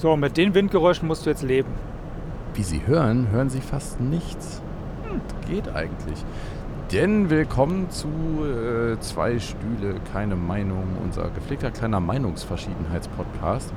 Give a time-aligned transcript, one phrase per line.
[0.00, 1.72] So, mit den Windgeräuschen musst du jetzt leben.
[2.54, 4.62] Wie Sie hören, hören Sie fast nichts.
[5.02, 6.24] Hm, geht eigentlich.
[6.92, 13.72] Denn willkommen zu äh, Zwei Stühle, keine Meinung, unser gepflegter kleiner Meinungsverschiedenheitspodcast.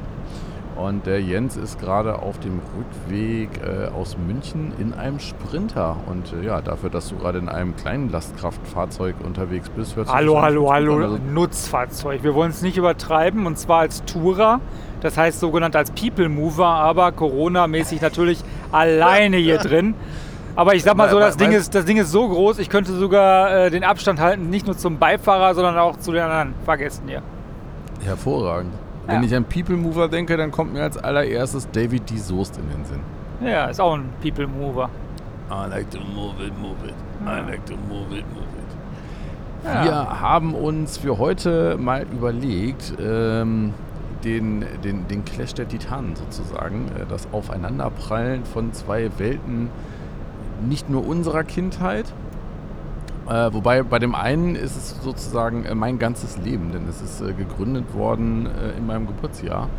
[0.75, 5.97] Und der Jens ist gerade auf dem Rückweg äh, aus München in einem Sprinter.
[6.07, 10.15] Und äh, ja, dafür, dass du gerade in einem kleinen Lastkraftfahrzeug unterwegs bist, hört sich
[10.15, 10.95] Hallo, hallo, hallo.
[10.95, 12.23] Also, Nutzfahrzeug.
[12.23, 14.61] Wir wollen es nicht übertreiben und zwar als Tourer,
[15.01, 18.39] das heißt sogenannt als People Mover, aber Corona-mäßig natürlich
[18.71, 19.93] alleine hier drin.
[20.55, 22.93] Aber ich sag mal so, das Ding, ist, das Ding ist so groß, ich könnte
[22.93, 27.07] sogar äh, den Abstand halten, nicht nur zum Beifahrer, sondern auch zu den anderen Fahrgästen
[27.07, 27.21] hier.
[28.03, 28.73] hervorragend.
[29.07, 29.27] Wenn Ja.
[29.27, 32.17] ich an People Mover denke, dann kommt mir als allererstes David D.
[32.17, 32.99] Soest in den Sinn.
[33.43, 34.89] Ja, ist auch ein People Mover.
[35.49, 36.93] I like to move it, move it.
[37.25, 39.65] I like to move it, move it.
[39.65, 39.83] Ja.
[39.83, 43.73] Wir haben uns für heute mal überlegt, ähm,
[44.23, 49.69] den, den, den Clash der Titanen sozusagen, äh, das Aufeinanderprallen von zwei Welten,
[50.67, 52.05] nicht nur unserer Kindheit,
[53.31, 57.21] äh, wobei bei dem einen ist es sozusagen äh, mein ganzes Leben, denn es ist
[57.21, 59.69] äh, gegründet worden äh, in meinem Geburtsjahr,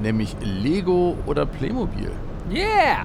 [0.00, 2.12] nämlich Lego oder Playmobil.
[2.48, 3.04] Yeah!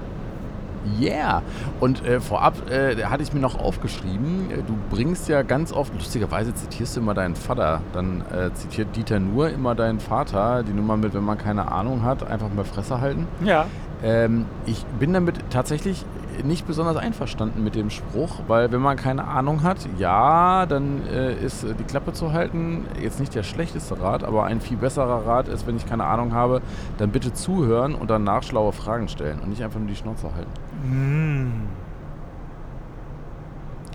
[1.00, 1.42] Yeah!
[1.80, 5.92] Und äh, vorab äh, hatte ich mir noch aufgeschrieben, äh, du bringst ja ganz oft,
[5.92, 8.22] lustigerweise zitierst du immer deinen Vater, dann
[8.54, 12.52] zitiert Dieter nur immer deinen Vater, die Nummer mit, wenn man keine Ahnung hat, einfach
[12.54, 13.26] mal Fresse halten.
[13.44, 13.66] Ja.
[14.04, 16.04] Ähm, ich bin damit tatsächlich
[16.44, 21.34] nicht besonders einverstanden mit dem Spruch, weil wenn man keine Ahnung hat, ja, dann äh,
[21.34, 25.26] ist äh, die Klappe zu halten jetzt nicht der schlechteste Rat, aber ein viel besserer
[25.26, 26.62] Rat ist, wenn ich keine Ahnung habe,
[26.98, 30.50] dann bitte zuhören und danach schlaue Fragen stellen und nicht einfach nur die Schnauze halten.
[30.84, 31.68] Mm.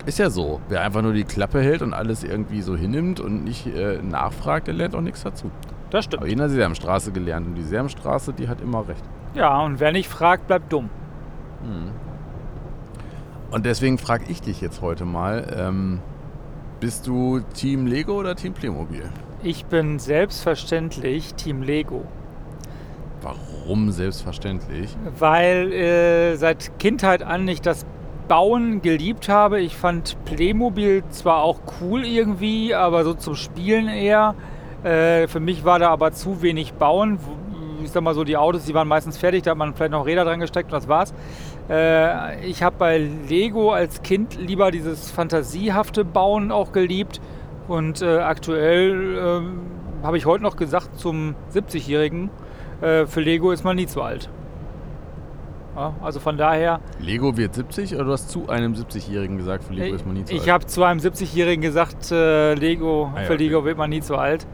[0.06, 0.62] Ist ja so.
[0.70, 4.68] Wer einfach nur die Klappe hält und alles irgendwie so hinnimmt und nicht äh, nachfragt,
[4.68, 5.52] der lernt auch nichts dazu.
[5.90, 6.24] Das stimmt.
[6.24, 9.04] Aber die Sesamstraße gelernt und die Sesamstraße, die hat immer recht.
[9.34, 10.90] Ja, und wer nicht fragt, bleibt dumm.
[13.50, 16.00] Und deswegen frage ich dich jetzt heute mal, ähm,
[16.80, 19.10] bist du Team Lego oder Team Playmobil?
[19.42, 22.06] Ich bin selbstverständlich Team Lego.
[23.22, 24.96] Warum selbstverständlich?
[25.18, 27.86] weil äh, seit Kindheit an ich das
[28.28, 29.62] Bauen geliebt habe.
[29.62, 34.36] Ich fand Playmobil zwar auch cool irgendwie, aber so zum Spielen eher.
[34.84, 37.18] Äh, für mich war da aber zu wenig Bauen.
[37.84, 40.06] Ich sag mal so, die Autos, die waren meistens fertig, da hat man vielleicht noch
[40.06, 41.14] Räder dran gesteckt und das war's.
[41.70, 42.98] Äh, ich habe bei
[43.28, 47.20] Lego als Kind lieber dieses fantasiehafte Bauen auch geliebt.
[47.68, 49.60] Und äh, aktuell ähm,
[50.04, 52.30] habe ich heute noch gesagt zum 70-Jährigen,
[52.82, 54.30] äh, für Lego ist man nie zu alt.
[55.76, 59.74] Ja, also von daher, Lego wird 70 oder du hast zu einem 70-Jährigen gesagt, für
[59.74, 60.52] Lego ist man nie zu ich alt?
[60.52, 63.44] habe zu einem 70-Jährigen gesagt, äh, Lego, Ah ja, für okay.
[63.44, 64.48] Lego wird man nie zu alt.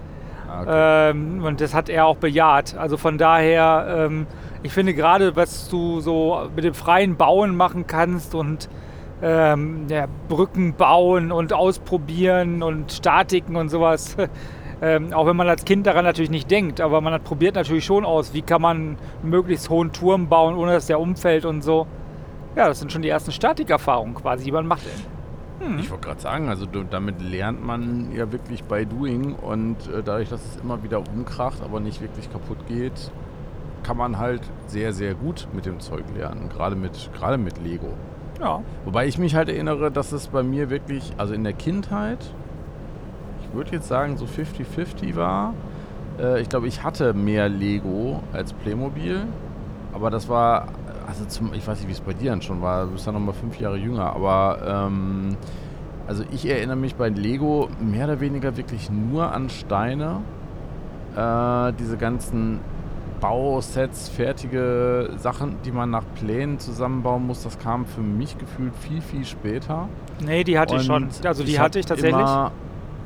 [0.49, 1.09] Ah, okay.
[1.11, 2.75] Ähm, und das hat er auch bejaht.
[2.75, 4.27] Also von daher, ähm,
[4.63, 8.69] ich finde gerade, was du so mit dem freien Bauen machen kannst und
[9.21, 14.17] ähm, ja, Brücken bauen und ausprobieren und Statiken und sowas.
[14.81, 17.85] Ähm, auch wenn man als Kind daran natürlich nicht denkt, aber man hat probiert natürlich
[17.85, 21.61] schon aus, wie kann man einen möglichst hohen Turm bauen, ohne dass der umfällt und
[21.61, 21.87] so.
[22.57, 24.81] Ja, das sind schon die ersten Statikerfahrungen quasi, die man macht.
[25.79, 30.27] Ich wollte gerade sagen, also damit lernt man ja wirklich bei Doing und äh, dadurch,
[30.27, 33.09] dass es immer wieder umkracht, aber nicht wirklich kaputt geht,
[33.83, 37.89] kann man halt sehr, sehr gut mit dem Zeug lernen, gerade mit, gerade mit Lego.
[38.39, 42.19] Ja, Wobei ich mich halt erinnere, dass es bei mir wirklich, also in der Kindheit,
[43.41, 45.53] ich würde jetzt sagen so 50-50 war.
[46.19, 49.21] Äh, ich glaube, ich hatte mehr Lego als Playmobil,
[49.93, 50.69] aber das war,
[51.07, 53.13] also zum, ich weiß nicht, wie es bei dir dann schon war, du bist dann
[53.13, 55.37] nochmal fünf Jahre jünger, aber ähm,
[56.07, 60.21] also ich erinnere mich bei Lego mehr oder weniger wirklich nur an Steine.
[61.15, 62.59] Äh, diese ganzen
[63.23, 68.99] Bausets, fertige Sachen, die man nach Plänen zusammenbauen muss, das kam für mich gefühlt viel,
[68.99, 69.87] viel später.
[70.19, 71.03] nee, die hatte ich schon.
[71.03, 72.19] Und Also die hab hatte ich tatsächlich.
[72.19, 72.51] Immer,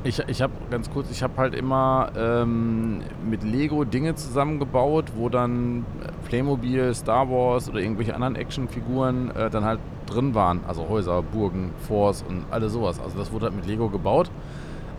[0.02, 5.28] ich ich habe ganz kurz, ich habe halt immer ähm, mit Lego Dinge zusammengebaut, wo
[5.28, 5.86] dann
[6.26, 10.62] Playmobil, Star Wars oder irgendwelche anderen Actionfiguren äh, dann halt drin waren.
[10.66, 13.00] Also Häuser, Burgen, Forts und alles sowas.
[13.00, 14.32] Also das wurde halt mit Lego gebaut.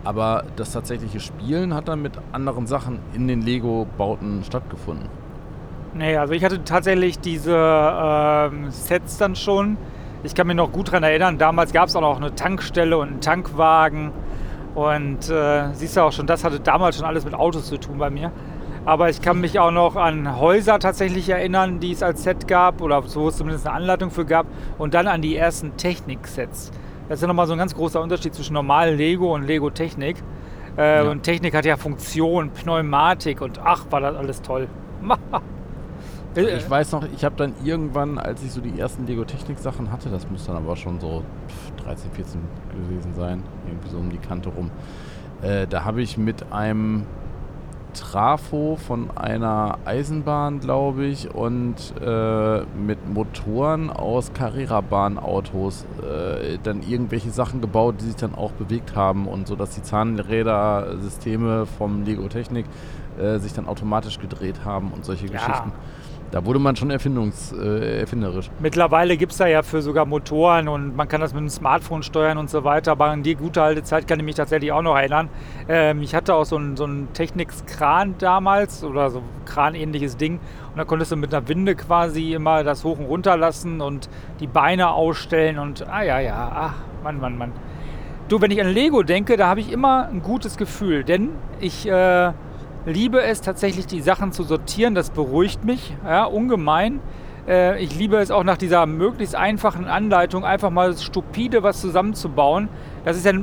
[0.04, 5.08] Aber das tatsächliche Spielen hat dann mit anderen Sachen in den Lego-Bauten stattgefunden.
[5.94, 9.78] Nee, also ich hatte tatsächlich diese ähm, Sets dann schon.
[10.24, 13.08] Ich kann mich noch gut daran erinnern, damals gab es auch noch eine Tankstelle und
[13.08, 14.12] einen Tankwagen.
[14.76, 17.98] Und äh, siehst du auch schon, das hatte damals schon alles mit Autos zu tun
[17.98, 18.32] bei mir.
[18.86, 22.82] Aber ich kann mich auch noch an Häuser tatsächlich erinnern, die es als Set gab
[22.82, 24.46] oder so es zumindest eine Anleitung für gab.
[24.78, 26.72] Und dann an die ersten Technik-Sets.
[27.10, 30.18] Das ist ja nochmal so ein ganz großer Unterschied zwischen normalen Lego und Lego Technik.
[30.78, 31.12] Äh, Ja.
[31.12, 34.68] Und Technik hat ja Funktion, Pneumatik und ach, war das alles toll.
[36.36, 40.10] Äh, ich weiß noch, ich habe dann irgendwann, als ich so die ersten Lego-Technik-Sachen hatte,
[40.10, 41.24] das muss dann aber schon so
[41.84, 42.40] 13, 14
[42.72, 44.70] gewesen sein, irgendwie so um die Kante rum,
[45.42, 47.08] äh, da habe ich mit einem
[47.94, 57.32] Trafo von einer Eisenbahn, glaube ich, und äh, mit Motoren aus Carrera-Bahn-Autos äh, dann irgendwelche
[57.32, 62.28] Sachen gebaut, die sich dann auch bewegt haben und so, dass die Zahnräder-Systeme vom Lego
[62.28, 62.66] Technik
[63.20, 65.34] äh, sich dann automatisch gedreht haben und solche ja.
[65.34, 65.72] Geschichten.
[66.32, 68.52] Da wurde man schon erfindungs, äh, erfinderisch.
[68.60, 72.04] Mittlerweile gibt es da ja für sogar Motoren und man kann das mit dem Smartphone
[72.04, 72.92] steuern und so weiter.
[72.92, 75.30] Aber an die gute alte Zeit kann ich mich tatsächlich auch noch erinnern.
[75.68, 80.36] Ähm, ich hatte auch so ein, so ein Technics-Kran damals oder so Kran-ähnliches Ding.
[80.72, 84.08] Und da konntest du mit einer Winde quasi immer das hoch und runter lassen und
[84.40, 87.52] die Beine ausstellen und ah ja, ja, ach, Mann, Mann, Mann.
[88.28, 91.30] Du, wenn ich an Lego denke, da habe ich immer ein gutes Gefühl, denn
[91.60, 91.88] ich...
[91.88, 92.34] Äh,
[92.86, 94.96] liebe es tatsächlich, die Sachen zu sortieren.
[94.96, 97.00] Das beruhigt mich ja, ungemein.
[97.48, 102.70] Äh, ich liebe es auch nach dieser möglichst einfachen Anleitung, einfach mal stupide was zusammenzubauen.
[103.06, 103.34] Das ist ja,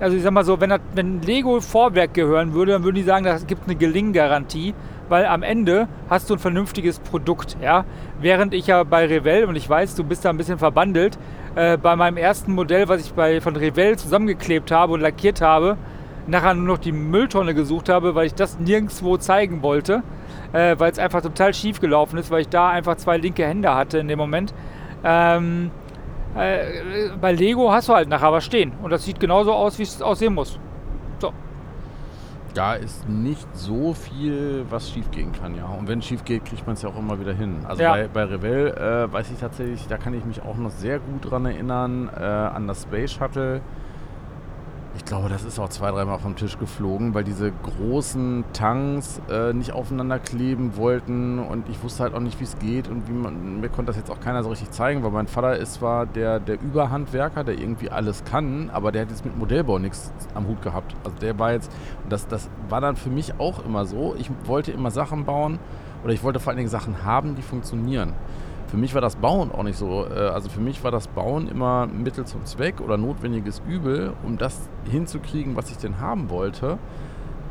[0.00, 3.02] also ich sag mal so, wenn, das, wenn Lego Vorwerk gehören würde, dann würden die
[3.02, 4.74] sagen, das gibt eine Gelinggarantie,
[5.08, 7.56] weil am Ende hast du ein vernünftiges Produkt.
[7.62, 7.84] Ja?
[8.20, 11.18] Während ich ja bei Revell, und ich weiß, du bist da ein bisschen verbandelt,
[11.54, 15.78] äh, bei meinem ersten Modell, was ich bei, von Revell zusammengeklebt habe und lackiert habe,
[16.26, 20.02] nachher nur noch die Mülltonne gesucht habe, weil ich das nirgendwo zeigen wollte,
[20.52, 23.74] äh, weil es einfach total schief gelaufen ist, weil ich da einfach zwei linke Hände
[23.74, 24.52] hatte in dem Moment.
[25.04, 25.70] Ähm,
[26.36, 29.84] äh, bei Lego hast du halt nachher was stehen und das sieht genauso aus, wie
[29.84, 30.58] es aussehen muss.
[31.18, 31.32] So.
[32.54, 35.66] Da ist nicht so viel, was schief gehen kann, ja.
[35.66, 37.58] Und wenn es schief geht, kriegt man es ja auch immer wieder hin.
[37.66, 37.92] Also ja.
[37.92, 41.30] bei, bei Revell äh, weiß ich tatsächlich, da kann ich mich auch noch sehr gut
[41.30, 43.60] dran erinnern, äh, an das Space Shuttle
[44.96, 49.52] ich glaube, das ist auch zwei, dreimal vom Tisch geflogen, weil diese großen Tanks äh,
[49.52, 53.12] nicht aufeinander kleben wollten und ich wusste halt auch nicht, wie es geht und wie
[53.12, 56.06] man, mir konnte das jetzt auch keiner so richtig zeigen, weil mein Vater ist zwar
[56.06, 60.48] der, der Überhandwerker, der irgendwie alles kann, aber der hat jetzt mit Modellbau nichts am
[60.48, 60.96] Hut gehabt.
[61.04, 61.70] Also der war jetzt,
[62.08, 65.58] das, das war dann für mich auch immer so, ich wollte immer Sachen bauen
[66.04, 68.14] oder ich wollte vor allen Dingen Sachen haben, die funktionieren
[68.68, 70.06] für mich war das Bauen auch nicht so.
[70.06, 74.38] Äh, also für mich war das Bauen immer Mittel zum Zweck oder notwendiges Übel, um
[74.38, 76.78] das hinzukriegen, was ich denn haben wollte.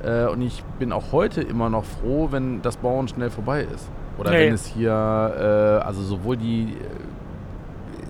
[0.04, 3.90] Äh, und ich bin auch heute immer noch froh, wenn das Bauen schnell vorbei ist.
[4.18, 4.48] Oder nee.
[4.48, 6.76] wenn es hier, äh, also sowohl die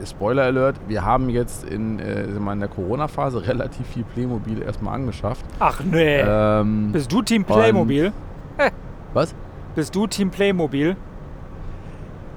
[0.06, 5.46] Spoiler Alert, wir haben jetzt in, in der Corona-Phase relativ viel Playmobil erstmal angeschafft.
[5.60, 6.20] Ach nee.
[6.20, 8.12] Ähm, Bist du Team Playmobil?
[9.14, 9.34] Was?
[9.74, 10.96] Bist du Team Playmobil?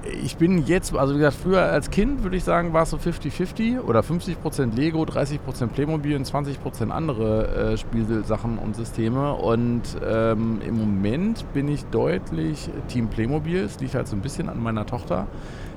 [0.03, 2.97] Ich bin jetzt, also wie gesagt, früher als Kind würde ich sagen, war es so
[2.97, 9.33] 50-50 oder 50% Lego, 30% Playmobil und 20% andere äh, Spielsachen und Systeme.
[9.33, 13.59] Und ähm, im Moment bin ich deutlich Team Playmobil.
[13.59, 15.27] Es liegt halt so ein bisschen an meiner Tochter,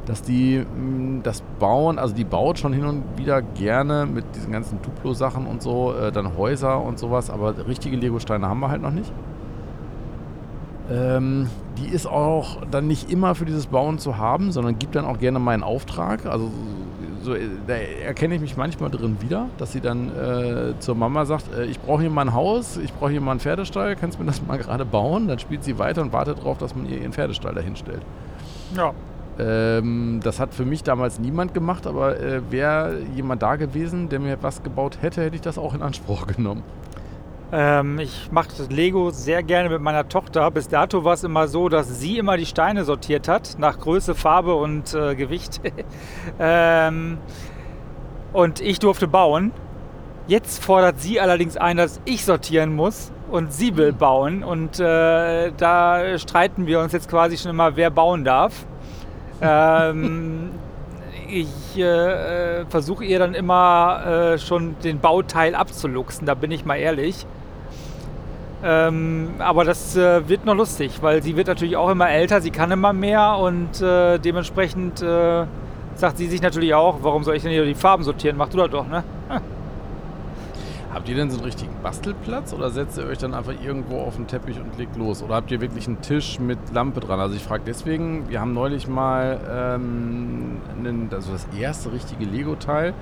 [0.07, 4.25] dass die mh, mm, das bauen, also die baut schon hin und wieder gerne mit
[4.37, 8.71] diesen ganzen Duplo-Sachen und so, äh, dann Häuser und sowas, aber richtige Lego-Steine haben wir
[8.71, 9.13] halt noch nicht.
[10.93, 11.49] Ähm,
[11.79, 15.19] die ist auch dann nicht immer für dieses Bauen zu haben, sondern gibt dann auch
[15.19, 16.27] gerne meinen Auftrag.
[16.27, 16.51] Also
[17.23, 17.35] so,
[17.67, 21.65] da erkenne ich mich manchmal drin wieder, dass sie dann äh, zur Mama sagt, äh,
[21.65, 24.27] ich brauche hier mal ein Haus, ich brauche hier mal einen Pferdestall, kannst du mir
[24.27, 25.29] das mal gerade bauen?
[25.29, 28.03] Dann spielt sie weiter und wartet darauf, dass man ihr ihren Pferdestall dahin stellt.
[28.77, 28.93] Ja.
[29.39, 34.21] Ähm, das hat für mich damals niemand gemacht, aber äh, wäre jemand da gewesen, der
[34.21, 36.63] mir was gebaut hätte, hätte ich das auch in Anspruch genommen.
[37.55, 40.51] Ähm, ich mache Lego sehr gerne mit meiner Tochter.
[40.51, 44.15] Bis dato war es immer so, dass sie immer die Steine sortiert hat, nach Größe,
[44.15, 45.61] Farbe und äh, Gewicht.
[46.41, 47.19] ähm,
[48.33, 49.53] und ich durfte bauen.
[50.29, 53.99] Jetzt fordert sie allerdings ein, dass ich sortieren muss und sie will hm.
[53.99, 54.45] bauen.
[54.45, 58.65] Und äh, da streiten wir uns jetzt quasi schon immer, wer bauen darf.
[59.43, 60.51] ähm,
[61.29, 66.65] ich äh, äh versuche ihr dann immer äh, schon den Bauteil abzuluxen, da bin ich
[66.65, 67.27] mal ehrlich.
[68.65, 72.53] Ähm, aber das äh, wird noch lustig, weil sie wird natürlich auch immer älter, sie
[72.53, 75.47] kann immer mehr und äh, dementsprechend äh,
[75.97, 78.37] sagt sie sich natürlich auch, warum soll ich denn hier die Farben sortieren?
[78.37, 79.03] Mach du das doch, ne?
[80.95, 84.17] Habt ihr denn so einen richtigen Bastelplatz oder setzt ihr euch dann einfach irgendwo auf
[84.17, 85.23] den Teppich und legt los?
[85.23, 87.19] Oder habt ihr wirklich einen Tisch mit Lampe dran?
[87.19, 92.93] Also ich frage deswegen, wir haben neulich mal ähm, einen, also das erste richtige Lego-Teil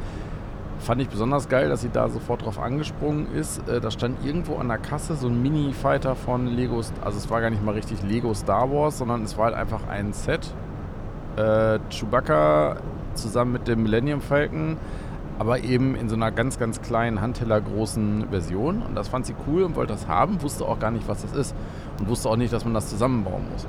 [0.81, 3.69] Fand ich besonders geil, dass sie da sofort drauf angesprungen ist.
[3.69, 6.77] Äh, da stand irgendwo an der Kasse so ein Mini-Fighter von Lego.
[6.77, 9.87] Also es war gar nicht mal richtig Lego Star Wars, sondern es war halt einfach
[9.89, 10.55] ein Set.
[11.37, 12.79] Äh, Chewbacca
[13.15, 14.79] zusammen mit dem Millennium Falcon,
[15.39, 18.83] aber eben in so einer ganz, ganz kleinen, handtellergroßen Version.
[18.83, 21.33] Und das fand sie cool und wollte das haben, wusste auch gar nicht, was das
[21.33, 21.55] ist.
[21.99, 23.67] Und wusste auch nicht, dass man das zusammenbauen muss.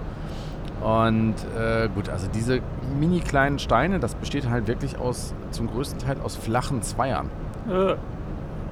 [0.82, 2.60] Und äh, gut, also diese
[3.00, 7.30] mini kleinen Steine, das besteht halt wirklich aus, zum größten Teil aus flachen Zweiern.
[7.70, 7.96] Äh.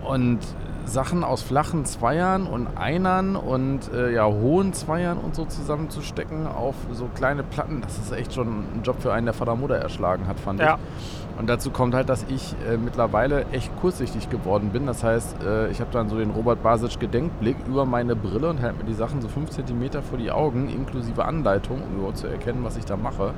[0.07, 0.39] Und
[0.85, 6.75] Sachen aus flachen Zweiern und Einern und äh, ja, hohen Zweiern und so zusammenzustecken auf
[6.91, 10.27] so kleine Platten, das ist echt schon ein Job für einen, der Vater Mutter erschlagen
[10.27, 10.75] hat, fand Ja.
[10.75, 11.39] ich.
[11.39, 14.85] Und dazu kommt halt, dass ich äh, mittlerweile echt kurzsichtig geworden bin.
[14.85, 18.61] Das heißt, äh, ich habe dann so den Robert Basic Gedenkblick über meine Brille und
[18.61, 22.27] halte mir die Sachen so 5 cm vor die Augen, inklusive Anleitung, um überhaupt zu
[22.27, 23.33] erkennen, was ich da mache.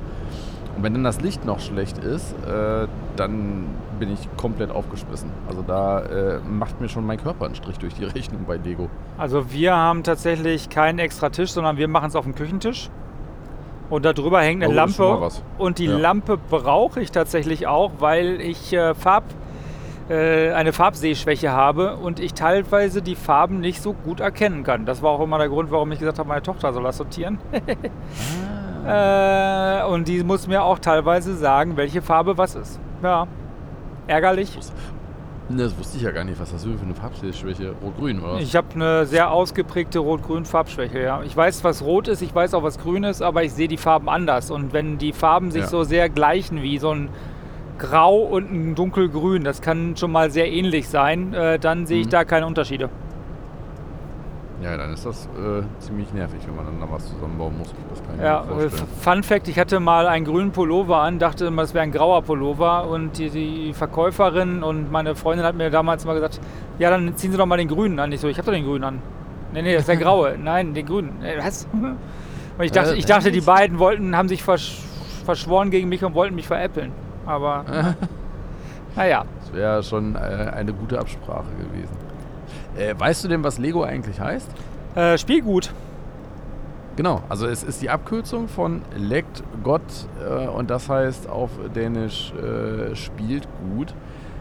[0.76, 2.86] Und wenn dann das Licht noch schlecht ist, äh,
[3.16, 3.66] dann
[3.98, 5.30] bin ich komplett aufgeschmissen.
[5.46, 8.88] Also da äh, macht mir schon mein Körper einen Strich durch die Rechnung bei Lego.
[9.18, 12.88] Also wir haben tatsächlich keinen extra Tisch, sondern wir machen es auf dem Küchentisch.
[13.90, 15.30] Und darüber hängt eine Oh, Lampe.
[15.58, 15.98] Und die Ja.
[15.98, 19.24] Lampe brauche ich tatsächlich auch, weil ich äh, Farb,
[20.08, 24.86] äh, eine Farbsehschwäche habe und ich teilweise die Farben nicht so gut erkennen kann.
[24.86, 27.38] Das war auch immer der Grund, warum ich gesagt habe, meine Tochter soll das sortieren.
[28.86, 32.80] äh, und die muss mir auch teilweise sagen, welche Farbe was ist.
[33.02, 33.26] Ja.
[34.06, 34.58] Ärgerlich.
[35.48, 36.40] Ne, Das wusste ich ja gar nicht.
[36.40, 37.74] Was hast du für eine Farbschwäche?
[37.82, 38.38] Rot-Grün, oder?
[38.40, 41.22] Ich habe eine sehr ausgeprägte Rot-Grün-Farbschwäche, ja.
[41.24, 43.76] Ich weiß, was rot ist, ich weiß auch, was grün ist, aber ich sehe die
[43.76, 44.50] Farben anders.
[44.50, 45.68] Und wenn die Farben sich Ja.
[45.68, 47.08] so sehr gleichen wie so ein
[47.78, 52.06] Grau und ein Dunkelgrün, das kann schon mal sehr ähnlich sein, äh, dann sehe ich
[52.06, 52.10] Mhm.
[52.10, 52.88] da keine Unterschiede.
[54.62, 57.74] Ja, dann ist das äh, ziemlich nervig, wenn man dann da was zusammenbauen muss.
[57.90, 58.88] Das kann ich Ja, mir äh, vorstellen.
[59.00, 62.22] Fun Fact, ich hatte mal einen grünen Pullover an, dachte immer, es wäre ein grauer
[62.22, 66.40] Pullover und die, die Verkäuferin und meine Freundin hat mir damals mal gesagt,
[66.78, 68.12] ja, dann ziehen Sie doch mal den grünen an.
[68.12, 68.98] Ich so, ich habe doch den grünen an.
[69.52, 70.36] Nee, nee, das ist der graue.
[70.42, 71.22] Nein, den grünen.
[71.24, 71.66] Äh, Was?
[72.58, 74.78] Und ich dachte, Äh, ich dachte, die beiden wollten, haben sich versch
[75.24, 76.90] verschworen gegen mich und wollten mich veräppeln.
[77.26, 77.64] Aber
[78.96, 81.96] naja, Das wäre schon eine gute Absprache gewesen.
[82.76, 84.48] Äh, weißt du denn, was Lego eigentlich heißt?
[84.94, 85.72] äh, Spielgut.
[86.96, 89.80] Genau, also es ist die Abkürzung von Legt Gott
[90.22, 93.94] äh, und das heißt auf Dänisch äh, spielt gut.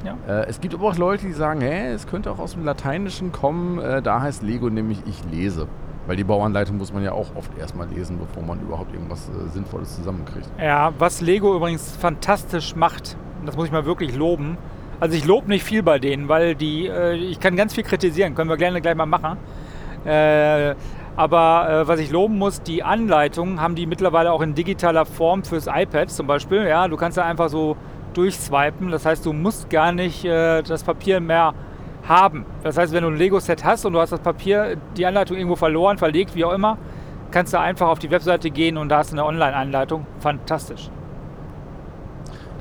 [0.04, 0.18] Ja.
[0.28, 3.32] Äh, es gibt aber auch Leute, die sagen, hä, es könnte auch aus dem Lateinischen
[3.32, 3.80] kommen.
[3.80, 5.68] Äh, da heißt Lego nämlich ich lese.
[6.08, 9.50] Weil die Bauanleitung muss man ja auch oft erstmal lesen, bevor man überhaupt irgendwas äh,
[9.50, 10.50] Sinnvolles zusammenkriegt.
[10.60, 14.58] Ja, was Lego übrigens fantastisch macht, und das muss ich mal wirklich loben.
[15.02, 18.36] Also ich lobe nicht viel bei denen, weil die, äh, ich kann ganz viel kritisieren,
[18.36, 19.36] können wir gerne gleich mal machen.
[20.06, 20.76] Äh,
[21.16, 25.44] aber äh, was ich loben muss, die Anleitungen haben die mittlerweile auch in digitaler Form
[25.44, 26.68] fürs iPad zum Beispiel.
[26.68, 27.78] Ja, du kannst da einfach so
[28.14, 28.92] durchswipen.
[28.92, 31.56] Das heißt, du musst gar nicht äh, das Papier mehr
[32.08, 32.46] haben.
[32.62, 35.56] Das heißt, wenn du ein Lego-Set hast und du hast das Papier, die Anleitung irgendwo
[35.56, 36.78] verloren, verlegt, wie auch immer,
[37.32, 40.06] kannst du einfach auf die Webseite gehen und da hast du eine Online-Anleitung.
[40.20, 40.92] Fantastisch.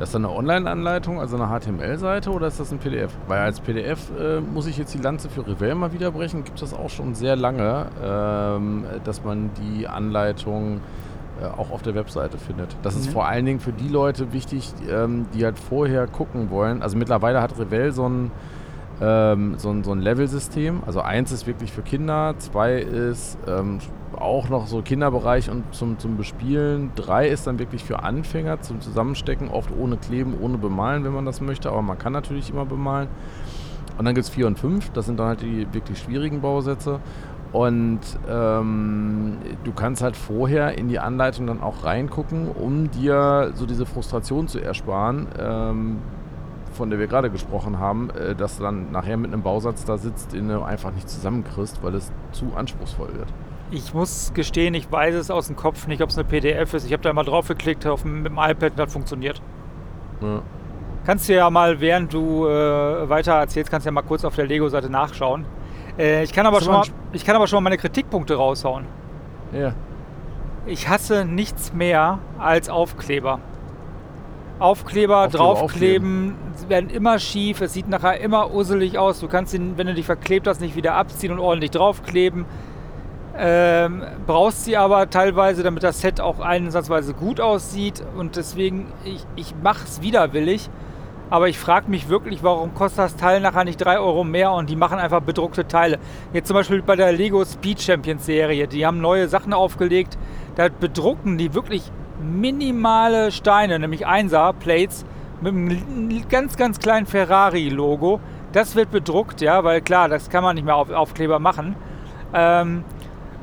[0.01, 3.13] Das ist dann eine Online-Anleitung, also eine HTML-Seite oder ist das ein PDF?
[3.29, 6.61] Weil als PDF äh, muss ich jetzt die Lanze für Revell mal wieder brechen, gibt
[6.61, 10.81] es das auch schon sehr lange, ähm, dass man die Anleitung
[11.43, 12.75] äh, auch auf der Webseite findet.
[12.83, 13.13] Das ist Mhm.
[13.13, 16.83] vor allen Dingen für die Leute wichtig, ähm, die halt vorher gucken wollen.
[16.83, 18.31] Also mittlerweile hat Revell so ein,
[19.01, 20.83] ähm, so ein, so ein Level-System.
[20.87, 23.79] Also eins ist wirklich für Kinder, zwei ist ähm,
[24.17, 26.93] auch noch so Kinderbereich und zum, zum Bespielen.
[26.95, 31.25] Drei ist dann wirklich für Anfänger zum Zusammenstecken, oft ohne Kleben, ohne Bemalen, wenn man
[31.25, 31.71] das möchte.
[31.71, 33.09] Aber man kann natürlich immer bemalen.
[33.99, 37.01] Und dann gibt es vier und fünf, das sind dann halt die wirklich schwierigen Bausätze.
[37.53, 43.67] Und ähm, du kannst halt vorher in die Anleitung dann auch reingucken, um dir so
[43.67, 45.99] diese Frustration zu ersparen, ähm,
[46.81, 49.99] von der wir gerade gesprochen haben, äh, dass du dann nachher mit einem Bausatz da
[49.99, 53.29] sitzt, den du einfach nicht zusammenkriegst, weil es zu anspruchsvoll wird.
[53.71, 56.87] Ich muss gestehen, ich weiß es aus dem Kopf nicht, ob es eine PDF ist.
[56.87, 59.43] Ich habe da mal drauf geklickt auf, dem- mit dem iPad und das funktioniert.
[60.23, 60.41] Ja.
[61.05, 64.35] Kannst du ja mal, während du äh, weiter erzählst, kannst du ja mal kurz auf
[64.37, 65.45] der Lego-Seite nachschauen.
[65.99, 68.87] Äh, ich, kann aber schon mal, ich kann aber schon mal meine Kritikpunkte raushauen.
[69.53, 69.73] ja.
[70.67, 73.41] Ich hasse nichts mehr als Aufkleber.
[74.61, 79.21] Aufkleber, Aufkleber draufkleben, sie werden immer schief, es sieht nachher immer usselig aus.
[79.21, 82.45] Du kannst ihn, wenn du dich verklebt hast, nicht wieder abziehen und ordentlich draufkleben.
[83.39, 88.03] Ähm, brauchst sie aber teilweise, damit das Set auch einsatzweise gut aussieht.
[88.17, 90.69] Und deswegen, ich, ich mache es widerwillig.
[91.31, 94.69] Aber ich frage mich wirklich, warum kostet das Teil nachher nicht 3 Euro mehr und
[94.69, 96.01] die machen einfach bedruckte Teile.
[96.33, 100.19] Jetzt zum Beispiel bei der Lego Speed Champions Serie, die haben neue Sachen aufgelegt,
[100.57, 105.05] da bedrucken die wirklich minimale Steine, nämlich 1er Plates
[105.41, 108.21] mit einem ganz, ganz kleinen Ferrari-Logo.
[108.53, 111.77] Das wird bedruckt, ja, weil klar, das kann man nicht mehr auf Aufkleber machen.
[112.35, 112.85] Ähm,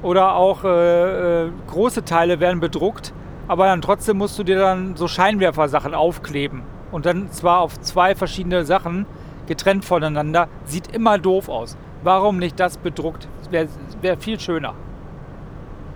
[0.03, 3.13] oder auch äh, äh, große Teile werden bedruckt,
[3.48, 6.62] aber dann trotzdem musst du dir dann so Scheinwerfersachen aufkleben.
[6.91, 9.05] Und dann zwar auf zwei verschiedene Sachen,
[9.48, 11.77] getrennt voneinander, sieht immer doof aus.
[12.03, 13.27] Warum nicht das bedruckt?
[13.50, 13.67] Wäre
[14.01, 14.74] wär viel schöner.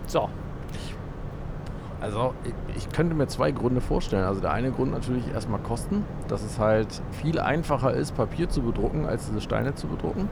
[0.06, 0.28] So.
[2.02, 2.34] Also
[2.76, 4.24] ich, könnte mir zwei Gründe vorstellen.
[4.24, 8.62] Also der eine Grund natürlich erstmal Kosten, dass es halt viel einfacher ist, Papier zu
[8.62, 10.28] bedrucken, als diese Steine zu bedrucken.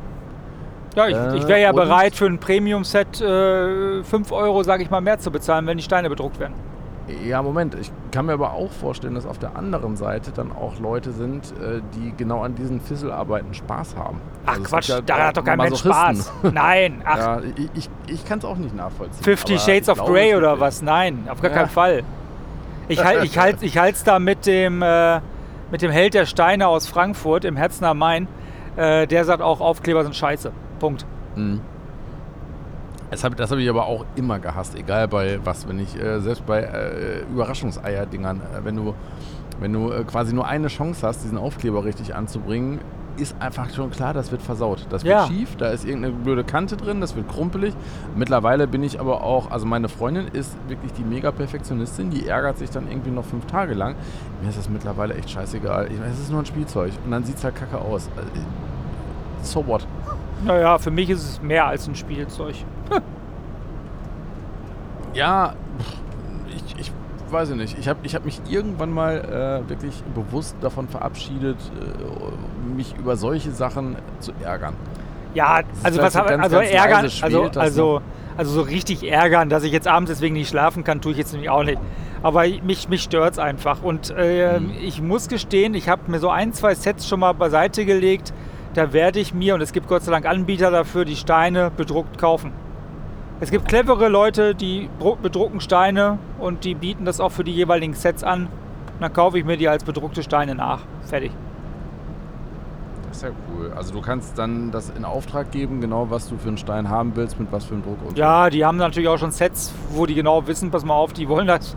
[0.97, 4.83] Ja, ich, Äh, ich wäre ja und- bereit für ein Premium-Set äh, 5 Euro, sage
[4.83, 6.55] ich mal, mehr zu bezahlen, wenn die Steine bedruckt werden.
[7.27, 7.75] Ja, Moment.
[7.81, 11.53] Ich kann mir aber auch vorstellen, dass auf der anderen Seite dann auch Leute sind,
[11.61, 14.21] äh, die genau an diesen Fisselarbeiten Spaß haben.
[14.47, 15.79] Ach Also Quatsch, ja da hat doch kein Mensch.
[15.81, 16.33] Spaß.
[16.53, 19.23] Nein, ach, Ja, ich ich, ich kann es auch nicht nachvollziehen.
[19.25, 20.83] 50 aber Shades of glaube, Grey oder was?
[20.83, 21.57] Nein, auf gar Ja.
[21.59, 22.03] keinen Fall.
[22.89, 25.21] Ich halte ich halt, ich halt's da mit dem, äh,
[25.71, 28.27] mit dem Held der Steine aus Frankfurt im Herzen am Main.
[28.77, 30.51] Äh, der sagt auch, Aufkleber sind scheiße.
[30.81, 31.07] Punkt.
[31.37, 31.61] Mhm.
[33.11, 36.47] Das habe hab ich aber auch immer gehasst, egal bei was, wenn ich, äh, selbst
[36.47, 38.95] bei äh, Überraschungseier-Dingern, äh, wenn du,
[39.61, 42.79] wenn du äh, quasi nur eine Chance hast, diesen Aufkleber richtig anzubringen,
[43.17, 44.87] ist einfach schon klar, das wird versaut.
[44.91, 45.27] Das wird Ja.
[45.27, 47.75] schief, da ist irgendeine blöde Kante drin, das wird krumpelig.
[48.15, 52.71] Mittlerweile bin ich aber auch, also meine Freundin ist wirklich die Mega-Perfektionistin, die ärgert sich
[52.71, 53.97] dann irgendwie noch fünf Tage lang.
[54.41, 55.89] Mir ist das mittlerweile echt scheißegal.
[55.93, 58.07] Ich meine, es ist nur ein Spielzeug und dann sieht es halt kacke aus.
[58.07, 58.39] Äh,
[59.43, 59.87] So what?
[60.45, 62.55] Naja, für mich ist es mehr als ein Spielzeug.
[65.15, 65.55] Ja,
[66.49, 66.93] ich, ich
[67.31, 67.79] weiß ich nicht.
[67.79, 73.17] Ich habe ich hab mich irgendwann mal äh, wirklich bewusst davon verabschiedet, äh, mich über
[73.17, 74.75] solche Sachen zu ärgern.
[75.35, 78.01] Ja, also was so ganz, also ganz ärgern, also, also,
[78.37, 81.33] also so richtig ärgern, dass ich jetzt abends deswegen nicht schlafen kann, tue ich jetzt
[81.33, 81.79] nämlich auch nicht.
[82.23, 83.83] Aber mich, mich stört es einfach.
[83.83, 84.73] Und äh, Mhm.
[84.81, 88.33] ich muss gestehen, ich habe mir so ein, zwei Sets schon mal beiseite gelegt.
[88.75, 92.19] Da werde ich mir, und es gibt Gott sei Dank Anbieter dafür, die Steine bedruckt
[92.19, 92.53] kaufen.
[93.43, 94.91] Es gibt clevere Leute, die
[95.23, 98.43] bedrucken Steine und die bieten das auch für die jeweiligen Sets an.
[98.45, 100.81] Und dann kaufe ich mir die als bedruckte Steine nach.
[101.07, 101.33] Fertig.
[103.09, 103.73] Das ist ja cool.
[103.75, 107.13] Also du kannst dann das in Auftrag geben, genau was du für einen Stein haben
[107.17, 108.19] willst, mit was für einem Druck und.
[108.19, 111.27] Ja, die haben natürlich auch schon Sets, wo die genau wissen, pass mal auf, die
[111.29, 111.75] wollen das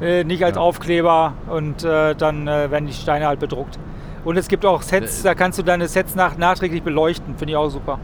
[0.00, 0.62] äh, nicht als Ja.
[0.62, 3.78] Aufkleber und äh, dann äh, werden die Steine halt bedruckt.
[4.24, 7.52] Und es gibt auch Sets, Äh, da kannst du deine Sets nach, nachträglich beleuchten, finde
[7.52, 7.98] ich auch super.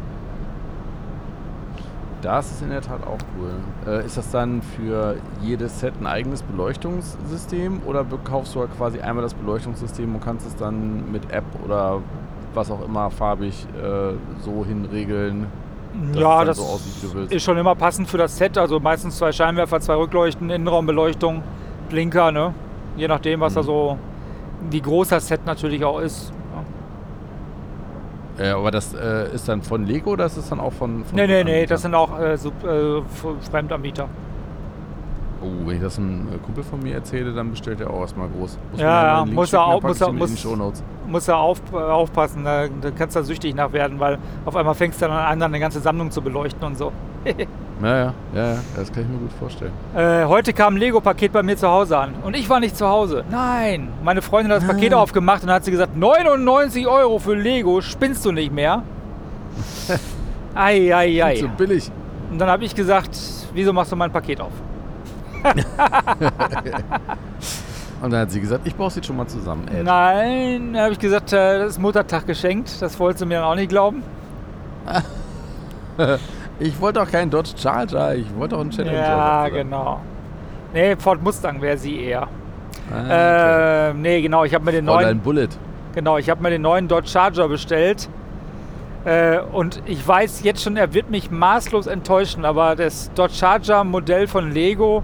[2.23, 3.51] Das ist in der Tat auch cool.
[3.87, 9.01] Äh, ist das dann für jedes Set ein eigenes Beleuchtungssystem oder kaufst du halt quasi
[9.01, 12.01] einmal das Beleuchtungssystem und kannst es dann mit App oder
[12.55, 15.47] was auch immer farbig äh, so hinregeln,
[16.15, 19.19] ja, das so aussieht, wie du ist schon immer passend für das Set, also meistens
[19.19, 21.43] zwei Scheinwerfer, zwei Rückleuchten, Innenraumbeleuchtung,
[21.91, 22.55] Blinker, ne?
[22.97, 23.67] Je nachdem, was da Mhm.
[23.67, 23.99] so,
[24.71, 26.33] wie groß das Set natürlich auch ist.
[28.39, 31.05] Äh, aber das äh, ist dann von Lego oder ist es dann auch von.
[31.05, 33.01] von Nee, nee, nee, das sind auch äh, Sub, äh,
[33.51, 34.09] Fremdanbieter.
[35.43, 38.29] Oh, wenn ich das einem äh, Kumpel von mir erzähle, dann bestellt er auch erstmal
[38.29, 38.59] groß.
[38.73, 40.47] Muss Ja, ja, muss er auch- dann muss er- muss-
[41.07, 44.75] musst du auf, äh, aufpassen, da, da kannst du süchtig nach werden, weil auf einmal
[44.75, 46.91] fängst du dann an, eine ganze Sammlung zu beleuchten und so.
[47.83, 49.73] Ja, ja, ja, ja, das kann ich mir gut vorstellen.
[49.95, 52.89] Äh, heute kam ein Lego-Paket bei mir zu Hause an und ich war nicht zu
[52.89, 53.25] Hause.
[53.31, 55.01] Nein, meine Freundin hat das Paket Nein.
[55.01, 58.83] aufgemacht und hat sie gesagt, 99 Euro für Lego, spinnst du nicht mehr?
[60.55, 61.37] ei, ei, ei.
[61.37, 61.91] So billig.
[62.31, 63.19] Und dann habe ich gesagt,
[63.53, 64.53] wieso machst du mein Paket auf?
[68.03, 69.67] Und dann hat sie gesagt, ich es jetzt schon mal zusammen.
[69.69, 69.85] Ed.
[69.85, 72.71] Nein, habe ich gesagt, äh, das ist Muttertag geschenkt.
[72.81, 74.03] Das wollte sie mir dann auch nicht glauben.
[76.59, 78.99] Ich wollte doch keinen Dodge Charger, ich wollte doch einen Challenger.
[78.99, 80.01] ja, genau.
[80.73, 82.29] Nee, Ford Mustang wäre sie eher.
[82.91, 83.91] Ah, okay.
[83.91, 85.49] Äh, nee, genau, ich habe mir den neuen, Bullet.
[85.95, 88.09] genau, ich habe mir den neuen Dodge Charger bestellt.
[89.05, 93.85] Äh, und ich weiß jetzt schon, er wird mich maßlos enttäuschen, aber das Dodge Charger
[93.85, 95.03] Modell von Lego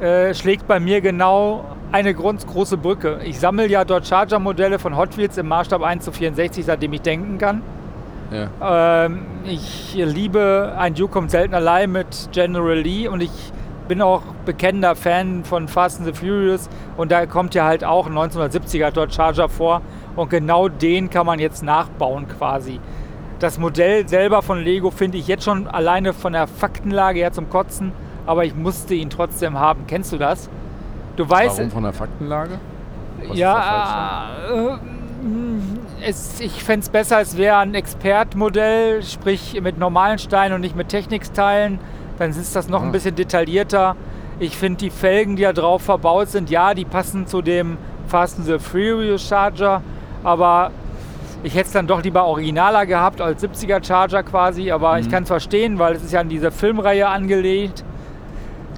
[0.00, 3.20] äh, schlägt bei mir genau eine große Brücke.
[3.24, 6.92] Ich sammle ja Dodge Charger Modelle von Hot Wheels im Maßstab 1 zu 64, seitdem
[6.92, 7.62] ich denken kann.
[8.32, 9.04] Ja.
[9.04, 13.52] Ähm, ich liebe ein Duke kommt selten allein mit General Lee und ich
[13.88, 18.06] bin auch bekennender Fan von Fast and the Furious und da kommt ja halt auch
[18.06, 19.82] ein 1970er Dodge Charger vor
[20.16, 22.80] und genau den kann man jetzt nachbauen quasi.
[23.38, 27.50] Das Modell selber von Lego finde ich jetzt schon alleine von der Faktenlage her zum
[27.50, 27.92] Kotzen,
[28.24, 29.84] aber ich musste ihn trotzdem haben.
[29.88, 30.48] Kennst du das?
[31.16, 32.60] Du weißt, Warum von der Faktenlage?
[33.28, 34.78] Was ja,
[36.04, 40.76] es, ich fände es besser, es wäre ein Expertmodell, sprich mit normalen Steinen und nicht
[40.76, 41.78] mit Techniksteilen.
[42.18, 42.84] Dann ist das noch Ah.
[42.84, 43.96] ein bisschen detaillierter.
[44.38, 47.76] Ich finde die Felgen, die da drauf verbaut sind, ja, die passen zu dem
[48.08, 49.82] Fast and the Furious Charger,
[50.24, 50.70] aber
[51.42, 55.10] ich hätte es dann doch lieber originaler gehabt als 70er Charger quasi, aber ich Mhm.
[55.10, 57.84] kann es verstehen, weil es ist ja an diese Filmreihe angelegt.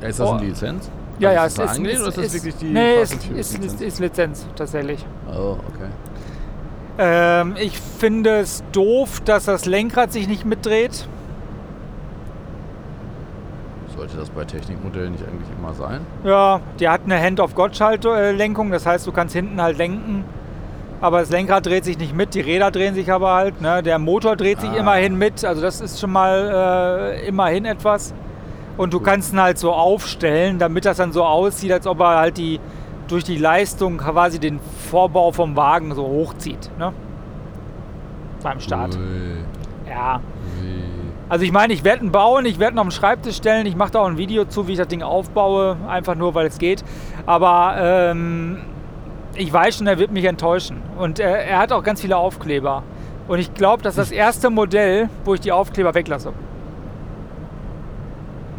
[0.01, 0.33] Ja, ist das Oh.
[0.35, 0.91] eine Lizenz?
[1.19, 3.59] Ja, ja, ist das da angelegt oder ist das wirklich die Nee, ist, ist, ist,
[3.63, 3.81] Lizenz?
[3.81, 5.05] ist Lizenz tatsächlich.
[5.29, 5.89] Oh, okay.
[6.99, 11.09] Ähm, ich finde es doof, dass das Lenkrad sich nicht mitdreht.
[13.97, 16.01] sollte das bei Technikmodellen nicht eigentlich immer sein?
[16.25, 20.25] Ja, die hat eine Hand-of-God-Lenkung, das heißt, du kannst hinten halt lenken,
[21.01, 23.85] aber das Lenkrad dreht sich nicht mit, die Räder drehen sich aber halt, ne?
[23.85, 24.77] der Motor dreht sich Ah.
[24.79, 28.13] immerhin mit, also das ist schon mal äh, immerhin etwas.
[28.77, 29.07] Und du Gut.
[29.07, 32.59] kannst ihn halt so aufstellen, damit das dann so aussieht, als ob er halt die
[33.09, 36.71] durch die Leistung quasi den Vorbau vom Wagen so hochzieht.
[36.79, 36.93] Ne?
[38.43, 38.97] Beim Start.
[38.97, 40.17] Ui, Ja.
[40.61, 40.83] ui.
[41.29, 43.77] Also ich meine, ich werde ihn bauen, ich werde ihn auf den Schreibtisch stellen, ich
[43.77, 46.59] mache da auch ein Video zu, wie ich das Ding aufbaue, einfach nur, weil es
[46.59, 46.85] geht.
[47.25, 48.59] Aber ähm,
[49.35, 50.83] ich weiß schon, er wird mich enttäuschen.
[50.99, 52.83] Und äh, er hat auch ganz viele Aufkleber.
[53.27, 56.33] Und ich glaube, das ist das erste Modell, wo ich die Aufkleber weglasse.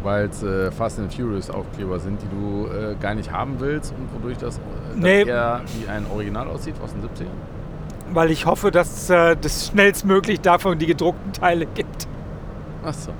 [0.06, 3.92] Weil es äh, Fast and Furious Aufkleber sind, die du äh, gar nicht haben willst
[3.92, 4.60] und wodurch das, äh,
[4.94, 5.22] Nee.
[5.24, 7.26] eher wie ein Original aussieht aus den 70ern?
[8.12, 12.06] Weil ich hoffe, dass äh, das schnellstmöglich davon die gedruckten Teile gibt.
[12.84, 13.10] Achso.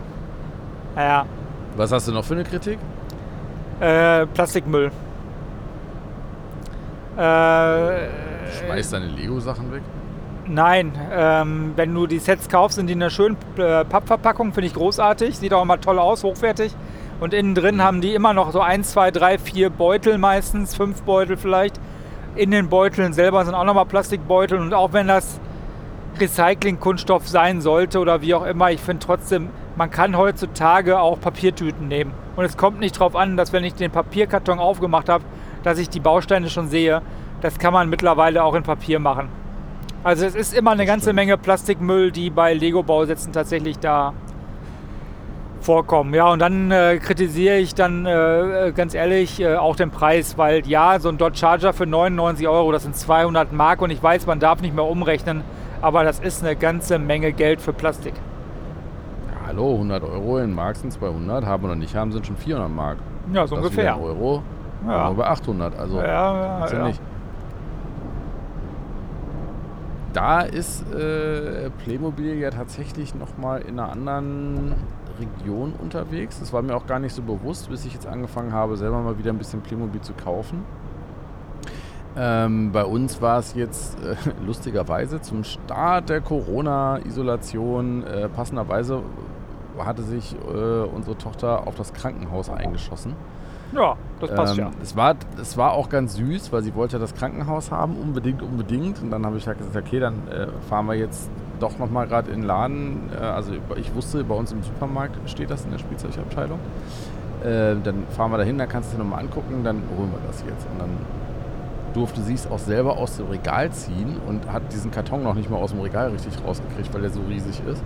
[0.94, 1.26] Naja,
[1.76, 2.78] Was hast du noch für eine Kritik?
[3.80, 4.92] äh, Plastikmüll.
[7.16, 8.08] Äh,
[8.64, 9.82] Schmeiß deine Lego-Sachen weg?
[10.48, 14.68] Nein, ähm, wenn du die Sets kaufst, sind die in einer schönen äh, Pappverpackung, finde
[14.68, 15.36] ich großartig.
[15.36, 16.72] Sieht auch immer toll aus, hochwertig.
[17.18, 21.02] Und innen drin haben die immer noch so 1, 2, 3, 4 Beutel meistens, fünf
[21.02, 21.80] Beutel vielleicht.
[22.36, 24.60] In den Beuteln selber sind auch nochmal Plastikbeutel.
[24.60, 25.40] Und auch wenn das
[26.20, 31.88] Recycling-Kunststoff sein sollte oder wie auch immer, ich finde trotzdem, man kann heutzutage auch Papiertüten
[31.88, 32.12] nehmen.
[32.36, 35.24] Und es kommt nicht darauf an, dass wenn ich den Papierkarton aufgemacht habe,
[35.64, 37.02] dass ich die Bausteine schon sehe.
[37.40, 39.28] Das kann man mittlerweile auch in Papier machen.
[40.06, 41.16] Also es ist immer eine Das ganze stimmt.
[41.16, 44.12] Menge Plastikmüll, die bei Lego-Bausätzen tatsächlich da
[45.60, 46.14] vorkommen.
[46.14, 50.38] Ja, und dann äh, kritisiere ich dann äh, äh, ganz ehrlich äh, auch den Preis,
[50.38, 54.00] weil ja, so ein Dodge Charger für 99 Euro, das sind 200 Mark und ich
[54.00, 55.42] weiß, man darf nicht mehr umrechnen,
[55.82, 58.14] aber das ist eine ganze Menge Geld für Plastik.
[59.28, 62.70] Ja, hallo, 100 Euro in Mark sind 200, haben oder nicht haben, sind schon 400
[62.70, 62.98] Mark.
[63.32, 64.00] Ja, so Das ungefähr.
[64.00, 64.40] Euro,
[64.86, 65.10] Ja.
[65.10, 66.86] bei 800, also Ja, ja, ja ja.
[66.86, 67.00] nicht.
[70.16, 74.74] Da ist äh, Playmobil ja tatsächlich nochmal in einer anderen
[75.20, 76.40] Region unterwegs.
[76.40, 79.18] Das war mir auch gar nicht so bewusst, bis ich jetzt angefangen habe, selber mal
[79.18, 80.64] wieder ein bisschen Playmobil zu kaufen.
[82.16, 89.02] Ähm, bei uns war es jetzt äh, lustigerweise zum Start der Corona-Isolation äh, passenderweise
[89.78, 93.14] hatte sich äh, unsere Tochter auf das Krankenhaus eingeschossen.
[93.72, 94.70] Ja, das passt Ähm, ja.
[94.82, 99.02] Es war, es war auch ganz süß, weil sie wollte das Krankenhaus haben, unbedingt, unbedingt.
[99.02, 102.30] Und dann habe ich halt gesagt, okay, dann äh, fahren wir jetzt doch nochmal gerade
[102.30, 103.10] in den Laden.
[103.20, 106.58] Äh, also ich wusste, bei uns im Supermarkt steht das in der Spielzeugabteilung.
[107.42, 110.20] Äh, dann fahren wir dahin, dann kannst du es dir nochmal angucken, dann holen wir
[110.26, 110.66] das jetzt.
[110.72, 110.90] Und dann
[111.92, 115.50] durfte sie es auch selber aus dem Regal ziehen und hat diesen Karton noch nicht
[115.50, 117.82] mal aus dem Regal richtig rausgekriegt, weil der so riesig ist.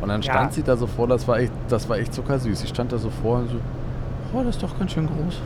[0.00, 0.32] Und dann Ja.
[0.32, 2.60] stand sie da so vor, das war echt, das war echt zuckersüß.
[2.60, 3.56] Sie stand da so vor und so,
[4.32, 5.40] oh, das ist doch ganz schön groß.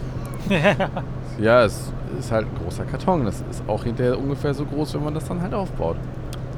[1.40, 3.24] Ja, es ist halt ein großer Karton.
[3.24, 5.94] Das ist auch hinterher ungefähr so groß, wenn man das dann halt aufbaut.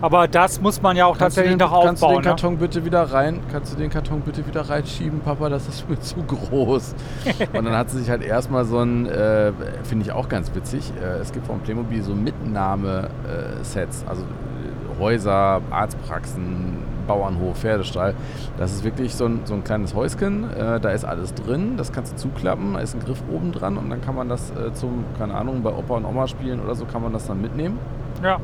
[0.01, 2.23] Aber das muss man ja auch Kannst tatsächlich den, noch Kannst du aufbauen.
[2.23, 3.41] den Karton bitte wieder rein?
[3.53, 5.51] Kannst du den Karton bitte wieder reinschieben, Papa?
[5.51, 6.95] Das ist mir zu groß.
[7.53, 9.53] Und dann hat sie sich halt erstmal so ein, äh,
[9.83, 10.91] finde ich auch ganz witzig.
[11.03, 18.15] Äh, es gibt von Playmobil so Mitnahme-Sets, also äh, Häuser, Arztpraxen, Bauernhof, Pferdestall.
[18.59, 20.51] Das ist wirklich so ein, so ein kleines Häuschen.
[20.51, 21.77] Äh, da ist alles drin.
[21.77, 22.75] Das kannst du zuklappen.
[22.75, 25.63] Da ist ein Griff oben dran und dann kann man das äh, zum, keine Ahnung,
[25.63, 27.79] bei Opa und Oma spielen oder so, kann man das dann mitnehmen.
[28.23, 28.39] Ja.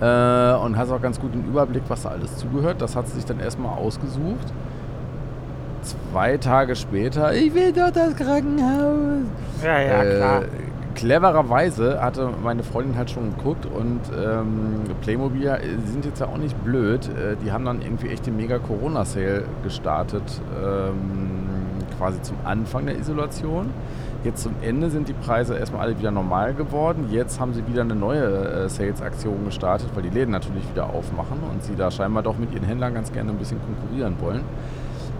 [0.00, 2.80] Äh, und hast auch ganz gut den Überblick, was da alles zugehört.
[2.80, 4.52] Das hat sie sich dann erstmal ausgesucht.
[5.82, 9.24] Zwei Tage später, ich will doch das Krankenhaus.
[9.64, 10.42] Ja, ja, klar.
[10.94, 16.36] Clevererweise hatte meine Freundin halt schon geguckt und ähm, Playmobil, äh, sind jetzt ja auch
[16.36, 17.08] nicht blöd.
[17.08, 20.22] Äh, die haben dann irgendwie echt den mega Corona-Sale gestartet,
[20.62, 21.48] ähm,
[21.98, 23.70] quasi zum Anfang der Isolation.
[24.24, 27.08] Jetzt zum Ende sind die Preise erstmal alle wieder normal geworden.
[27.10, 31.38] Jetzt haben sie wieder eine neue äh, Sales-Aktion gestartet, weil die Läden natürlich wieder aufmachen
[31.50, 34.42] und sie da scheinbar doch mit ihren Händlern ganz gerne ein bisschen konkurrieren wollen.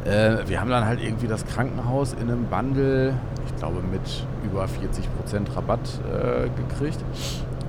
[0.04, 3.14] Äh, wir haben dann halt irgendwie das Krankenhaus in einem Bundle,
[3.62, 6.98] glaube mit über 40% Rabatt äh, gekriegt.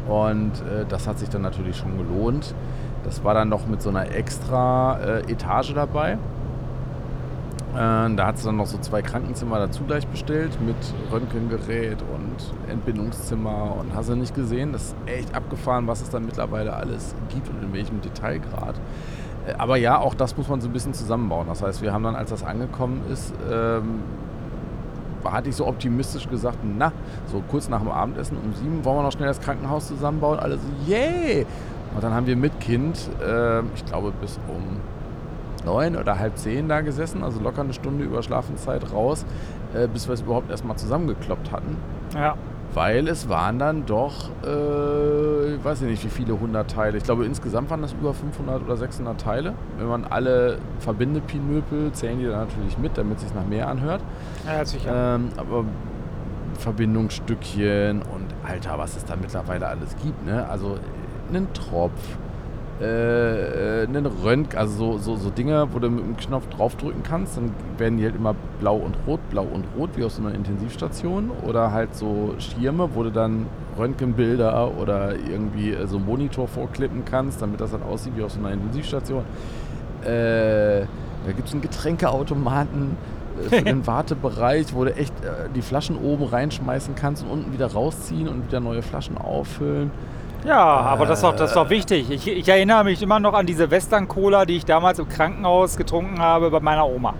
[0.07, 2.55] Und äh, das hat sich dann natürlich schon gelohnt.
[3.03, 6.13] Das war dann noch mit so einer extra äh, Etage dabei.
[6.13, 6.15] Äh,
[7.75, 10.75] da hat sie dann noch so zwei Krankenzimmer dazu gleich bestellt mit
[11.11, 14.73] Röntgengerät und Entbindungszimmer und hast du nicht gesehen.
[14.73, 18.75] Das ist echt abgefahren, was es dann mittlerweile alles gibt und in welchem Detailgrad.
[19.45, 21.45] Äh, Aber ja, auch das muss man so ein bisschen zusammenbauen.
[21.47, 24.01] Das heißt, wir haben dann, als das angekommen ist, ähm,
[25.29, 26.91] hatte ich so optimistisch gesagt, na,
[27.27, 30.39] so kurz nach dem Abendessen um sieben wollen wir noch schnell das Krankenhaus zusammenbauen.
[30.39, 31.45] Alle so, yay!
[31.95, 34.79] Und dann haben wir mit Kind, ähm, ich glaube bis um
[35.65, 39.25] neun oder halb zehn da gesessen, also locker eine Stunde über Schlafenszeit raus,
[39.73, 41.77] äh, bis wir es überhaupt erstmal zusammengekloppt hatten.
[42.13, 42.35] Ja.
[42.73, 46.97] Weil es waren dann doch, äh, ich weiß ich nicht, wie viele hundert Teile.
[46.97, 49.53] Ich glaube, insgesamt waren das über 500 oder 600 Teile.
[49.77, 53.67] Wenn man alle verbindet, Pinöpel, zählen die dann natürlich mit, damit es sich nach mehr
[53.67, 54.01] anhört.
[54.47, 55.15] Ja, sicher.
[55.15, 55.65] Ähm, aber
[56.57, 60.47] Verbindungsstückchen und Alter, was es da mittlerweile alles gibt, ne?
[60.49, 60.77] Also
[61.29, 62.17] einen Tropf,
[62.81, 67.37] äh, einen Röntgen, also so, so, so Dinge, wo du mit dem Knopf draufdrücken kannst,
[67.37, 70.33] dann werden die halt immer blau und rot, blau und rot, wie aus so einer
[70.33, 71.31] Intensivstation.
[71.47, 73.45] Oder halt so Schirme, wo du dann
[73.77, 78.33] Röntgenbilder oder irgendwie äh, so einen Monitor vorklippen kannst, damit das dann aussieht wie aus
[78.33, 79.23] so einer Intensivstation.
[80.03, 80.85] Äh,
[81.25, 82.97] da gibt es einen Getränkeautomaten
[83.45, 87.53] äh, für den Wartebereich, wo du echt äh, die Flaschen oben reinschmeißen kannst und unten
[87.53, 89.91] wieder rausziehen und wieder neue Flaschen auffüllen.
[90.45, 92.09] Ja, aber das ist doch, das ist doch wichtig.
[92.09, 96.19] Ich, ich erinnere mich immer noch an diese Western-Cola, die ich damals im Krankenhaus getrunken
[96.19, 97.13] habe bei meiner Oma.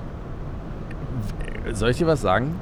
[1.72, 2.56] Soll ich dir was sagen?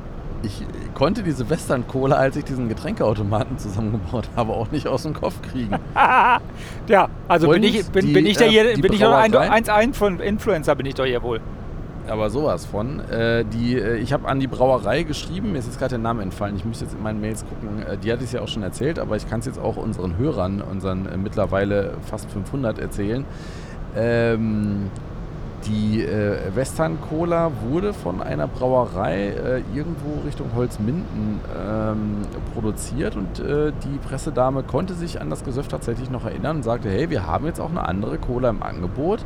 [0.44, 5.42] Ich konnte diese Western-Cola, als ich diesen Getränkeautomaten zusammengebaut habe, auch nicht aus dem Kopf
[5.42, 5.76] kriegen.
[6.88, 9.36] ja, also bin ich, bin, die, bin ich der äh, hier, bin ich noch ein,
[9.36, 11.42] eins, ein von Influencer bin ich doch hier wohl.
[12.12, 13.00] Aber sowas von.
[13.10, 16.24] Äh, die, äh, ich habe an die Brauerei geschrieben, mir ist jetzt gerade der Name
[16.24, 17.84] entfallen, ich müsste jetzt in meinen Mails gucken.
[17.84, 20.18] Äh, die hatte ich ja auch schon erzählt, aber ich kann es jetzt auch unseren
[20.18, 23.24] Hörern, unseren äh, mittlerweile fast 500 erzählen.
[23.96, 24.92] Ähm,
[25.66, 32.18] die äh, Western Cola wurde von einer Brauerei äh, irgendwo Richtung Holzminden ähm,
[32.54, 37.10] produziert und die Pressedame konnte sich an das Gesöff tatsächlich noch erinnern und sagte, hey,
[37.10, 39.24] wir haben jetzt auch eine andere Cola im Angebot.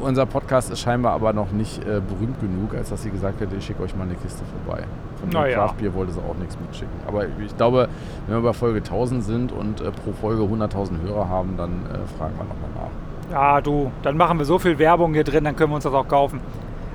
[0.00, 3.56] Unser Podcast ist scheinbar aber noch nicht äh, berühmt genug, als dass sie gesagt hätte,
[3.56, 4.82] ich schicke euch mal eine Kiste vorbei.
[5.20, 5.56] Von dem Naja.
[5.66, 6.94] Craft Beer wollte sie auch nichts mitschicken.
[7.06, 7.88] Aber ich glaube,
[8.26, 12.06] wenn wir bei Folge 1000 sind und äh, pro Folge 100.000 Hörer haben, dann äh,
[12.16, 13.32] fragen wir nochmal nach.
[13.32, 15.92] Ja, du, dann machen wir so viel Werbung hier drin, dann können wir uns das
[15.92, 16.40] auch kaufen.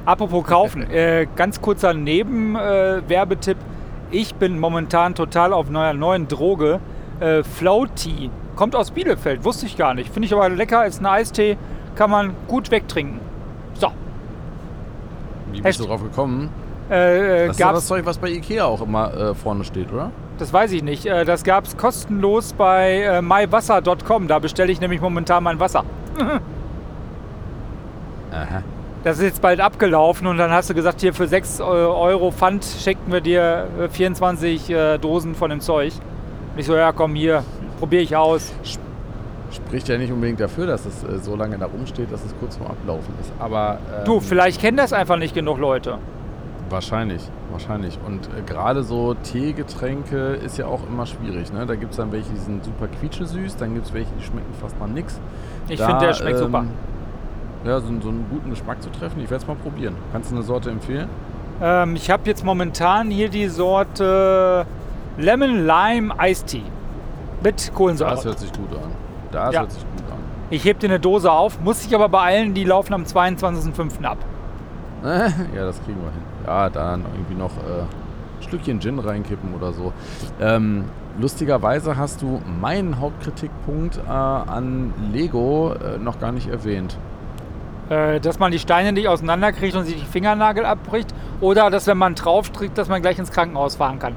[0.05, 3.57] Apropos kaufen, äh, ganz kurzer Nebenwerbetipp.
[4.11, 6.79] ich bin momentan total auf einer neuen Droge.
[7.19, 8.29] Äh, Floaty.
[8.55, 10.11] Kommt aus Bielefeld, wusste ich gar nicht.
[10.13, 11.57] Finde ich aber lecker, ist ein Eistee,
[11.95, 13.19] kann man gut wegtrinken.
[13.75, 13.87] So,
[15.51, 15.89] Wie bist du Echt?
[15.91, 16.49] drauf gekommen?
[16.89, 20.11] äh, äh, Das ist das Zeug, was bei Ikea auch immer äh, vorne steht, oder?
[20.39, 21.05] das weiß ich nicht.
[21.05, 24.27] Äh, das gab es kostenlos bei äh, mywasser.com.
[24.27, 25.83] Da bestelle ich nämlich momentan mein Wasser.
[28.31, 28.63] Aha.
[29.03, 32.63] Das ist jetzt bald abgelaufen und dann hast du gesagt, hier für 6 Euro Pfand
[32.65, 35.93] schicken wir dir äh, 24 äh, Dosen von dem Zeug.
[36.53, 37.43] Und ich so, ja komm hier,
[37.79, 38.53] probiere ich aus.
[39.53, 42.57] Spricht ja nicht unbedingt dafür, dass es äh, so lange da rumsteht, dass es kurz
[42.57, 43.31] vorm Ablaufen ist.
[43.39, 45.99] Aber ähm, Du, vielleicht kennen das einfach nicht genug Leute.
[46.69, 47.99] Wahrscheinlich, wahrscheinlich.
[48.05, 51.53] Und äh, gerade so Teegetränke ist ja auch immer schwierig.
[51.53, 51.65] Ne?
[51.67, 54.53] Da gibt es dann welche, die sind super quietschesüß, dann gibt es welche, die schmecken
[54.59, 55.19] fast nach nix.
[55.69, 56.65] Ich finde, der schmeckt ähm, super.
[57.63, 59.95] Ja, so, so einen guten Geschmack zu treffen, ich werde es mal probieren.
[60.11, 61.07] Kannst du eine Sorte empfehlen?
[61.61, 64.65] Ähm, ich habe jetzt momentan hier die Sorte
[65.17, 66.63] Lemon Lime Iced Tea.
[67.43, 68.11] Mit Kohlensäure.
[68.11, 68.91] Das hört sich gut an.
[69.33, 69.61] Das Ja.
[69.61, 70.17] hört sich gut an.
[70.49, 74.05] Ich heb dir eine Dose auf, muss ich aber beeilen, die laufen am 22.05.
[74.05, 74.19] ab.
[75.03, 76.21] ja, das kriegen wir hin.
[76.45, 77.87] Ja, dann irgendwie noch äh, ein
[78.43, 79.91] Stückchen Gin reinkippen oder so.
[80.39, 80.85] Ähm,
[81.19, 86.97] lustigerweise hast du meinen Hauptkritikpunkt äh, an Lego äh, noch gar nicht erwähnt.
[87.89, 91.13] Äh, dass man die Steine nicht auseinanderkriegt und sich die Fingernagel abbricht.
[91.41, 94.13] Oder dass, wenn man drauf trägt, dass man gleich ins Krankenhaus fahren kann.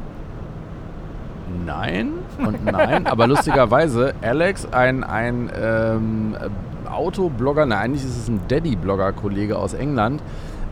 [1.64, 6.36] Nein und nein, aber lustigerweise, Alex, ein, ein ähm,
[6.90, 10.22] Autoblogger, nein, eigentlich ist es ein Daddy-Blogger-Kollege aus England,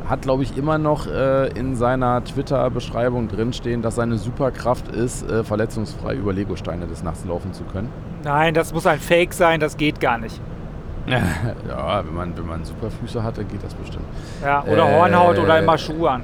[0.09, 5.45] hat, glaube ich, immer noch äh, in seiner Twitter-Beschreibung drinstehen, dass seine Superkraft ist, äh,
[5.45, 7.91] verletzungsfrei über Legosteine des Nachts laufen zu können.
[8.23, 10.41] Nein, das muss ein Fake sein, das geht gar nicht.
[11.07, 14.07] ja, wenn man, wenn man Superfüße hat, dann geht das bestimmt.
[14.43, 16.23] Ja, oder Äh, Hornhaut oder immer Schuhe an.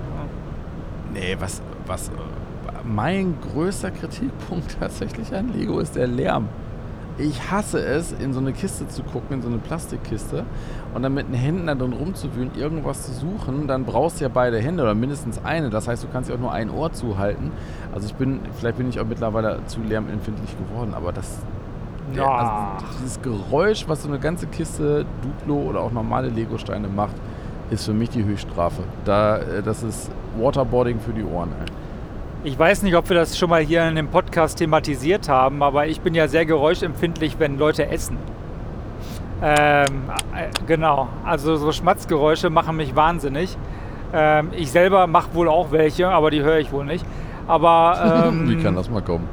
[1.13, 2.11] Nee, was, was
[2.85, 6.49] mein größter Kritikpunkt tatsächlich an Lego ist der Lärm.
[7.19, 10.47] Ich hasse es, in so eine Kiste zu gucken, in so eine Plastikkiste
[10.95, 13.67] und dann mit den Händen da drin rumzuwühlen, irgendwas zu suchen.
[13.67, 15.69] Dann brauchst du ja beide Hände oder mindestens eine.
[15.69, 17.51] Das heißt, du kannst ja auch nur ein Ohr zuhalten.
[17.93, 21.41] Also ich bin, vielleicht bin ich auch mittlerweile zu lärmempfindlich geworden, aber das,
[22.17, 27.17] der, also dieses Geräusch, was so eine ganze Kiste Duplo oder auch normale Lego-Steine macht,
[27.71, 28.83] ist für mich die Höchststrafe.
[29.05, 31.51] Da, äh, das ist Waterboarding für die Ohren.
[31.61, 31.67] Ey.
[32.43, 35.87] Ich weiß nicht, ob wir das schon mal hier in dem Podcast thematisiert haben, aber
[35.89, 38.17] ich bin ja sehr geräuschempfindlich, wenn Leute essen.
[39.43, 43.59] Ähm, äh, genau, also so Schmatzgeräusche machen mich wahnsinnig.
[44.15, 47.05] Ähm, ich selber mache wohl auch welche, aber die höre ich wohl nicht.
[47.47, 49.29] Aber, ähm, Wie kann das mal kommen?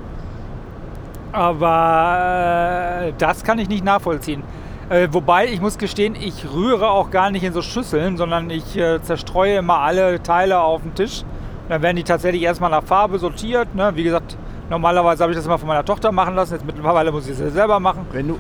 [1.31, 4.43] aber äh, das kann ich nicht nachvollziehen.
[4.89, 8.77] Äh, wobei, ich muss gestehen, ich rühre auch gar nicht in so Schüsseln, sondern ich
[8.77, 11.23] äh, zerstreue immer alle Teile auf den Tisch.
[11.69, 13.75] Dann werden die tatsächlich erstmal nach Farbe sortiert.
[13.75, 13.91] Ne?
[13.95, 14.37] Wie gesagt,
[14.69, 16.53] normalerweise habe ich das immer von meiner Tochter machen lassen.
[16.53, 18.05] Jetzt mittlerweile muss ich es selber machen.
[18.11, 18.39] Wenn du,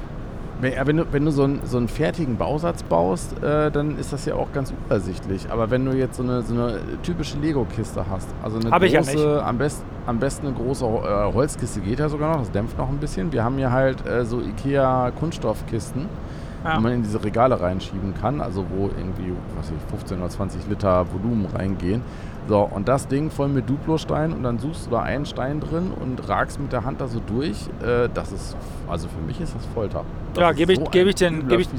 [0.61, 4.25] wenn, du, wenn du so, einen, so einen fertigen Bausatz baust, äh, dann ist das
[4.25, 5.51] ja auch ganz übersichtlich.
[5.51, 9.01] Aber wenn du jetzt so eine, so eine typische Lego-Kiste hast, also eine Hab ja
[9.01, 9.43] große, nicht.
[9.43, 12.89] am, best, am besten eine große äh, Holzkiste geht ja sogar noch, das dämpft noch
[12.89, 13.31] ein bisschen.
[13.33, 16.07] Wir haben hier halt äh, so Ikea-Kunststoffkisten,
[16.63, 16.77] Ja.
[16.77, 20.67] die man in diese Regale reinschieben kann, also wo irgendwie, was ich, 15 oder 20
[20.69, 22.01] Liter Volumen reingehen.
[22.47, 25.91] So, und das Ding voll mit Duplo-Stein und dann suchst du da einen Stein drin
[25.99, 27.57] und ragst mit der Hand da so durch.
[27.85, 28.55] Äh, das ist,
[28.89, 30.05] also für mich ist das Folter.
[30.33, 31.69] Das Ja, gebe ich- ein gebe ich den- gebe ich-.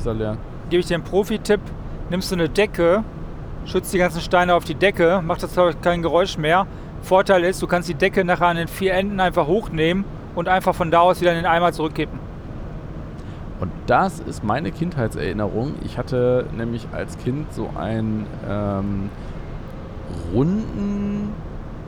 [0.69, 1.61] Gebe ich dir einen Profi-Tipp.
[2.11, 3.03] Nimmst du eine Decke,
[3.65, 6.67] schützt die ganzen Steine auf die Decke, macht das kein Geräusch mehr.
[7.01, 10.05] Vorteil ist, du kannst die Decke nachher an den vier Enden einfach hochnehmen
[10.35, 12.19] und einfach von da aus wieder in den Eimer zurückkippen.
[13.61, 15.75] Und das ist meine Kindheitserinnerung.
[15.85, 19.11] Ich hatte nämlich als Kind so einen ähm,
[20.35, 21.33] runden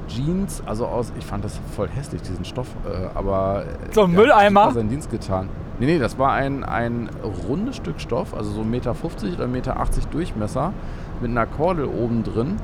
[0.09, 3.63] Jeans, also aus, ich fand das voll hässlich, diesen Stoff, äh, aber.
[3.63, 4.63] äh, So ein hat Mülleimer?
[4.65, 5.49] super seinen Dienst getan.
[5.79, 7.09] Nee, nee, das war ein, ein
[7.49, 10.73] rundes Stück Stoff, also so 1,50 Meter oder 1,80 Meter Durchmesser
[11.21, 12.57] mit einer Kordel oben drin.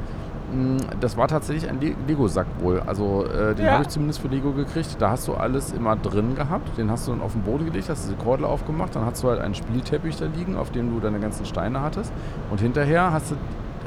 [0.53, 2.83] Mm, Das war tatsächlich ein Le- Lego-Sack wohl.
[2.85, 3.73] Also äh, den Ja.
[3.73, 4.97] habe ich zumindest für Lego gekriegt.
[4.99, 6.77] Da hast du alles immer drin gehabt.
[6.77, 8.95] Den hast du dann auf den Boden gelegt, hast diese Kordel aufgemacht.
[8.97, 12.12] Dann hast du halt einen Spielteppich da liegen, auf dem du deine ganzen Steine hattest.
[12.51, 13.37] Und hinterher hast du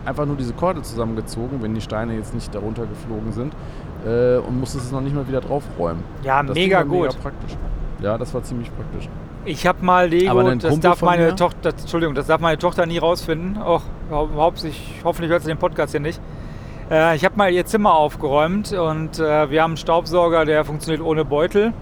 [0.06, 3.54] einfach nur diese Kordel zusammengezogen, wenn die Steine jetzt nicht darunter geflogen sind.
[4.06, 6.04] Äh, und musstest es noch nicht mal wieder draufräumen.
[6.24, 7.08] Ja, Das mega gut.
[7.08, 7.58] Mega praktisch.
[8.02, 9.10] Ja, das war ziemlich praktisch.
[9.46, 12.58] Ich habe mal Lego, das Kumpel darf meine mir- Tochter, das, Entschuldigung, das darf meine
[12.58, 13.58] Tochter nie rausfinden.
[13.62, 16.22] Auch überhaupt nicht, hoffentlich hört sie den Podcast hier nicht.
[16.92, 21.02] Äh, ich habe mal ihr Zimmer aufgeräumt und äh, wir haben einen Staubsauger, der funktioniert
[21.02, 21.74] ohne Beutel.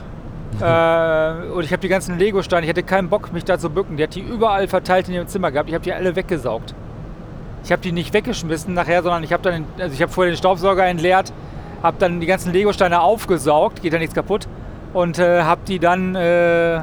[0.60, 3.96] äh, und ich habe die ganzen Lego-Steine, ich hatte keinen Bock, mich da zu bücken.
[3.96, 5.68] Die hat die überall verteilt in ihrem Zimmer gehabt.
[5.68, 6.74] Ich habe die alle weggesaugt.
[7.64, 10.36] Ich habe die nicht weggeschmissen nachher, sondern ich habe dann, also ich habe vorher den
[10.36, 11.32] Staubsauger entleert,
[11.82, 14.48] habe dann die ganzen Lego-Steine aufgesaugt, geht ja nichts kaputt,
[14.92, 16.82] und äh, habe die dann äh,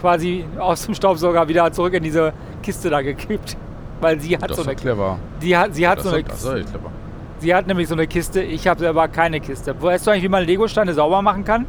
[0.00, 3.56] quasi aus dem Staubsauger wieder zurück in diese Kiste da gekippt.
[4.00, 5.18] Weil sie hat Das so eine clever.
[5.40, 6.90] die hat, sie hat das, so eine das clever.
[7.38, 9.74] Sie hat nämlich so eine Kiste, ich habe selber keine Kiste.
[9.80, 11.66] Weißt du eigentlich, wie man Lego-Steine sauber machen kann?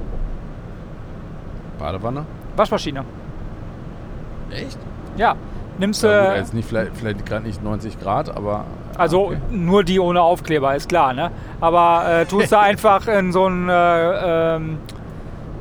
[1.79, 2.25] Badewanne?
[2.55, 3.03] Waschmaschine.
[4.51, 4.77] Echt?
[5.17, 5.35] Ja.
[5.79, 6.07] Nimmst du.
[6.07, 8.65] Ja, jetzt nicht, vielleicht, vielleicht gerade nicht 90 Grad, aber.
[8.97, 9.37] also okay.
[9.51, 11.31] nur die ohne Aufkleber, ist klar, ne?
[11.61, 14.79] Aber äh, tust du einfach in so einen äh, ähm,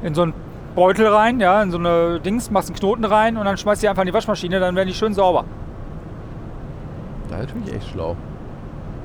[0.03, 0.35] in so einen
[0.75, 3.89] Beutel rein, ja, in so eine Dings, machst einen Knoten rein und dann schmeißt die
[3.89, 5.45] einfach in die Waschmaschine, dann werden die schön sauber.
[7.29, 8.17] Da ist natürlich echt schlau.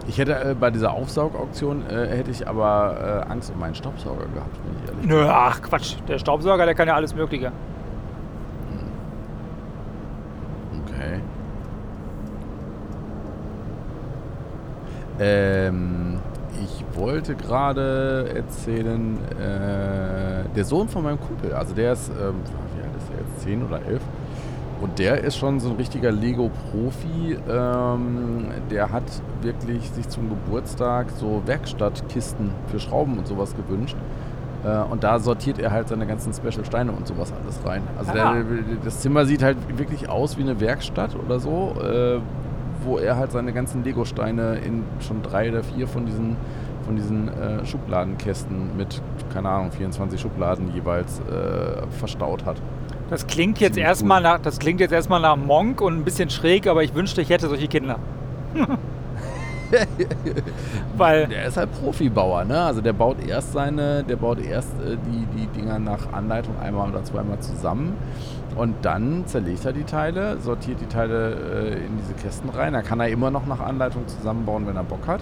[0.08, 4.26] Ich hätte äh, bei dieser Aufsaugauktion äh, hätte ich aber äh, Angst um meinen Staubsauger
[4.34, 5.06] gehabt, bin ich ehrlich.
[5.08, 7.52] Nö, ach Quatsch, der Staubsauger, der kann ja alles Mögliche.
[11.02, 11.20] Okay.
[15.20, 16.20] Ähm,
[16.64, 22.36] ich wollte gerade erzählen, äh, der Sohn von meinem Kumpel, also der ist, ähm,
[22.76, 24.02] wie alt ist der jetzt, 10 oder 11?
[24.82, 27.38] Und der ist schon so ein richtiger Lego-Profi.
[27.48, 29.04] Ähm, der hat
[29.42, 33.96] wirklich sich zum Geburtstag so Werkstattkisten für Schrauben und sowas gewünscht.
[34.64, 37.84] Äh, und da sortiert er halt seine ganzen Special-Steine und sowas alles rein.
[37.98, 38.44] Also der,
[38.84, 42.20] das Zimmer sieht halt wirklich aus wie eine Werkstatt oder so, äh,
[42.84, 46.36] wo er halt seine ganzen Lego-Steine in schon drei oder vier von diesen,
[46.86, 49.02] von diesen äh, Schubladenkästen mit,
[49.34, 52.58] keine Ahnung, 24 Schubladen jeweils äh, verstaut hat.
[53.10, 54.24] Das klingt jetzt erstmal cool.
[54.24, 57.30] nach, das klingt jetzt erstmal nach Monk und ein bisschen schräg, aber ich wünschte, ich
[57.30, 58.00] hätte solche Kinder.
[60.98, 62.62] Weil, Der ist halt Profibauer, ne?
[62.62, 66.90] Also der baut erst seine, der baut erst äh, die, die Dinger nach Anleitung einmal
[66.90, 67.98] oder zweimal zusammen
[68.56, 72.74] und dann zerlegt er die Teile, sortiert die Teile äh, in diese Kästen rein.
[72.74, 75.22] Da kann er immer noch nach Anleitung zusammenbauen, wenn er Bock hat.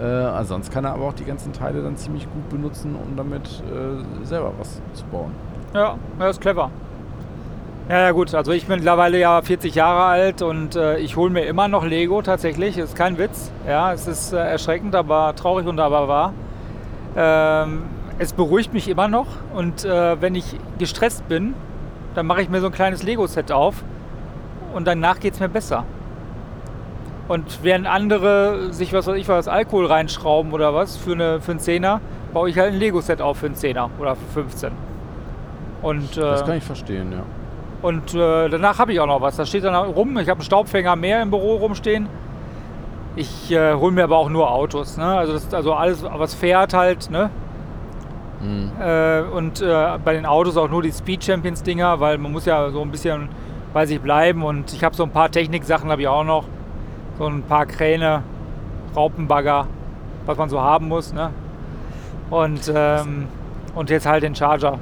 [0.00, 3.16] Äh, also sonst kann er aber auch die ganzen Teile dann ziemlich gut benutzen, um
[3.16, 5.32] damit äh, selber was zu bauen.
[5.74, 6.70] ja, das ist clever.
[7.90, 11.28] Ja, ja gut, also ich bin mittlerweile ja 40 Jahre alt und äh, ich hole
[11.28, 12.78] mir immer noch Lego tatsächlich.
[12.78, 13.50] Ist kein Witz.
[13.66, 16.32] Ja, es ist äh, erschreckend, aber traurig und aber wahr.
[17.16, 17.82] Ähm,
[18.20, 19.26] es beruhigt mich immer noch
[19.56, 21.54] und äh, wenn ich gestresst bin,
[22.14, 23.82] dann mache ich mir so ein kleines Lego-Set auf
[24.72, 25.82] und danach geht es mir besser.
[27.26, 31.50] Und während andere sich was weiß ich was Alkohol reinschrauben oder was für, eine, für
[31.50, 32.00] einen Zehner,
[32.32, 34.70] baue ich halt ein Lego-Set auf für einen Zehner oder für 15.
[35.82, 37.24] Und, äh, Das kann ich verstehen, ja.
[37.82, 39.36] Und äh, danach habe ich auch noch was.
[39.36, 40.18] Da steht dann rum.
[40.18, 42.08] Ich habe einen Staubfänger mehr im Büro rumstehen.
[43.16, 44.96] Ich äh, hole mir aber auch nur Autos.
[44.96, 45.04] Ne?
[45.04, 47.10] Also, das, also alles, was fährt halt.
[47.10, 47.30] Ne?
[48.40, 48.72] Mhm.
[48.80, 52.44] Äh, und äh, bei den Autos auch nur die Speed Champions Dinger, weil man muss
[52.44, 53.28] ja so ein bisschen
[53.72, 54.42] weiß ich, bleiben.
[54.42, 56.44] Und ich habe so ein paar Techniksachen habe ich auch noch.
[57.18, 58.22] So ein paar Kräne,
[58.96, 59.66] Raupenbagger,
[60.26, 61.12] was man so haben muss.
[61.12, 61.30] Ne?
[62.30, 63.28] Und, ähm,
[63.74, 64.78] und jetzt halt den Charger.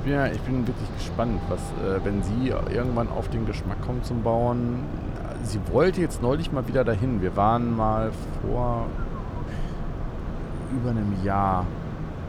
[0.00, 3.82] Ich bin, ja, ich bin wirklich gespannt, was, äh, wenn sie irgendwann auf den Geschmack
[3.82, 4.78] kommt zum Bauen.
[5.42, 7.20] Sie wollte jetzt neulich mal wieder dahin.
[7.20, 8.86] Wir waren mal vor
[10.72, 11.66] über einem Jahr,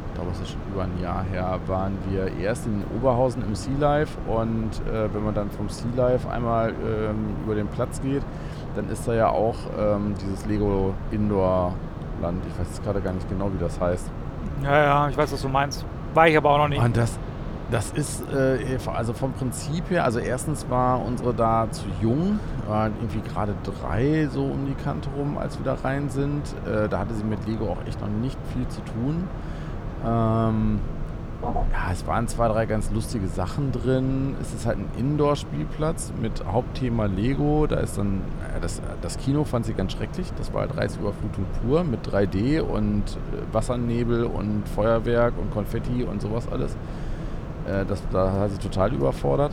[0.09, 3.55] ich glaube, es ist schon über ein Jahr her, waren wir erst in Oberhausen im
[3.55, 8.01] Sea Life und äh, wenn man dann vom Sea Life einmal ähm, über den Platz
[8.01, 8.24] geht,
[8.76, 11.74] dann ist da ja auch ähm, dieses Lego Indoor
[12.22, 12.43] Land.
[12.49, 14.11] Ich weiß jetzt gerade gar nicht genau, wie das heißt.
[14.61, 15.86] Ja, ja, ich weiß, was du meinst.
[16.13, 16.84] War ich aber auch noch nicht.
[16.84, 17.17] Und das,
[17.72, 22.88] das ist, äh, also vom Prinzip her, also erstens war unsere da zu jung, war
[22.88, 26.43] irgendwie gerade drei so um die Kante rum, als wir da rein sind.
[26.65, 29.28] Äh, da hatte sie mit Lego auch echt noch nicht viel zu tun.
[30.05, 30.80] Ähm,
[31.41, 34.36] ja, es waren zwei, drei ganz lustige Sachen drin.
[34.41, 37.67] Es ist halt ein Indoor-Spielplatz mit Hauptthema Lego.
[37.67, 38.22] Da ist dann,
[38.55, 40.32] äh, das, das Kino fand sie ganz schrecklich.
[40.38, 46.22] Das war halt Reisüberflutung pur mit 3D und äh, Wassernebel und Feuerwerk und Konfetti und
[46.22, 46.76] sowas alles.
[47.68, 49.51] Äh, das, da hat sie total überfordert.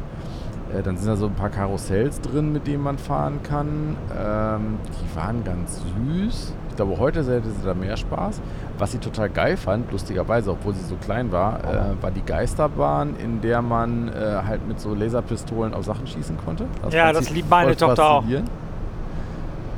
[0.75, 3.97] Äh, dann sind da so ein paar Karussells drin, mit denen man fahren kann.
[4.17, 6.55] Ähm, die waren ganz süß.
[6.71, 8.41] Ich glaube, heute hätte sie da mehr Spaß.
[8.79, 13.17] Was sie total geil fand, lustigerweise, obwohl sie so klein war, äh, war die Geisterbahn,
[13.17, 16.67] in der man äh, halt mit so Laserpistolen auf Sachen schießen konnte.
[16.83, 18.25] Das ja, das liebt meine Tochter auch.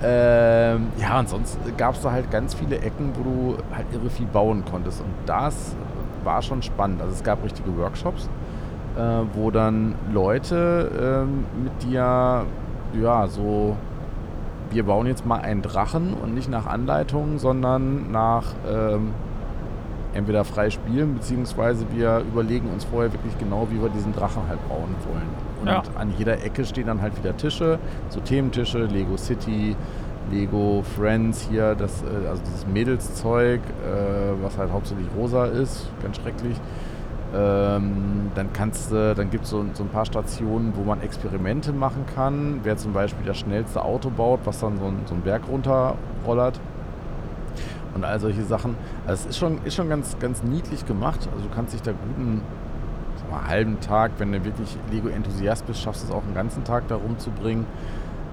[0.03, 4.09] Ähm, ja, und sonst gab es da halt ganz viele Ecken, wo du halt irre
[4.09, 5.01] viel bauen konntest.
[5.01, 5.75] Und das
[6.25, 7.01] war schon spannend.
[7.01, 8.29] Also es gab richtige Workshops,
[8.97, 9.01] äh,
[9.35, 12.45] wo dann Leute ähm, mit dir,
[13.01, 13.77] ja, so,
[14.71, 19.13] wir bauen jetzt mal einen Drachen und nicht nach Anleitung, sondern nach ähm,
[20.13, 24.67] entweder frei spielen, beziehungsweise wir überlegen uns vorher wirklich genau, wie wir diesen Drachen halt
[24.69, 25.51] bauen wollen.
[25.61, 25.83] Und ja.
[25.99, 29.77] an jeder Ecke stehen dann halt wieder Tische, so Thementische, Lego City,
[30.31, 36.17] Lego Friends hier, das, äh, also dieses Mädelszeug, äh, was halt hauptsächlich rosa ist, ganz
[36.17, 36.57] schrecklich.
[37.33, 41.73] Ähm, dann kannst du, dann gibt es so, so, ein paar Stationen, wo man Experimente
[41.73, 42.61] machen kann.
[42.65, 46.59] Wer zum Beispiel das schnellste Auto baut, was dann so, ein, so einen Berg runterrollert.
[47.95, 48.77] Und all solche Sachen.
[49.07, 51.29] Also es ist schon, ist schon ganz, ganz niedlich gemacht.
[51.33, 52.43] Also du kannst dich da guten
[53.31, 56.89] mal, halben Tag, wenn du wirklich Lego-Enthusiast bist, schaffst du es auch einen ganzen Tag
[56.89, 57.67] da rumzubringen.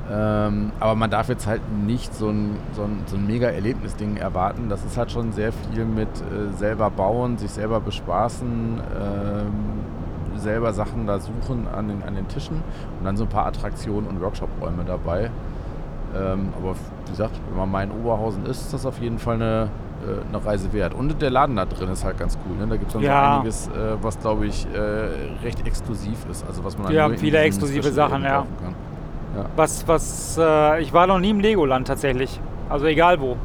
[0.09, 4.17] Ähm, aber man darf jetzt halt nicht so ein, so ein, so ein mega Erlebnisding
[4.17, 4.69] erwarten.
[4.69, 10.71] Das ist halt schon sehr viel mit äh, selber bauen, sich selber bespaßen, äh, selber
[10.71, 12.63] Sachen da suchen an den, an den Tischen
[12.99, 15.29] und dann so ein paar Attraktionen und Workshop-Räume dabei.
[16.15, 19.35] Ähm, aber wie gesagt, wenn man mal in Oberhausen ist, ist das auf jeden Fall
[19.35, 19.69] eine,
[20.05, 20.93] äh, eine Reise wert.
[20.93, 22.55] Und der Laden da drin ist halt ganz cool.
[22.55, 22.67] Ne?
[22.67, 23.33] Da gibt es dann ja.
[23.33, 26.45] so einiges, äh, was glaube ich äh, recht exklusiv ist.
[26.47, 28.45] Also was man dann haben viele exklusive Sachen, ja.
[28.61, 28.86] kann.
[29.37, 29.45] Ja.
[29.55, 32.39] Was, was, äh, ich war noch nie im Legoland tatsächlich.
[32.69, 33.37] Also egal wo.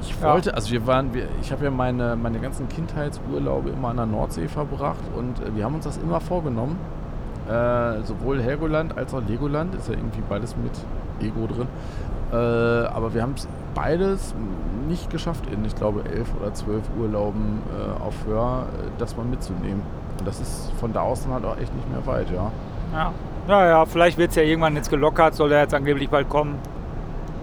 [0.00, 0.56] Ich wollte, ja.
[0.56, 4.48] also wir waren, wir, ich habe ja meine, meine ganzen Kindheitsurlaube immer an der Nordsee
[4.48, 6.78] verbracht und äh, wir haben uns das immer vorgenommen.
[7.48, 10.72] Äh, sowohl Helgoland als auch Legoland ist ja irgendwie beides mit
[11.20, 11.68] Ego drin.
[12.32, 14.34] Äh, aber wir haben es beides
[14.88, 19.26] nicht geschafft in, ich glaube, elf oder zwölf Urlauben äh, auf Hör, äh, das mal
[19.26, 19.82] mitzunehmen.
[20.18, 22.50] Und das ist von da aus dann halt auch echt nicht mehr weit, ja.
[22.92, 23.12] Ja.
[23.48, 26.58] Naja, vielleicht wird es ja irgendwann jetzt gelockert, soll er jetzt angeblich bald kommen.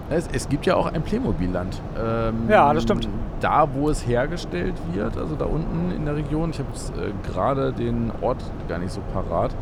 [0.09, 1.81] Es, es gibt ja auch ein Playmobil-Land.
[2.01, 3.07] Ähm, ja, das stimmt.
[3.41, 7.11] Da, wo es hergestellt wird, also da unten in der Region, ich habe jetzt äh,
[7.31, 9.55] gerade den Ort gar nicht so parat,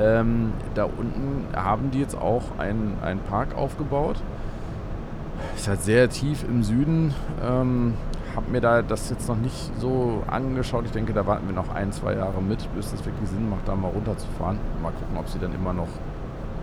[0.00, 4.16] ähm, da unten haben die jetzt auch einen, einen Park aufgebaut.
[5.56, 7.14] Ist halt sehr tief im Süden.
[7.44, 7.94] Ähm,
[8.34, 10.84] habe mir da das jetzt noch nicht so angeschaut.
[10.86, 13.66] Ich denke, da warten wir noch ein, zwei Jahre mit, bis es wirklich Sinn macht,
[13.66, 14.58] da mal runterzufahren.
[14.82, 15.88] Mal gucken, ob sie dann immer noch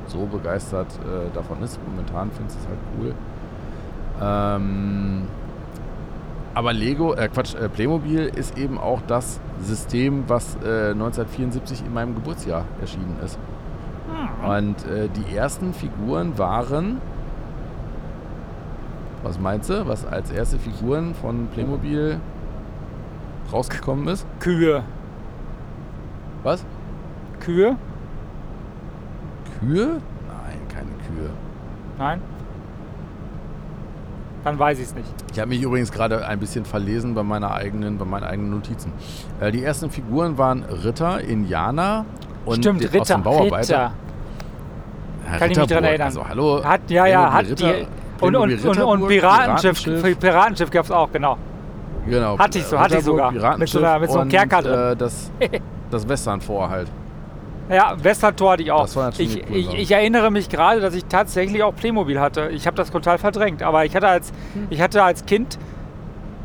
[0.07, 1.79] so begeistert äh, davon ist.
[1.87, 3.13] Momentan finde ich es halt cool.
[4.21, 5.27] Ähm,
[6.53, 11.93] aber Lego, äh Quatsch, äh, Playmobil ist eben auch das System, was äh, 1974 in
[11.93, 13.37] meinem Geburtsjahr erschienen ist.
[14.09, 14.49] Hm.
[14.49, 17.01] Und äh, die ersten Figuren waren
[19.23, 22.19] was meinst du, was als erste Figuren von Playmobil
[23.51, 24.25] rausgekommen ist?
[24.39, 24.83] Kühe.
[26.43, 26.65] Was?
[27.39, 27.75] Kühe?
[29.59, 29.87] Kühe?
[29.87, 31.29] Nein, keine Kühe.
[31.97, 32.21] Nein?
[34.43, 35.09] Dann weiß ich es nicht.
[35.33, 38.93] Ich habe mich übrigens gerade ein bisschen verlesen bei, meiner eigenen, bei meinen eigenen Notizen.
[39.41, 42.05] Äh, die ersten Figuren waren Ritter, Indianer
[42.45, 43.59] und Stimmt, Ritter, aus dem Bauarbeiter.
[43.59, 43.91] Ritter.
[45.31, 46.07] Ja, Kann ich mich daran erinnern.
[46.07, 46.63] Also, hallo.
[46.63, 47.87] Hat, ja, ja, hat Ritter, die,
[48.21, 51.37] und, und, und, und Piratenschiff, Piratenschiff, Piratenschiff gab es auch, genau.
[52.07, 52.37] Genau.
[52.37, 53.31] Hatte ich so, hatte ich sogar.
[53.31, 54.91] Mit so, einer, mit so einem Kerker drin.
[54.91, 55.31] Äh, das,
[55.91, 56.87] das Western vor halt.
[57.69, 58.81] Ja, Western-Tor hatte ich auch.
[58.81, 62.49] Das war natürlich ich, ich, ich erinnere mich gerade, dass ich tatsächlich auch Playmobil hatte.
[62.49, 63.61] Ich habe das total verdrängt.
[63.61, 64.67] Aber ich hatte als, Hm.
[64.71, 65.59] ich hatte als Kind.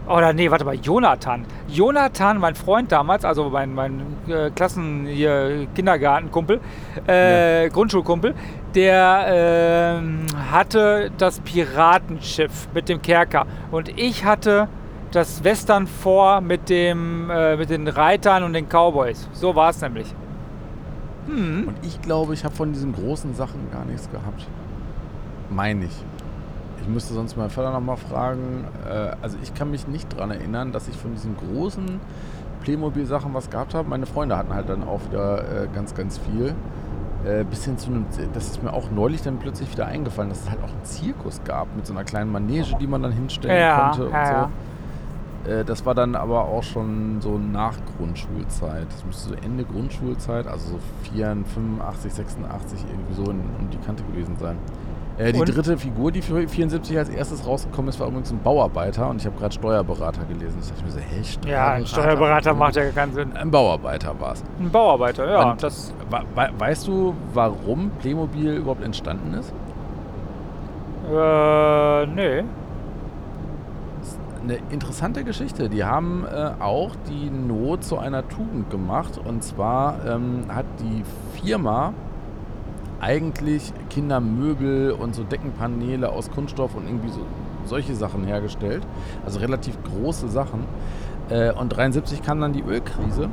[0.07, 1.47] Oder nee, warte mal, Jonathan.
[1.69, 6.61] Jonathan, mein Freund damals, also mein, mein äh, Klassen, hier, Kindergartenkumpel,
[7.07, 8.35] äh, Grundschulkumpel,
[8.75, 13.47] der ähm, hatte das Piratenschiff mit dem Kerker.
[13.71, 14.69] Und ich hatte
[15.11, 19.29] das Western vor mit, dem, äh, mit den Reitern und den Cowboys.
[19.33, 20.13] So war es nämlich.
[21.27, 21.69] Hm.
[21.69, 24.47] Und ich glaube, ich habe von diesen großen Sachen gar nichts gehabt.
[25.49, 26.05] Meine ich.
[26.85, 28.67] Ich müsste sonst meinen Vater nochmal fragen.
[28.87, 31.99] Äh, also ich kann mich nicht daran erinnern, dass ich von diesen großen
[32.63, 33.89] Playmobil-Sachen was gehabt habe.
[33.89, 36.55] Meine Freunde hatten halt dann auch wieder äh, ganz, ganz viel.
[37.25, 38.05] Äh, bis hin zu einem,
[38.35, 41.41] das ist mir auch neulich dann plötzlich wieder eingefallen, dass es halt auch einen Zirkus
[41.45, 44.51] gab mit so einer kleinen Manege, die man dann hinstellen Ja, konnte und ja,
[45.47, 45.63] so.
[45.67, 48.87] Das war dann aber auch schon so nach Grundschulzeit.
[48.91, 50.79] Das müsste so Ende Grundschulzeit, also so
[51.13, 54.57] 84, 85, 86 irgendwie so in, um die Kante gewesen sein.
[55.17, 59.09] Äh, die dritte Figur, die für 74 als erstes rausgekommen ist, war übrigens ein Bauarbeiter
[59.09, 60.59] und ich habe gerade Steuerberater gelesen.
[60.61, 61.49] Ich dachte mir so, hä, Steuerberater?
[61.51, 63.37] Ja, ein Steuerberater macht ja keinen Sinn.
[63.37, 64.43] Ein Bauarbeiter war es.
[64.59, 65.53] Ein Bauarbeiter, ja.
[65.53, 65.95] Und- das,
[66.59, 69.53] weißt du, warum Playmobil überhaupt entstanden ist?
[71.11, 72.45] äh, nee.
[74.43, 75.69] eine interessante Geschichte.
[75.69, 79.19] Die haben äh, auch die Not zu einer Tugend gemacht.
[79.23, 81.03] Und zwar ähm, hat die
[81.41, 81.95] Firma
[83.05, 87.21] eigentlich Kindermöbel und so Deckenpaneele aus Kunststoff und irgendwie so
[87.67, 88.87] solche Sachen hergestellt.
[89.27, 90.65] Also relativ große Sachen.
[91.29, 93.29] Äh, und 73 kam dann die Ölkrise.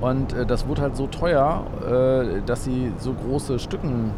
[0.00, 4.12] Und äh, das wurde halt so teuer, äh, dass sie so große Stücken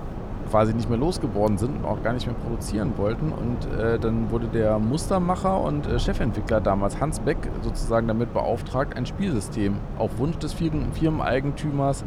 [0.50, 3.32] quasi nicht mehr losgeworden sind und auch gar nicht mehr produzieren wollten.
[3.32, 8.96] Und äh, dann wurde der Mustermacher und äh, Chefentwickler damals, Hans Beck, sozusagen damit beauftragt,
[8.96, 12.05] ein Spielsystem auf Wunsch des Firmen Firmeneigentümers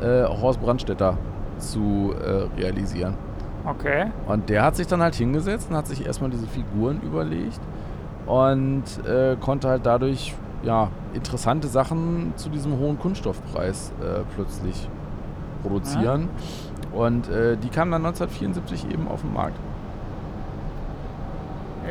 [0.00, 1.18] äh, Horst Brandstätter
[1.58, 3.14] zu äh, realisieren.
[3.64, 4.06] Okay.
[4.26, 7.60] Und der hat sich dann halt hingesetzt und hat sich erstmal diese Figuren überlegt
[8.26, 14.88] und äh, konnte halt dadurch ja, interessante Sachen zu diesem hohen Kunststoffpreis äh, plötzlich
[15.62, 16.28] produzieren.
[16.92, 19.58] Und äh, die kamen dann 1974 eben auf den Markt.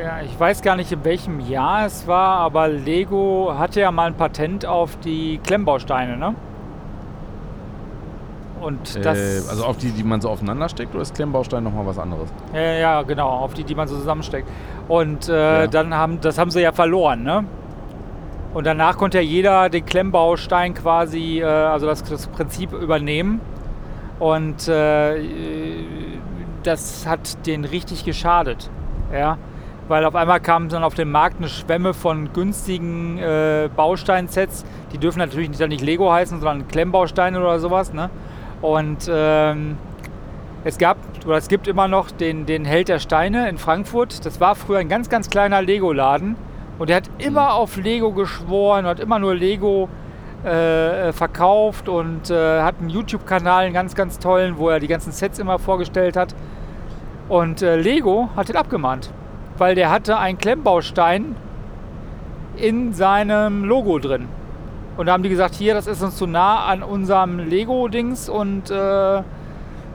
[0.02, 4.08] Ja, ich weiß gar nicht, in welchem Jahr es war, aber Lego hatte ja mal
[4.08, 6.36] ein Patent auf die Klemmbausteine, ne?
[8.62, 9.18] Und das.
[9.18, 12.30] äh, also auf die, die man so aufeinander steckt, oder ist Klemmbaustein nochmal was anderes?
[12.54, 14.48] Ja, ja, genau, auf die, die man so zusammensteckt.
[14.88, 15.68] Und äh, Ja.
[15.68, 17.44] dann haben, das haben sie ja verloren, ne?
[18.54, 23.40] Und danach konnte ja jeder den Klemmbaustein quasi, äh, also das, das Prinzip übernehmen.
[24.20, 25.22] Und äh,
[26.64, 28.70] das hat denen richtig geschadet,
[29.14, 29.38] ja.
[29.88, 34.66] Weil auf einmal kam dann auf den Markt eine Schwemme von günstigen äh, Bausteinsets.
[34.92, 38.10] Die dürfen natürlich nicht, dann nicht Lego heißen, sondern Klemmbausteine oder sowas, ne?
[38.62, 39.78] Und ähm,
[40.64, 44.26] es gab oder es gibt immer noch den, den Held der Steine in Frankfurt.
[44.26, 46.36] Das war früher ein ganz, ganz kleiner Lego-Laden.
[46.80, 49.90] Und der hat immer auf Lego geschworen, hat immer nur Lego
[50.44, 55.12] äh, verkauft und äh, hat einen YouTube-Kanal, einen ganz, ganz tollen, wo er die ganzen
[55.12, 56.36] Sets immer vorgestellt hat.
[57.28, 59.12] Und äh, Lego hat ihn abgemahnt,
[59.58, 61.36] weil der hatte einen Klemmbaustein
[62.56, 64.28] in seinem Logo drin.
[64.98, 68.72] Und da haben die gesagt, hier, das ist uns zu nah an unserem Lego-Dings und
[68.72, 69.22] äh,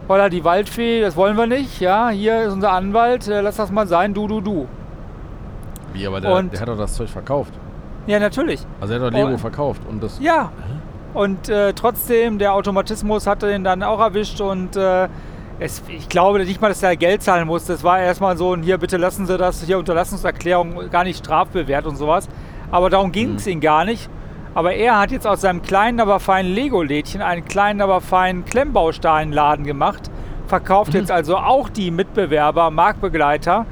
[0.09, 1.80] Holla die Waldfee, das wollen wir nicht.
[1.80, 4.68] Ja, hier ist unser Anwalt, äh, lass das mal sein, du, du, du.
[5.92, 7.53] Wie, aber der, Und- der hat doch das Zeug verkauft.
[8.07, 8.61] Ja, natürlich.
[8.80, 9.38] Also er hat doch Lego Oh.
[9.38, 9.82] verkauft.
[9.88, 10.18] Und das.
[10.20, 10.50] Ja.
[11.14, 15.09] Und äh, trotzdem, der Automatismus hatte ihn dann auch erwischt und äh,
[15.61, 17.74] es, ich glaube nicht mal, dass er Geld zahlen musste.
[17.74, 21.86] Es war erstmal so, ein, hier bitte lassen Sie das, hier Unterlassungserklärung, gar nicht strafbewehrt
[21.86, 22.28] und sowas.
[22.70, 24.09] Aber darum ging es ihm gar nicht.
[24.55, 29.64] Aber er hat jetzt aus seinem kleinen, aber feinen Lego-Lädchen einen kleinen, aber feinen Klemmbausteinladen
[29.64, 30.11] gemacht.
[30.46, 33.64] Verkauft jetzt also auch die Mitbewerber, Marktbegleiter.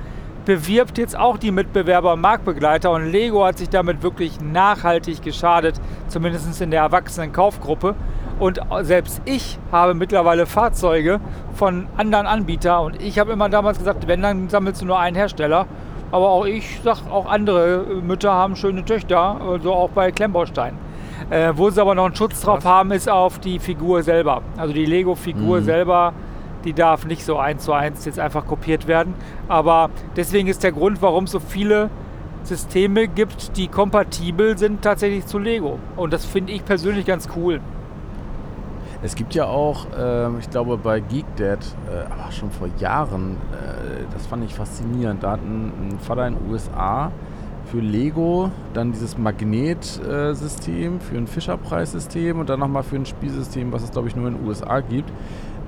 [0.47, 2.91] Bewirbt jetzt auch die Mitbewerber und Marktbegleiter.
[2.91, 5.79] Und Lego hat sich damit wirklich nachhaltig geschadet.
[6.09, 7.95] Zumindest in der erwachsenen Kaufgruppe.
[8.39, 11.21] Und selbst ich habe mittlerweile Fahrzeuge
[11.53, 12.87] von anderen Anbietern.
[12.87, 15.67] Und ich habe immer damals gesagt, wenn, dann sammelst du nur einen Hersteller.
[16.13, 20.79] Aber auch ich sag, auch andere Mütter haben schöne Töchter, also auch bei Klemmbausteinen.
[21.31, 24.43] Äh, wo sie aber noch einen Schutz drauf haben, ist auf die Figur selber.
[24.57, 25.65] Also die Lego-Figur Mhm.
[25.65, 26.13] selber,
[26.65, 29.15] die darf nicht so eins zu eins jetzt einfach kopiert werden.
[29.49, 31.89] Aber deswegen ist der Grund, warum es so viele
[32.43, 35.79] Systeme gibt, die kompatibel sind tatsächlich zu Lego.
[35.97, 37.61] Und das finde ich persönlich ganz cool.
[39.03, 44.05] Es gibt ja auch, ähm, ich glaube bei GeekDad, äh, aber schon vor Jahren, äh,
[44.13, 45.23] das fand ich faszinierend.
[45.23, 47.11] Da hat ein, ein Vater in den USA
[47.65, 53.85] für Lego dann dieses Magnetsystem, für ein Fischerpreissystem und dann nochmal für ein Spielsystem, was
[53.85, 55.11] es glaube ich nur in den USA gibt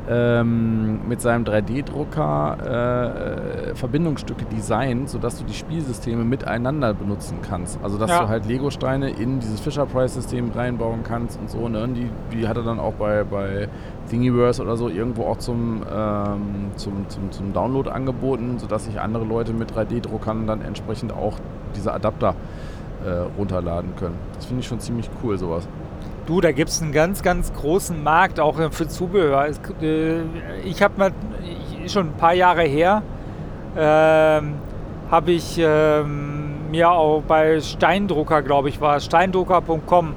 [0.08, 7.78] ähm, mit seinem 3D-Drucker äh, Verbindungsstücke designt, sodass du die Spielsysteme miteinander benutzen kannst.
[7.82, 8.22] Also dass ja.
[8.22, 11.68] du halt Lego-Steine in dieses Fisher-Price-System reinbauen kannst und so.
[11.68, 11.88] Ne?
[11.88, 13.68] Die, die hat er dann auch bei, bei
[14.08, 19.24] Thingiverse oder so irgendwo auch zum, ähm, zum, zum, zum Download angeboten, sodass sich andere
[19.24, 21.38] Leute mit 3D-Druckern dann entsprechend auch
[21.76, 22.34] diese Adapter
[23.04, 24.16] äh, runterladen können.
[24.34, 25.68] Das finde ich schon ziemlich cool, sowas.
[26.26, 29.48] Du, da gibt es einen ganz, ganz großen Markt auch für Zubehör.
[29.80, 30.20] Äh,
[30.64, 31.12] ich habe mal,
[31.88, 33.02] schon ein paar Jahre her,
[33.76, 34.54] ähm,
[35.10, 40.14] habe ich ähm, mir auch bei Steindrucker, glaube ich, war steindrucker.com.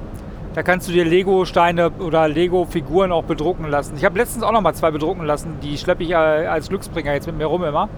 [0.54, 3.94] Da kannst du dir Lego-Steine oder Lego-Figuren auch bedrucken lassen.
[3.96, 5.58] Ich habe letztens auch noch mal zwei bedrucken lassen.
[5.62, 7.90] Die schleppe ich als Glücksbringer jetzt mit mir rum immer.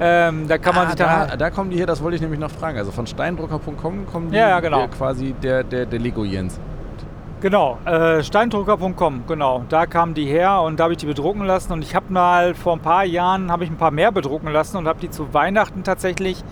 [0.00, 1.28] Ähm, da kann man ah, sich dann.
[1.28, 2.76] Da, da, kommen die hier, das wollte ich nämlich noch fragen.
[2.76, 4.86] Also von steindrucker.com kommen die ja, ja, genau.
[4.88, 6.60] quasi der, der, der Lego Jens.
[7.40, 9.64] Genau, äh, steindrucker.com, genau.
[9.68, 11.72] Da kamen die her und da habe ich die bedrucken lassen.
[11.72, 14.76] Und ich habe mal vor ein paar Jahren habe ich ein paar mehr bedrucken lassen
[14.76, 16.42] und habe die zu Weihnachten tatsächlich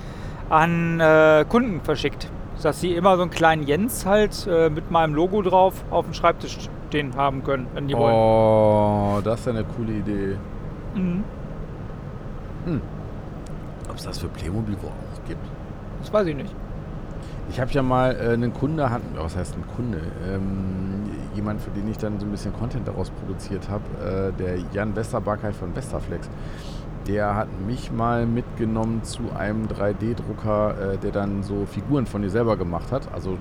[0.48, 2.30] an äh, Kunden verschickt.
[2.62, 6.14] Dass sie immer so einen kleinen Jens halt äh, mit meinem Logo drauf auf dem
[6.14, 6.56] Schreibtisch
[6.88, 8.14] stehen haben können, wenn die oh, wollen.
[8.14, 10.36] Oh, das ist ja eine coole Idee.
[10.94, 11.24] Mhm.
[12.64, 12.80] Hm.
[13.88, 15.44] Ob es das für Playmobil auch gibt?
[16.00, 16.54] Das weiß ich nicht.
[17.48, 20.00] Ich habe ja mal äh, einen Kunde, was heißt ein Kunde?
[20.26, 24.58] Ähm, jemand, für den ich dann so ein bisschen Content daraus produziert habe, äh, der
[24.72, 26.28] Jan Westerbarkay von Westerflex.
[27.06, 32.30] Der hat mich mal mitgenommen zu einem 3D-Drucker, äh, der dann so Figuren von dir
[32.30, 33.08] selber gemacht hat.
[33.12, 33.38] Also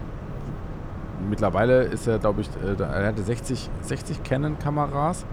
[1.27, 5.25] mittlerweile ist er, glaube ich, äh, er hatte 60, 60 Canon-Kameras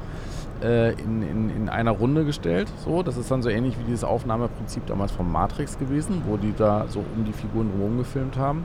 [0.63, 2.69] äh, in, in, in einer Runde gestellt.
[2.85, 6.55] So, das ist dann so ähnlich wie dieses Aufnahmeprinzip damals vom Matrix gewesen, wo die
[6.57, 8.65] da so um die Figuren drumherum gefilmt haben.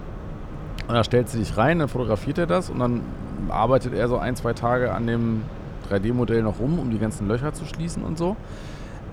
[0.88, 3.02] Und da stellt sie dich rein, dann fotografiert er das und dann
[3.50, 5.44] arbeitet er so ein, zwei Tage an dem
[5.90, 8.36] 3D-Modell noch rum, um die ganzen Löcher zu schließen und so.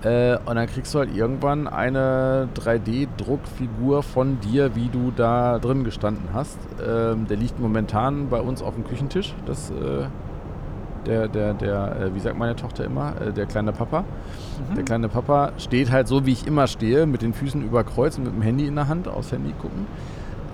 [0.03, 5.83] Äh, und dann kriegst du halt irgendwann eine 3D-Druckfigur von dir, wie du da drin
[5.83, 6.59] gestanden hast.
[6.87, 9.35] Ähm, der liegt momentan bei uns auf dem Küchentisch.
[9.47, 10.07] Das äh,
[11.07, 14.01] der, der, der, äh, wie sagt meine Tochter immer, äh, der kleine Papa.
[14.01, 14.75] Mhm.
[14.75, 18.19] Der kleine Papa steht halt so, wie ich immer stehe, mit den Füßen über Kreuz
[18.19, 19.87] und mit dem Handy in der Hand, aufs Handy gucken.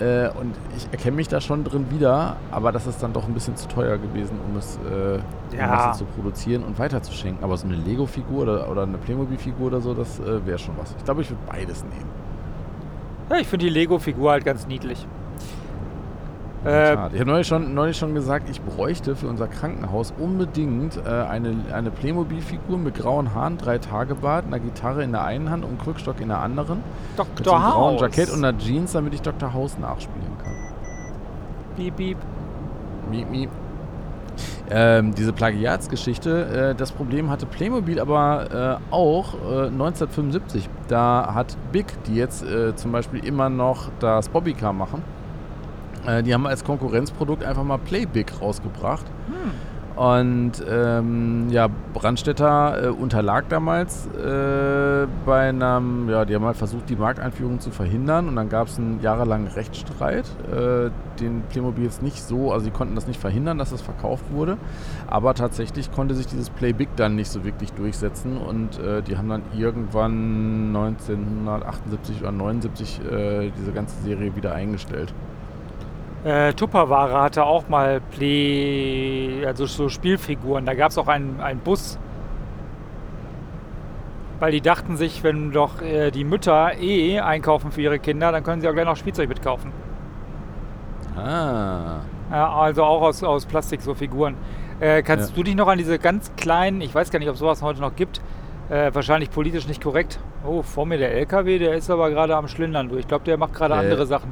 [0.00, 3.34] Äh, und ich erkenne mich da schon drin wieder, aber das ist dann doch ein
[3.34, 5.92] bisschen zu teuer gewesen, um es, äh, ja.
[5.92, 7.44] zu produzieren und weiterzuschenken.
[7.44, 10.94] Aber so eine Lego-Figur oder, oder eine Playmobil-Figur oder so, das äh, wäre schon was.
[10.96, 12.08] Ich glaube, ich würde beides nehmen.
[13.28, 15.06] Ja, ich finde die Lego-Figur halt ganz niedlich.
[16.64, 21.08] Äh, ich habe neulich schon, neulich schon gesagt, ich bräuchte für unser Krankenhaus unbedingt äh,
[21.08, 25.64] eine, eine Playmobil-Figur mit grauen Haaren, drei Tage Bart, einer Gitarre in der einen Hand
[25.64, 26.82] und Krückstock in der anderen.
[27.16, 27.34] Dr.
[27.38, 29.54] Mit einem grauen Jackett und einer Jeans, damit ich Dr.
[29.54, 30.54] House nachspielen kann.
[31.76, 32.18] Piep, piep.
[33.10, 33.50] Miep, miep.
[34.70, 40.64] Ähm, diese Plagiatsgeschichte, äh, das Problem hatte Playmobil aber äh, auch 1975.
[40.64, 45.02] Äh, da hat Big, die jetzt äh, zum Beispiel immer noch das Bobbycar machen,
[46.06, 49.06] äh, die haben als Konkurrenzprodukt einfach mal Playbig rausgebracht.
[49.26, 49.70] Hm.
[50.00, 56.88] Und ähm, ja, Brandstätter äh, unterlag damals äh, bei einem, ja, die haben halt versucht,
[56.88, 60.90] die Markteinführung zu verhindern und dann gab es einen jahrelangen Rechtsstreit, äh,
[61.20, 64.56] den Playmobil jetzt nicht so, also sie konnten das nicht verhindern, dass es verkauft wurde,
[65.06, 69.28] aber tatsächlich konnte sich dieses Playbig dann nicht so wirklich durchsetzen und äh, die haben
[69.28, 75.12] dann irgendwann 1978 oder 79 äh, diese ganze Serie wieder eingestellt.
[76.22, 80.66] Äh, Tupperware hatte auch mal Play, also so Spielfiguren.
[80.66, 81.98] Da gab es auch einen, einen Bus.
[84.38, 88.42] Weil die dachten sich, wenn doch äh, die Mütter eh einkaufen für ihre Kinder, dann
[88.42, 89.72] können sie auch gleich noch Spielzeug mitkaufen.
[91.16, 92.00] Ah.
[92.30, 94.36] Ja, also auch aus, aus Plastik, so Figuren.
[94.78, 95.36] Äh, kannst ja.
[95.36, 97.96] du dich noch an diese ganz kleinen, ich weiß gar nicht, ob sowas heute noch
[97.96, 98.20] gibt,
[98.70, 100.20] äh, wahrscheinlich politisch nicht korrekt.
[100.46, 102.90] Oh, vor mir der LKW, der ist aber gerade am Schlindern.
[102.96, 104.30] Ich glaube, der macht gerade andere Sachen.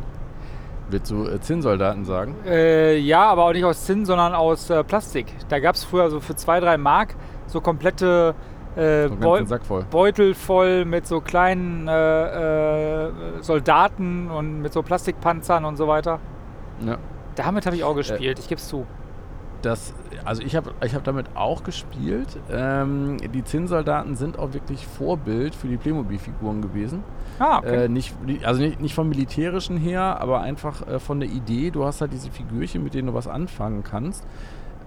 [0.90, 2.34] Willst du äh, Zinnsoldaten sagen?
[2.46, 5.26] Äh, ja, aber auch nicht aus Zinn, sondern aus äh, Plastik.
[5.48, 7.14] Da gab es früher so für zwei, drei Mark
[7.46, 8.34] so komplette
[8.76, 9.84] äh, Beu voll.
[9.90, 13.10] Beutel voll mit so kleinen äh, äh,
[13.40, 16.20] Soldaten und mit so Plastikpanzern und so weiter.
[16.84, 16.96] Ja.
[17.34, 18.86] Damit habe ich auch gespielt, ich gebe es zu
[19.62, 19.92] das,
[20.24, 22.28] also ich habe ich hab damit auch gespielt.
[22.50, 27.02] Ähm, die Zinnsoldaten sind auch wirklich Vorbild für die Playmobil-Figuren gewesen.
[27.38, 27.84] Ah, okay.
[27.84, 28.14] Äh, nicht,
[28.44, 31.70] also nicht, nicht vom Militärischen her, aber einfach äh, von der Idee.
[31.70, 34.26] Du hast halt diese Figürchen, mit denen du was anfangen kannst.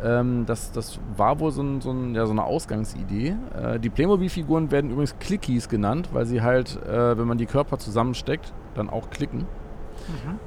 [0.04, 3.36] Ähm, das, das war wohl so, ein, so, ein, ja, so eine Ausgangsidee.
[3.56, 7.78] Äh, die Playmobil-Figuren werden übrigens Clickies genannt, weil sie halt, äh, wenn man die Körper
[7.78, 9.46] zusammensteckt, dann auch klicken.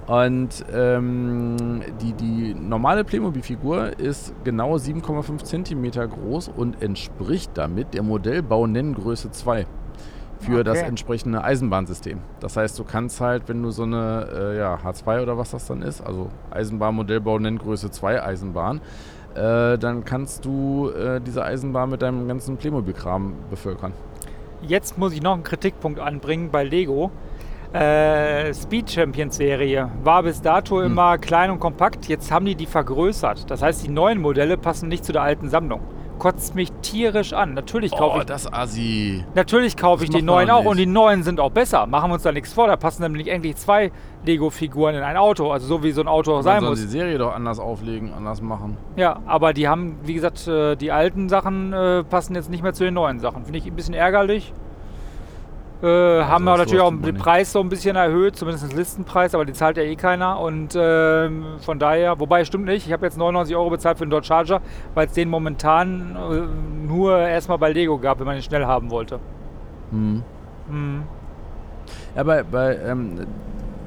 [0.07, 8.03] Und ähm, die, die normale Playmobil-Figur ist genau 7,5 cm groß und entspricht damit der
[8.03, 9.67] Modellbau-Nenngröße 2
[10.45, 10.89] für das Okay.
[10.89, 12.19] entsprechende Eisenbahnsystem.
[12.41, 15.67] Das heißt, du kannst halt, wenn du so eine äh, ja, H2 oder was das
[15.67, 18.81] dann ist, also Eisenbahn-Modellbau Nenngröße 2 Eisenbahn,
[19.35, 23.93] äh, dann kannst du äh, diese Eisenbahn mit deinem ganzen Playmobil-Kram bevölkern.
[24.63, 27.11] Jetzt muss ich noch einen Kritikpunkt anbringen bei Lego.
[27.73, 30.87] Äh, Speed Champions Serie war bis dato Hm.
[30.93, 32.07] immer klein und kompakt.
[32.07, 33.51] Jetzt haben die die vergrößert.
[33.51, 35.81] Das heißt, die neuen Modelle passen nicht zu der alten Sammlung.
[36.19, 37.55] Kotzt mich tierisch an.
[37.55, 39.25] Natürlich kaufe Oh, ich, das Assi.
[39.35, 41.87] natürlich kaufe ich die neuen auch und die neuen sind auch besser.
[41.87, 42.67] Machen wir uns da nichts vor.
[42.69, 43.91] Da passen nämlich endlich zwei
[44.25, 45.51] Lego-Figuren in ein Auto.
[45.51, 46.81] Also so wie so ein Auto auch sein muss.
[46.81, 48.77] die Serie doch anders auflegen, anders machen.
[48.97, 52.73] Ja, aber die haben, wie gesagt, äh, die alten Sachen äh, passen jetzt nicht mehr
[52.75, 53.45] zu den neuen Sachen.
[53.45, 54.53] Finde ich ein bisschen ärgerlich.
[55.83, 55.87] Äh,
[56.23, 57.17] haben wir natürlich auch den.
[57.17, 60.41] Preis so ein bisschen erhöht, zumindest den Listenpreis, aber die zahlt ja eh keiner.
[60.41, 64.11] Und ähm, von daher, wobei stimmt nicht, ich habe jetzt 99 Euro bezahlt für den
[64.11, 64.61] Dodge Charger,
[64.95, 68.91] weil es den momentan äh, nur erstmal bei Lego gab, wenn man ihn schnell haben
[68.91, 69.19] wollte.
[69.91, 70.23] Hm.
[70.69, 71.03] Hm.
[72.17, 73.27] Ja, bei, bei ähm,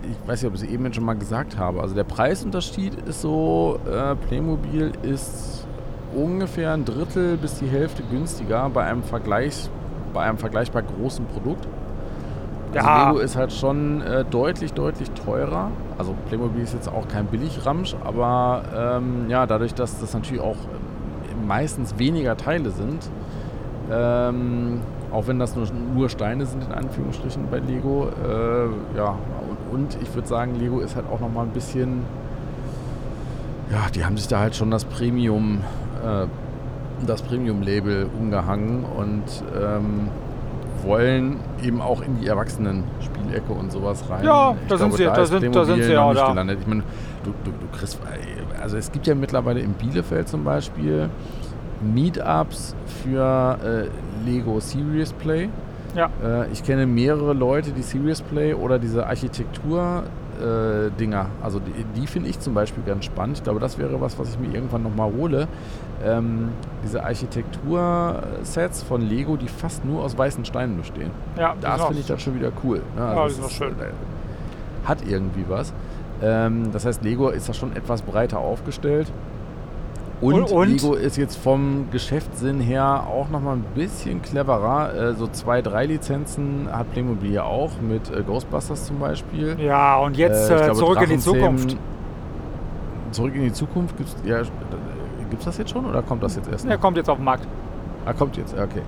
[0.04, 1.82] ich weiß nicht, ob ich es eben schon mal gesagt habe.
[1.82, 5.66] Also der Preisunterschied ist so, äh, Playmobil ist
[6.16, 9.70] ungefähr ein Drittel bis die Hälfte günstiger bei einem Vergleich,
[10.18, 11.68] bei einem vergleichbar großen Produkt.
[12.74, 13.08] Also Ja.
[13.10, 15.70] Lego ist halt schon äh, deutlich, deutlich teurer.
[16.00, 20.56] Also Playmobil ist jetzt auch kein Billigramsch, aber ähm, ja, dadurch, dass das natürlich auch
[20.56, 23.10] ähm, meistens weniger Teile sind,
[23.92, 28.08] ähm, auch wenn das nur, nur Steine sind, in Anführungsstrichen bei Lego.
[28.08, 29.16] Äh, ja,
[29.70, 32.02] und, und ich würde sagen, Lego ist halt auch nochmal ein bisschen.
[33.72, 35.60] Ja, die haben sich da halt schon das Premium,
[36.04, 36.26] äh,
[37.06, 39.24] das Premium-Label umgehangen und
[39.56, 40.10] ähm,
[40.84, 44.24] wollen eben auch in die Erwachsenen-Spielecke und sowas rein.
[44.26, 46.30] Ja, Ich da sind glaube, sie- da ist sind- da sind sie nicht da.
[46.30, 46.58] gelandet.
[46.62, 46.84] Ich meine,
[47.24, 48.00] du, du, du kriegst,
[48.62, 51.10] also es gibt ja mittlerweile in Bielefeld zum Beispiel
[51.82, 55.50] Meetups für äh, Lego Serious Play.
[55.96, 56.10] Ja.
[56.24, 60.04] Äh, ich kenne mehrere Leute, die Serious Play oder diese Architektur
[60.40, 63.38] äh, Dinger, also die, die finde ich zum Beispiel ganz spannend.
[63.38, 65.48] Ich glaube, das wäre was, was ich mir irgendwann nochmal hole.
[66.06, 66.50] Ähm,
[66.84, 71.12] diese Architektur-Sets von Lego, die fast nur aus weißen Steinen bestehen.
[71.38, 72.78] Ja, Das finde ich dann schon wieder cool.
[72.96, 73.02] Ne?
[73.02, 73.72] Ja, das ist, schön.
[73.80, 75.74] äh, Hat irgendwie was.
[76.22, 79.12] Ähm, das heißt, Lego ist da schon etwas breiter aufgestellt.
[80.20, 80.82] Und, Und-?
[80.82, 84.94] Lego ist jetzt vom Geschäftssinn her auch nochmal ein bisschen cleverer.
[84.94, 89.56] Äh, so zwei, drei Lizenzen hat Playmobil ja auch mit äh, Ghostbusters zum Beispiel.
[89.60, 91.78] Ja, und jetzt Äh, äh, glaube, zurück in die Zukunft.
[93.12, 94.42] Zurück in die Zukunft gibt's ja,
[95.30, 96.66] gibt's das jetzt schon oder kommt das jetzt erst?
[96.66, 96.72] noch?
[96.72, 97.48] Der kommt jetzt auf den Markt.
[98.08, 98.84] Ah, kommt jetzt, okay.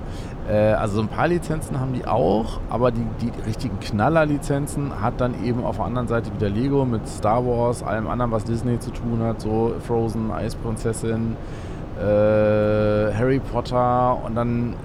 [0.50, 5.20] Äh, also so ein paar Lizenzen haben die auch, aber die, die richtigen Knaller-Lizenzen hat
[5.20, 8.80] dann eben auf der anderen Seite wieder Lego mit Star Wars, allem anderen, was Disney
[8.80, 11.36] zu tun hat, so Frozen, Eisprinzessin,
[12.00, 14.76] äh, Harry Potter und dann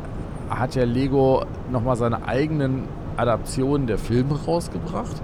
[0.51, 5.23] hat ja Lego nochmal seine eigenen Adaptionen der Filme rausgebracht.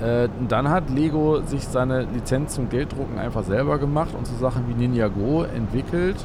[0.00, 4.68] Äh, dann hat Lego sich seine Lizenz zum Gelddrucken einfach selber gemacht und so Sachen
[4.68, 6.16] wie Ninjago entwickelt.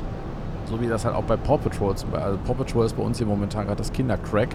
[0.66, 2.32] So wie das halt auch bei Paw Patrol zum Beispiel.
[2.32, 4.50] Also Paw Patrol ist bei uns hier momentan gerade das Kindercrack.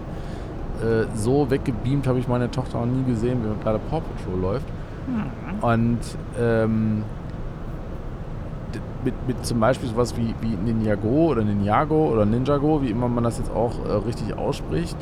[0.81, 4.65] Äh, so weggebeamt habe ich meine Tochter noch nie gesehen, wie gerade Paw Patrol läuft.
[5.61, 5.99] Und
[6.39, 7.03] ähm,
[9.03, 13.23] mit, mit zum Beispiel sowas wie, wie Ninjago oder Ninjago oder Ninjago, wie immer man
[13.23, 14.97] das jetzt auch äh, richtig ausspricht,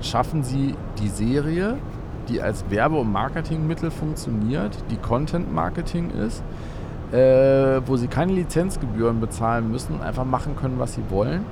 [0.00, 1.76] schaffen sie die Serie,
[2.28, 6.42] die als Werbe- und Marketingmittel funktioniert, die Content-Marketing ist,
[7.12, 11.44] äh, wo sie keine Lizenzgebühren bezahlen müssen und einfach machen können, was sie wollen.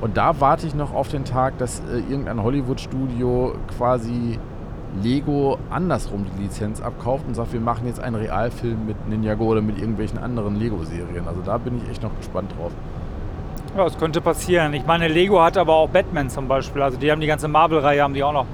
[0.00, 4.38] Und da warte ich noch auf den Tag, dass äh, irgendein Hollywood-Studio quasi
[5.00, 9.62] Lego andersrum die Lizenz abkauft und sagt, wir machen jetzt einen Realfilm mit Ninjago oder
[9.62, 11.26] mit irgendwelchen anderen Lego-Serien.
[11.28, 12.72] Also da bin ich echt noch gespannt drauf.
[13.76, 14.74] Ja, das könnte passieren.
[14.74, 16.82] Ich meine, Lego hat aber auch Batman zum Beispiel.
[16.82, 18.46] Also die haben die ganze Marvel-Reihe, haben die auch noch.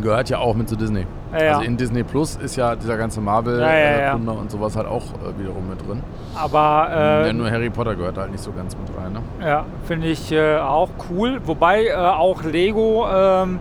[0.00, 1.06] Gehört ja auch mit zu Disney.
[1.34, 1.52] Ja, ja.
[1.54, 3.20] Also in Disney Plus ist ja dieser ganze.
[3.20, 6.02] Marvel-Kunde und sowas halt auch äh, wiederum mit drin.
[6.36, 9.12] Aber äh, nur Harry Potter gehört halt nicht so ganz mit rein.
[9.12, 9.20] Ne?
[9.40, 11.40] ja, finde ich äh, auch cool.
[11.44, 13.58] Wobei äh, auch Lego ähm,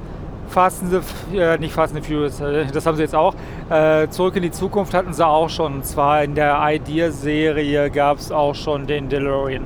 [0.48, 3.34] Fast and the, äh, nicht Fast and the Furious, äh, das haben sie jetzt auch.
[3.70, 5.76] Äh, Zurück in die Zukunft hatten sie auch schon.
[5.76, 9.64] Und zwar in der Idea-Serie gab es auch schon den DeLorean.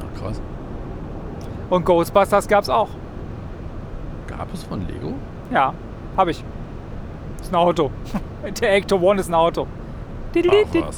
[0.00, 0.40] Ach, krass.
[1.70, 2.88] Und Ghostbusters gab es auch.
[4.26, 5.14] Gab es von Lego?
[5.50, 5.72] Ja,
[6.16, 6.44] habe ich.
[7.40, 7.90] Ist ein Auto.
[8.60, 9.66] Der Ecto One ist ein Auto.
[10.86, 10.96] was.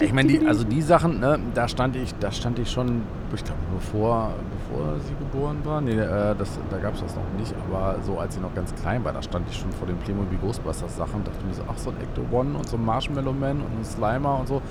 [0.00, 3.02] Ich meine, die, also die Sachen, ne, da stand ich, da stand ich schon
[3.34, 4.32] ich glaube, bevor,
[4.68, 5.80] bevor sie geboren war.
[5.80, 8.74] Nee, äh, das, da gab es das noch nicht, aber so als sie noch ganz
[8.74, 11.62] klein war, da stand ich schon vor den Playmobil Ghostbusters Sachen und dachte mir so,
[11.68, 14.62] ach, so ein Ecto One und so ein Marshmallow Man und ein Slimer und so.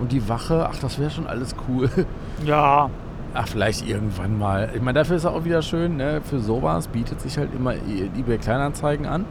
[0.00, 1.90] Und die Wache, ach, das wäre schon alles cool.
[2.44, 2.90] Ja.
[3.34, 4.70] Ach, vielleicht irgendwann mal.
[4.74, 6.20] Ich meine, dafür ist es auch wieder schön, ne?
[6.24, 9.26] für sowas bietet sich halt immer eBay Kleinanzeigen an.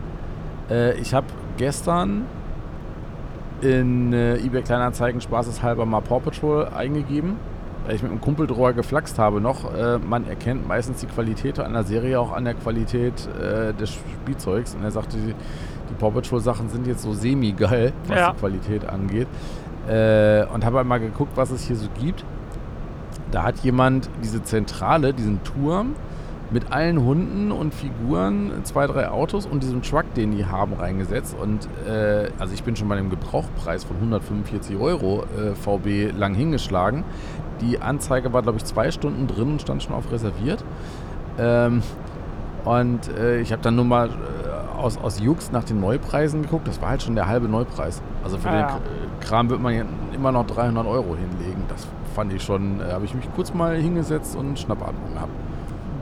[0.70, 1.26] Äh, ich habe
[1.58, 2.26] gestern
[3.62, 7.38] in äh, eBay Kleinanzeigen spaßeshalber mal Paw Patrol eingegeben,
[7.86, 9.74] weil ich mit einem Kumpel drüber geflaxt habe noch.
[9.74, 13.90] Äh, man erkennt meistens die Qualität einer Serie auch an der Qualität äh, des
[14.22, 14.76] Spielzeugs.
[14.76, 15.34] Und er sagte, die,
[15.90, 18.32] die Paw Patrol Sachen sind jetzt so semi-geil, was Ja.
[18.32, 19.28] die Qualität angeht.
[19.90, 22.24] Äh, und habe halt mal geguckt, was es hier so gibt.
[23.32, 25.96] Da hat jemand diese Zentrale, diesen Turm
[26.50, 31.36] mit allen Hunden und Figuren, zwei, drei Autos und diesem Truck, den die haben, reingesetzt.
[31.38, 36.34] Und äh, also ich bin schon bei dem Gebrauchpreis von 145 Euro äh, VB lang
[36.36, 37.04] hingeschlagen.
[37.60, 40.64] Die Anzeige war, glaube ich, zwei Stunden drin und stand schon auf reserviert.
[41.38, 41.82] Ähm,
[42.64, 46.68] und äh, ich habe dann nur mal äh, aus, aus Jux nach den Neupreisen geguckt.
[46.68, 48.02] Das war halt schon der halbe Neupreis.
[48.24, 48.80] Also für Ah, den ja.
[49.22, 51.64] Kram wird man ja immer noch 300 Euro hinlegen.
[51.68, 51.88] Das
[52.18, 55.32] fand ich schon, äh, habe ich mich kurz mal hingesetzt und Schnappatmung gehabt.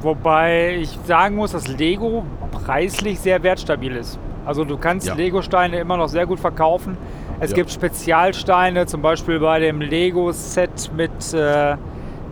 [0.02, 4.18] Wobei ich sagen muss, dass Lego preislich sehr wertstabil ist.
[4.46, 5.14] Also du kannst Ja.
[5.14, 6.98] Lego-Steine immer noch sehr gut verkaufen.
[7.42, 7.56] Es Ja.
[7.58, 11.76] gibt Spezialsteine, zum Beispiel bei dem Lego-Set mit äh,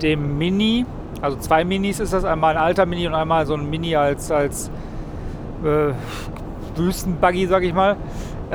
[0.01, 0.86] dem Mini.
[1.21, 4.31] Also zwei Minis ist das, einmal ein alter Mini und einmal so ein Mini als,
[4.31, 4.71] als
[5.65, 5.91] äh,
[6.79, 7.97] Wüstenbuggy, sag ich mal.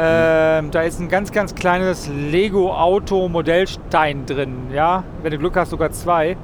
[0.01, 4.69] Ähm, da ist ein ganz, ganz kleines Lego-Auto-Modellstein drin.
[4.73, 5.03] Ja?
[5.23, 6.37] Wenn du Glück hast, sogar zwei.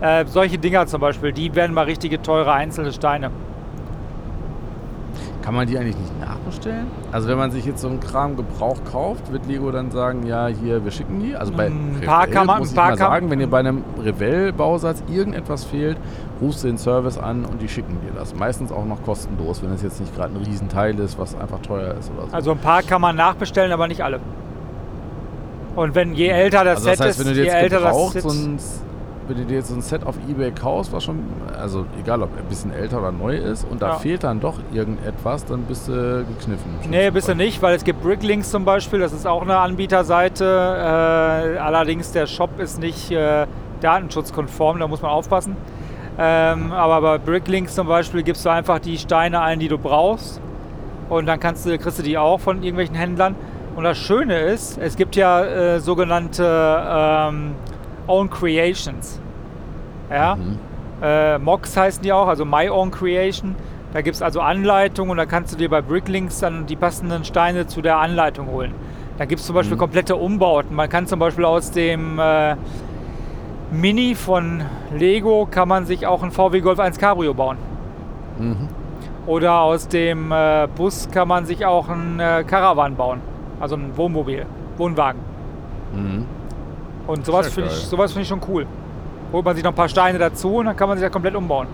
[0.00, 3.30] Äh, solche Dinger zum Beispiel, die werden mal richtige teure einzelne Steine.
[5.44, 6.86] Kann man die eigentlich nicht nachbestellen?
[7.12, 10.46] Also wenn man sich jetzt so einen Kram Gebrauch kauft, wird Lego dann sagen, ja,
[10.46, 11.36] hier, wir schicken die?
[11.36, 13.46] Also bei Ein Revell paar kann man- muss ein ich mal kann- sagen, wenn dir
[13.46, 15.98] bei einem Revell-Bausatz irgendetwas fehlt,
[16.40, 18.34] rufst du den Service an und die schicken dir das.
[18.34, 21.92] Meistens auch noch kostenlos, wenn es jetzt nicht gerade ein Riesenteil ist, was einfach teuer
[22.00, 22.34] ist oder so.
[22.34, 24.20] Also ein paar kann man nachbestellen, aber nicht alle.
[25.76, 27.62] Und wenn je älter das Also das Set heißt, ist, wenn du dir je jetzt
[27.62, 28.58] älter das Set ein,
[29.28, 31.18] wenn du dir jetzt so ein Set auf Ebay kaufst, was schon,
[31.58, 33.94] also egal ob ein bisschen älter oder neu ist, und da Ja.
[33.94, 36.70] fehlt dann doch irgendetwas, dann bist du gekniffen.
[36.90, 40.44] Nee, bist du nicht, weil es gibt Bricklinks zum Beispiel, das ist auch eine Anbieterseite.
[40.44, 43.46] Äh, allerdings der Shop ist nicht äh,
[43.80, 45.56] datenschutzkonform, da muss man aufpassen.
[46.18, 50.40] Ähm, aber bei Bricklinks zum Beispiel gibst du einfach die Steine ein, die du brauchst.
[51.08, 53.34] Und dann kannst du, kriegst du die auch von irgendwelchen Händlern.
[53.76, 56.44] Und das Schöne ist, es gibt ja äh, sogenannte
[56.88, 57.52] ähm,
[58.06, 59.20] Own Creations.
[60.10, 60.36] Ja?
[60.36, 60.58] Mhm.
[61.02, 63.54] Äh, Mox heißen die auch, also My Own Creation.
[63.92, 67.24] Da gibt es also Anleitungen und da kannst du dir bei Bricklinks dann die passenden
[67.24, 68.72] Steine zu der Anleitung holen.
[69.18, 69.80] Da gibt es zum Beispiel Mhm.
[69.80, 70.74] komplette Umbauten.
[70.74, 72.56] Man kann zum Beispiel aus dem äh,
[73.70, 74.62] Mini von
[74.96, 77.56] Lego kann man sich auch ein VW Golf 1 Cabrio bauen.
[78.38, 78.68] Mhm.
[79.26, 83.20] Oder aus dem äh, Bus kann man sich auch ein äh, Caravan bauen.
[83.60, 84.44] Also ein Wohnmobil,
[84.76, 85.20] Wohnwagen.
[85.94, 86.26] Mhm.
[87.06, 88.66] Und sowas finde ich, sowas find ich schon cool.
[89.32, 91.34] Holt man sich noch ein paar Steine dazu und dann kann man sich das komplett
[91.34, 91.66] umbauen.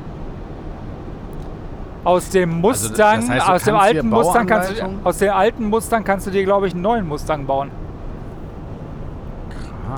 [2.02, 5.64] Aus dem Mustang, Also das heißt, aus dem alten Mustang kannst du, aus den alten
[5.66, 7.70] Mustang kannst du dir, glaube ich, einen neuen Mustang bauen.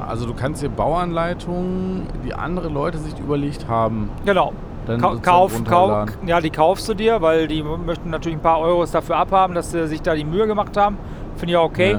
[0.08, 4.52] Also du kannst dir Bauanleitungen, die andere Leute sich überlegt haben, Genau.
[4.86, 8.58] dann Ka kauf, kauf, ja, die kaufst du dir, weil die möchten natürlich ein paar
[8.60, 10.96] Euros dafür abhaben, dass sie sich da die Mühe gemacht haben.
[11.36, 11.98] Finde ich auch okay.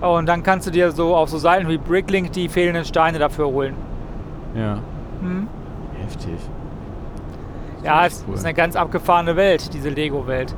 [0.00, 3.46] Und dann kannst du dir so auf so Seiten wie Bricklink die fehlenden Steine dafür
[3.46, 3.74] holen.
[4.54, 4.78] Ja.
[5.20, 5.48] Hm?
[6.00, 6.38] Heftig.
[7.82, 8.34] Ja, es cool.
[8.34, 10.54] ist eine ganz abgefahrene Welt, diese Lego-Welt.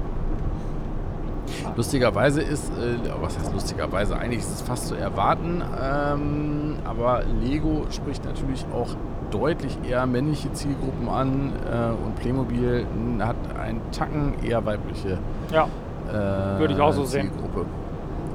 [1.76, 7.86] Lustigerweise ist, äh, was heißt lustigerweise, eigentlich ist es fast zu erwarten, ähm, aber Lego
[7.90, 8.88] spricht natürlich auch
[9.30, 12.86] deutlich eher männliche Zielgruppen an äh, und Playmobil
[13.20, 15.18] hat einen Tacken eher weibliche
[15.52, 15.68] Ja.
[16.08, 17.30] äh, Würde ich auch so sehen.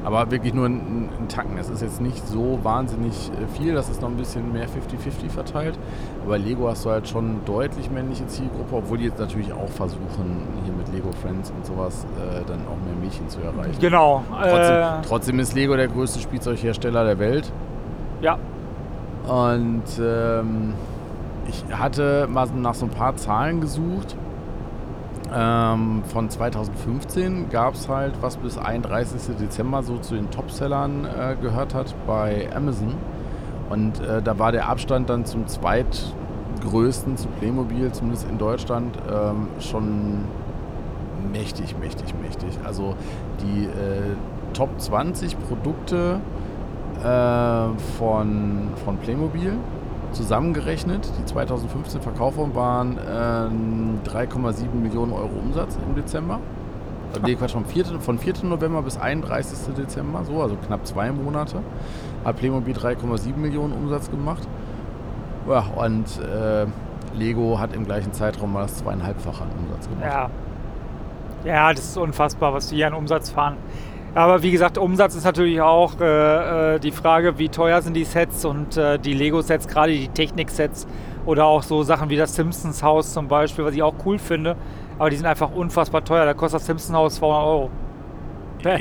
[0.03, 1.57] Aber wirklich nur ein, ein Tacken.
[1.59, 5.29] Es ist jetzt nicht so wahnsinnig äh, viel, das ist noch ein bisschen mehr 50-50
[5.29, 5.77] verteilt.
[6.25, 10.41] Aber Lego hast du halt schon deutlich männliche Zielgruppe, obwohl die jetzt natürlich auch versuchen,
[10.63, 13.77] hier mit Lego Friends und sowas äh, dann auch mehr Mädchen zu erreichen.
[13.79, 14.23] Genau.
[14.31, 17.51] Trotzdem, Äh, trotzdem ist Lego der größte Spielzeughersteller der Welt.
[18.21, 18.37] ja.
[19.27, 20.73] Und ähm,
[21.47, 24.15] ich hatte mal nach so ein paar Zahlen gesucht.
[25.33, 29.35] Ähm, von 2015 gab es halt, was bis 31.
[29.37, 32.95] Dezember so zu den Topsellern äh, gehört hat bei Amazon.
[33.69, 39.47] Und äh, da war der Abstand dann zum zweitgrößten, zu Playmobil, zumindest in Deutschland, ähm,
[39.59, 40.25] schon
[41.31, 42.59] mächtig, mächtig, mächtig.
[42.65, 42.95] Also
[43.41, 44.15] die äh,
[44.53, 46.19] Top 20 Produkte
[47.01, 49.53] äh, von, von Playmobil
[50.11, 56.39] zusammengerechnet, die 2015 verkauft worden waren, äh, 3,7 Millionen Euro Umsatz im Dezember.
[57.13, 58.43] Also, nee, Quatsch, vom 4., von 4.
[58.43, 59.73] November bis 31.
[59.75, 61.57] Dezember, so, also knapp zwei Monate,
[62.23, 64.47] hat Playmobil 3,7 Millionen Umsatz gemacht.
[65.49, 66.67] Ja, und äh,
[67.17, 70.05] Lego hat im gleichen Zeitraum mal das zweieinhalbfache Umsatz gemacht.
[70.05, 70.29] Ja.
[71.43, 73.57] Ja, das ist unfassbar, was die hier an Umsatz fahren.
[74.13, 78.03] Aber wie gesagt, Umsatz ist natürlich auch äh, äh, die Frage, wie teuer sind die
[78.03, 80.85] Sets und äh, die Lego-Sets, gerade die Technik-Sets
[81.25, 84.57] oder auch so Sachen wie das Simpsons-Haus zum Beispiel, was ich auch cool finde.
[84.99, 86.25] Aber die sind einfach unfassbar teuer.
[86.25, 87.69] Da kostet das Simpsons-Haus 200 Euro.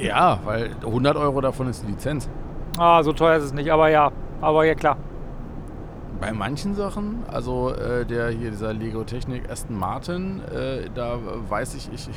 [0.03, 2.29] Ja, weil 100 Euro davon ist die Lizenz.
[2.77, 4.11] Ah, so teuer ist es nicht, aber ja.
[4.41, 4.97] Aber ja, klar.
[6.21, 11.19] Bei manchen Sachen, also äh, der hier, dieser Lego Technik Aston Martin, äh, da
[11.49, 12.11] weiß ich, ich,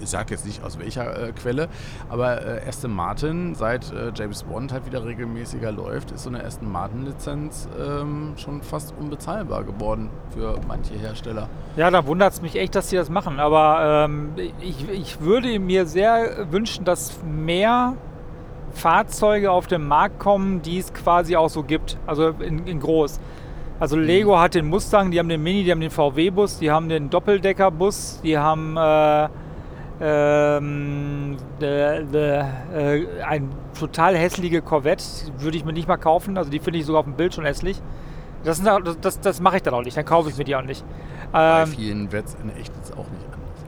[0.00, 1.68] ich sage jetzt nicht aus welcher äh, Quelle,
[2.08, 6.42] aber äh, Aston Martin, seit äh, James Bond halt wieder regelmäßiger läuft, ist so eine
[6.44, 11.48] Aston Martin Lizenz ähm, schon fast unbezahlbar geworden für manche Hersteller.
[11.76, 15.56] Ja, da wundert es mich echt, dass sie das machen, aber ähm, ich, ich würde
[15.60, 17.94] mir sehr wünschen, dass mehr
[18.72, 23.20] Fahrzeuge auf den Markt kommen, die es quasi auch so gibt, also in, in groß.
[23.78, 26.88] Also Lego hat den Mustang, die haben den Mini, die haben den VW-Bus, die haben
[26.88, 29.28] den Doppeldecker-Bus, die haben äh,
[30.00, 35.04] ähm, de, de, äh, ein total hässliche Corvette,
[35.38, 37.44] würde ich mir nicht mal kaufen, also die finde ich sogar auf dem Bild schon
[37.44, 37.82] hässlich.
[38.44, 40.62] Das, das, das, das mache ich dann auch nicht, dann kaufe ich mir die auch
[40.62, 40.84] nicht.
[41.32, 43.64] Bei ähm, vielen wird es in echt jetzt auch nicht anders.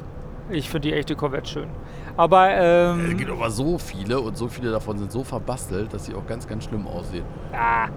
[0.51, 1.69] Ich finde die echte Corvette schön.
[2.17, 2.49] Aber.
[2.51, 6.15] Ähm, es gibt aber so viele und so viele davon sind so verbastelt, dass sie
[6.15, 7.25] auch ganz, ganz schlimm aussehen.
[7.53, 7.89] Ah.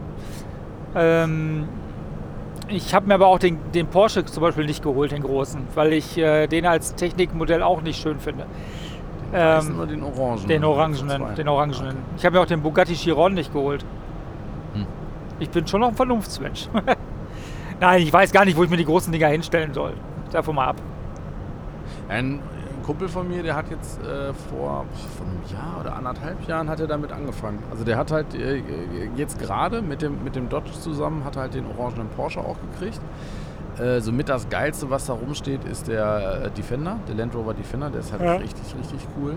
[0.96, 1.70] Ähm,
[2.68, 5.94] ich habe mir aber auch den, den, Porsche zum Beispiel nicht geholt, den großen, weil
[5.94, 8.46] ich äh, den als Technikmodell auch nicht schön finde.
[9.32, 10.48] Den ähm, oder den Orangen?
[10.48, 11.36] Den Orangenen.
[11.36, 11.90] Den Orangenen.
[11.90, 11.98] Okay.
[12.18, 13.86] Ich habe mir auch den Bugatti Chiron nicht geholt.
[14.74, 14.86] Hm.
[15.40, 16.68] Ich bin schon noch ein Vernunftsmensch.
[17.80, 19.94] Nein, ich weiß gar nicht, wo ich mir die großen Dinger hinstellen soll.
[20.32, 20.76] Davon mal ab.
[22.10, 22.40] Ein
[22.84, 24.86] Kumpel von mir, der hat jetzt äh, vor,
[25.18, 27.64] vor einem Jahr oder anderthalb Jahren hat er damit angefangen.
[27.72, 28.62] Also der hat halt äh,
[29.16, 33.00] jetzt gerade mit dem, mit dem Dodge zusammen, hat halt den orangenen Porsche auch gekriegt.
[33.80, 37.90] Äh, somit das Geilste, was da rumsteht, ist der äh, Defender, der Land Rover Defender.
[37.90, 38.36] Der ist halt ja.
[38.36, 39.36] richtig, richtig cool.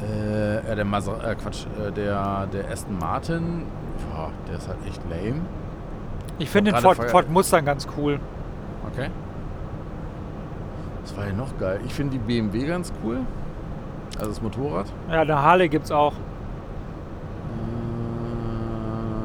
[0.00, 3.64] Äh, der Maser äh, Quatsch, äh, der, der Aston Martin,
[4.10, 5.42] boah, der ist halt echt lame.
[6.38, 8.18] Ich finde den Ford, Ford Mustang ganz cool.
[8.90, 9.10] Okay.
[11.02, 11.80] Was war denn noch geil?
[11.84, 13.20] Ich finde die BMW ganz cool.
[14.16, 14.86] Also das Motorrad.
[15.10, 16.12] Ja, eine Harley gibt es auch.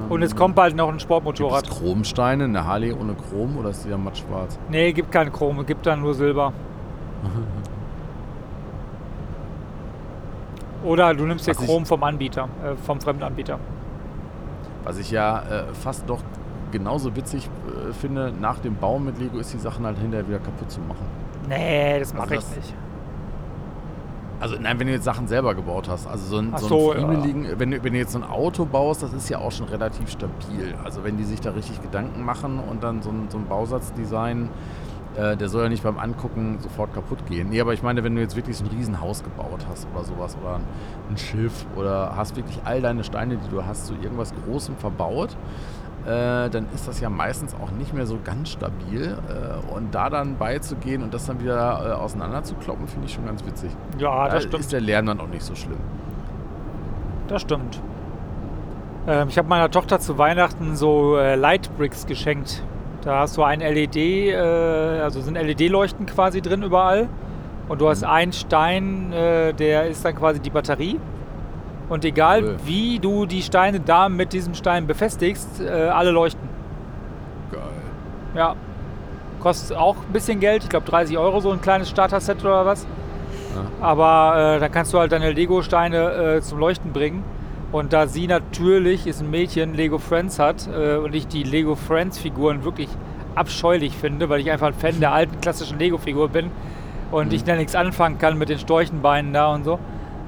[0.05, 1.65] Ähm, Und es kommt bald noch ein Sportmotorrad.
[1.65, 4.57] Gibt's Chromsteine, eine Harley ohne Chrom oder ist die ja matt schwarz?
[4.69, 6.53] Nee, gibt kein Chrom, gibt dann nur Silber.
[10.83, 13.59] oder du nimmst den Chrom vom Anbieter, äh, vom Fremdanbieter.
[14.83, 16.21] Was ich ja äh, fast doch
[16.71, 17.49] genauso witzig
[17.89, 20.79] äh, finde, nach dem Bau mit Lego ist die Sachen halt hinterher wieder kaputt zu
[20.81, 21.05] machen.
[21.47, 22.73] Nee, das mache also ich nicht.
[24.39, 27.43] Also nein, wenn du jetzt Sachen selber gebaut hast, also so ein, so, so ein
[27.43, 27.59] ja.
[27.59, 30.11] wenn, du, wenn du jetzt so ein Auto baust, das ist ja auch schon relativ
[30.11, 30.75] stabil.
[30.83, 33.93] Also wenn die sich da richtig Gedanken machen und dann so ein, so ein Bausatz
[33.93, 34.49] designen,
[35.17, 37.49] äh, der soll ja nicht beim Angucken sofort kaputt gehen.
[37.49, 40.37] Nee, aber ich meine, wenn du jetzt wirklich so ein Riesenhaus gebaut hast oder sowas
[40.39, 40.59] oder
[41.09, 45.35] ein Schiff oder hast wirklich all deine Steine, die du hast, so irgendwas Großem verbaut,
[46.07, 49.17] äh, dann ist das ja meistens auch nicht mehr so ganz stabil.
[49.27, 53.45] Äh, und da dann beizugehen und das dann wieder äh, auseinanderzukloppen, finde ich schon ganz
[53.45, 53.71] witzig.
[53.97, 54.59] Ja, das da stimmt.
[54.61, 55.79] ist der Lernen dann auch nicht so schlimm.
[57.27, 57.81] Das stimmt.
[59.05, 62.63] Ähm, ich habe meiner Tochter zu Weihnachten so äh, Lightbricks geschenkt.
[63.01, 64.35] Da hast du ein LED, äh,
[65.01, 67.09] also sind LED-Leuchten quasi drin überall.
[67.67, 68.09] Und du hast mhm.
[68.09, 70.99] einen Stein, äh, der ist dann quasi die Batterie.
[71.89, 72.55] Und egal cool.
[72.65, 76.47] wie du die Steine da mit diesem Stein befestigst, äh, alle leuchten.
[77.51, 77.61] Geil.
[78.35, 78.55] Ja.
[79.39, 82.85] Kostet auch ein bisschen Geld, ich glaube 30 Euro so ein kleines Starter-Set oder was.
[83.55, 83.85] Ja.
[83.85, 87.23] Aber äh, dann kannst du halt deine Lego-Steine äh, zum Leuchten bringen.
[87.71, 91.75] Und da sie natürlich, ist ein Mädchen, Lego Friends hat äh, und ich die Lego
[91.75, 92.89] Friends-Figuren wirklich
[93.35, 96.49] abscheulich finde, weil ich einfach ein Fan der alten klassischen Lego-Figur bin
[97.11, 97.33] und mhm.
[97.33, 99.79] ich da nichts anfangen kann mit den Storchenbeinen da und so.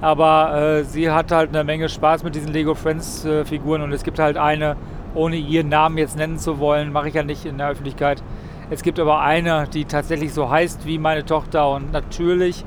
[0.02, 3.92] Aber äh, sie hat halt eine Menge Spaß mit diesen Lego Friends äh, Figuren und
[3.92, 4.78] es gibt halt eine,
[5.14, 8.24] ohne ihren Namen jetzt nennen zu wollen, mache ich ja nicht in der Öffentlichkeit.
[8.70, 12.64] Es gibt aber eine, die tatsächlich so heißt wie meine Tochter und natürlich,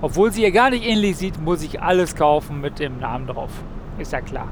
[0.00, 3.50] obwohl sie ihr gar nicht ähnlich sieht, muss ich alles kaufen mit dem Namen drauf.
[3.98, 4.48] Ist ja klar.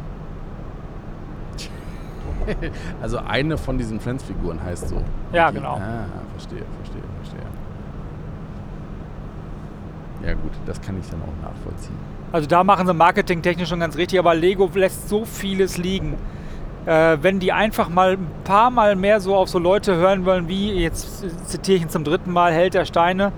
[3.03, 5.03] Also eine von diesen Friends-Figuren heißt so.
[5.33, 5.75] Ja, die, genau.
[5.75, 7.41] Ah, verstehe, verstehe, verstehe.
[10.25, 11.99] Ja gut, das kann ich dann auch nachvollziehen.
[12.33, 16.17] Also da machen sie marketingtechnisch schon ganz richtig, aber Lego lässt so vieles liegen.
[16.85, 20.49] Äh, wenn die einfach mal ein paar Mal mehr so auf so Leute hören wollen,
[20.49, 23.33] wie, jetzt zitiere ich ihn zum dritten Mal, Held der Steine,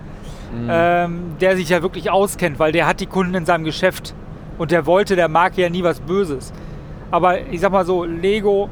[0.52, 0.68] mhm.
[0.70, 4.14] ähm, der sich ja wirklich auskennt, weil der hat die Kunden in seinem Geschäft
[4.58, 6.52] und der wollte, der mag ja nie was Böses.
[7.10, 8.68] Aber ich sag mal so, Lego,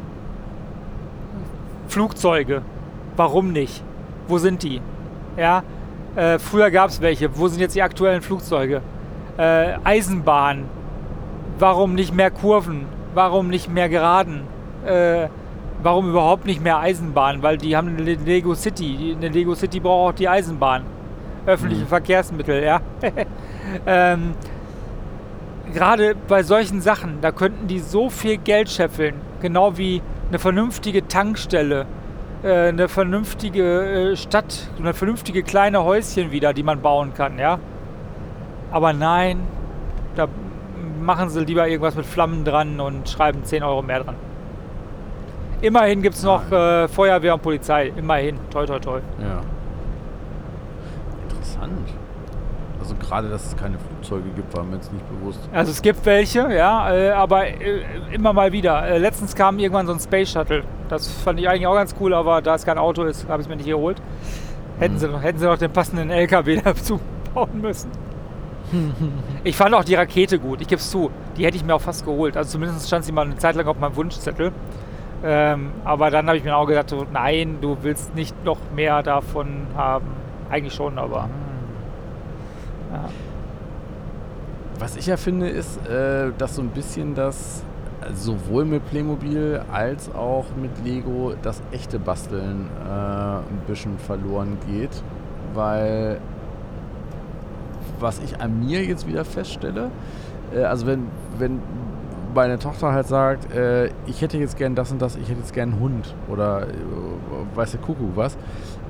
[1.88, 2.62] Flugzeuge,
[3.16, 3.82] warum nicht?
[4.28, 4.80] Wo sind die?
[5.36, 5.62] Ja,
[6.14, 7.36] äh, früher gab es welche.
[7.36, 8.82] Wo sind jetzt die aktuellen Flugzeuge?
[9.38, 10.64] Äh, Eisenbahn.
[11.58, 12.86] Warum nicht mehr Kurven?
[13.14, 14.42] Warum nicht mehr Geraden?
[14.84, 15.28] Äh,
[15.82, 17.42] warum überhaupt nicht mehr Eisenbahn?
[17.42, 19.16] Weil die haben eine Lego City.
[19.16, 20.82] Eine Lego City braucht auch die Eisenbahn.
[21.46, 21.88] Öffentliche mhm.
[21.88, 22.80] Verkehrsmittel, ja.
[23.86, 24.34] ähm,
[25.72, 29.14] Gerade bei solchen Sachen, da könnten die so viel Geld scheffeln.
[29.40, 31.86] Genau wie eine vernünftige Tankstelle
[32.42, 37.58] äh, eine vernünftige äh, Stadt, eine vernünftige kleine Häuschen wieder, die man bauen kann, ja.
[38.70, 39.40] Aber nein,
[40.14, 40.28] da
[41.00, 44.16] machen sie lieber irgendwas mit Flammen dran und schreiben 10 Euro mehr dran.
[45.60, 47.92] Immerhin gibt es noch äh, Feuerwehr und Polizei.
[47.96, 48.38] Immerhin.
[48.50, 49.00] Toi, toi, toi.
[49.20, 49.40] Ja.
[51.28, 51.88] Interessant.
[52.80, 55.40] Also gerade, dass es keine Flugzeuge gibt, war mir jetzt nicht bewusst.
[55.52, 58.86] Also es gibt welche, ja, äh, aber äh, immer mal wieder.
[58.86, 60.62] Äh, letztens kam irgendwann so ein Space Shuttle.
[60.88, 63.46] Das fand ich eigentlich auch ganz cool, aber da es kein Auto ist, habe ich
[63.46, 64.00] es mir nicht geholt.
[64.78, 65.00] Hätten, hm.
[65.00, 67.00] sie noch, hätten sie noch den passenden LKW dazu
[67.34, 67.90] bauen müssen.
[69.44, 71.10] Ich fand auch die Rakete gut, ich gebe es zu.
[71.36, 72.36] Die hätte ich mir auch fast geholt.
[72.36, 74.52] Also zumindest stand sie mal eine Zeit lang auf meinem Wunschzettel.
[75.24, 79.02] Ähm, aber dann habe ich mir auch gedacht, so, nein, du willst nicht noch mehr
[79.02, 80.06] davon haben.
[80.50, 81.24] Eigentlich schon, aber.
[81.24, 81.30] Hm.
[82.92, 83.08] Ja.
[84.78, 87.64] Was ich ja finde, ist, äh, dass so ein bisschen das
[88.14, 95.02] sowohl mit Playmobil als auch mit Lego das echte Basteln äh, ein bisschen verloren geht,
[95.52, 96.20] weil
[98.00, 99.90] was ich an mir jetzt wieder feststelle,
[100.54, 101.06] äh, also wenn,
[101.38, 101.60] wenn
[102.34, 105.54] meine Tochter halt sagt, äh, ich hätte jetzt gern das und das, ich hätte jetzt
[105.54, 108.36] gern einen Hund oder äh, weiß der Kuckuck was,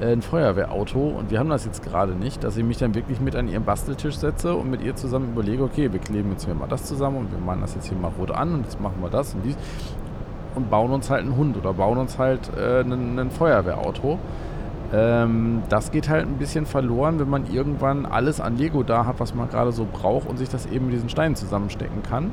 [0.00, 0.98] äh, ein Feuerwehrauto.
[0.98, 3.64] Und wir haben das jetzt gerade nicht, dass ich mich dann wirklich mit an ihren
[3.64, 7.18] Basteltisch setze und mit ihr zusammen überlege, okay, wir kleben jetzt hier mal das zusammen
[7.18, 9.44] und wir machen das jetzt hier mal rot an und jetzt machen wir das und
[9.44, 9.56] dies
[10.54, 14.18] und bauen uns halt einen Hund oder bauen uns halt äh, ein Feuerwehrauto.
[14.92, 19.20] Ähm, das geht halt ein bisschen verloren, wenn man irgendwann alles an Lego da hat,
[19.20, 22.30] was man gerade so braucht und sich das eben mit diesen Steinen zusammenstecken kann.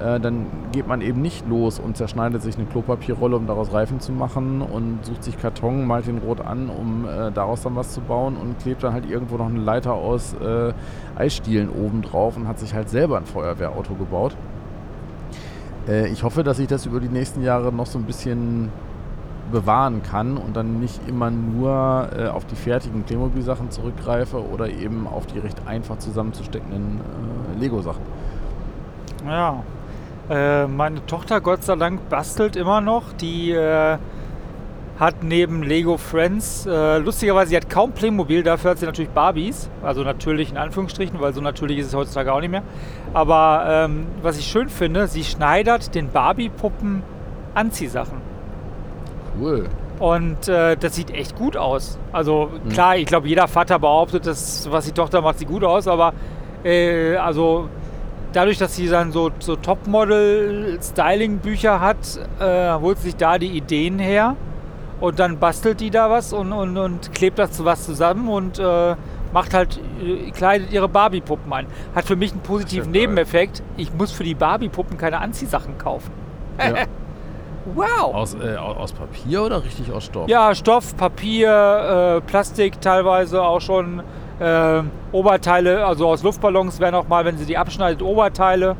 [0.00, 4.00] Äh, dann geht man eben nicht los und zerschneidet sich eine Klopapierrolle, um daraus Reifen
[4.00, 7.94] zu machen und sucht sich Karton, malt den rot an, um äh, daraus dann was
[7.94, 10.72] zu bauen und klebt dann halt irgendwo noch eine Leiter aus äh,
[11.16, 14.36] Eisstielen oben drauf und hat sich halt selber ein Feuerwehrauto gebaut.
[15.88, 18.70] Äh, ich hoffe, dass ich das über die nächsten Jahre noch so ein bisschen
[19.50, 25.06] bewahren kann und dann nicht immer nur äh, auf die fertigen Playmobil-Sachen zurückgreife oder eben
[25.06, 28.02] auf die recht einfach zusammenzusteckenden äh, Lego-Sachen.
[29.26, 29.62] Ja,
[30.30, 33.12] äh, meine Tochter, Gott sei Dank, bastelt immer noch.
[33.14, 33.98] Die äh,
[34.98, 39.68] hat neben Lego Friends, äh, lustigerweise, sie hat kaum Playmobil, dafür hat sie natürlich Barbies.
[39.82, 42.62] Also natürlich in Anführungsstrichen, weil so natürlich ist es heutzutage auch nicht mehr.
[43.12, 47.02] Aber ähm, was ich schön finde, sie schneidert den Barbie-Puppen
[47.54, 48.23] Anziehsachen.
[49.40, 49.64] Cool.
[49.98, 51.98] Und äh, das sieht echt gut aus.
[52.12, 52.70] Also mhm.
[52.70, 56.12] klar, ich glaube, jeder Vater behauptet, dass was die Tochter macht, sieht gut aus, aber
[56.64, 57.68] äh, also
[58.32, 61.96] dadurch, dass sie dann so, so Topmodel-Styling-Bücher hat,
[62.40, 64.36] äh, holt sich da die Ideen her
[65.00, 68.58] und dann bastelt die da was und, und, und klebt das zu was zusammen und
[68.58, 68.96] äh,
[69.32, 71.66] macht halt, äh, kleidet ihre Barbie-Puppen ein.
[71.94, 73.62] Hat für mich einen positiven Nebeneffekt.
[73.76, 76.10] Ich muss für die Barbie-Puppen keine Anziehsachen kaufen.
[76.58, 76.86] Ja.
[77.74, 78.14] wow!
[78.14, 80.28] Aus, äh, aus Papier oder richtig aus Stoff?
[80.28, 84.02] Ja, Stoff, Papier, äh, Plastik teilweise auch schon.
[84.40, 84.82] Äh,
[85.12, 88.74] Oberteile, also aus Luftballons wären auch mal, wenn sie die abschneidet, Oberteile,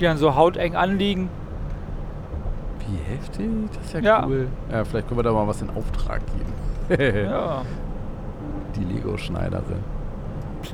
[0.00, 1.28] die dann so hauteng anliegen.
[2.86, 4.26] Wie heftig, das ist ja, ja.
[4.26, 4.48] cool.
[4.72, 6.22] Ja, vielleicht können wir da mal was in Auftrag
[6.88, 7.24] geben.
[7.24, 7.62] ja.
[8.76, 9.84] Die Lego-Schneiderin.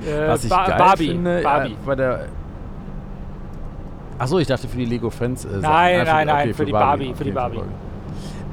[0.06, 1.08] Äh, was ich ba geil Barbie.
[1.08, 1.70] finde, Barbie.
[1.70, 2.20] Ja, bei der
[4.18, 5.44] Achso, ich dachte für die Lego Friends.
[5.44, 7.06] Äh, nein, nein, nein, okay, für, für, die Barbie.
[7.06, 7.60] Barbie für die Barbie.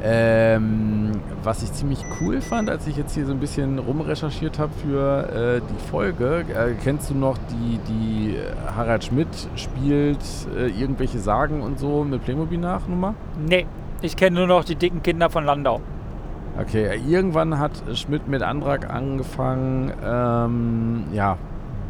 [0.04, 1.12] Ähm,
[1.44, 5.60] was ich ziemlich cool fand, als ich jetzt hier so ein bisschen rumrecherchiert habe für
[5.60, 8.36] äh, die Folge, äh, kennst du noch die, die
[8.76, 10.18] Harald Schmidt spielt
[10.58, 13.14] äh, irgendwelche Sagen und so mit Playmobil nach Nummer?
[13.48, 13.68] Nee,
[14.02, 15.82] ich kenne nur noch die dicken Kinder von Landau.
[16.60, 21.38] Okay, irgendwann hat Schmidt mit Antrag angefangen, ähm, ja,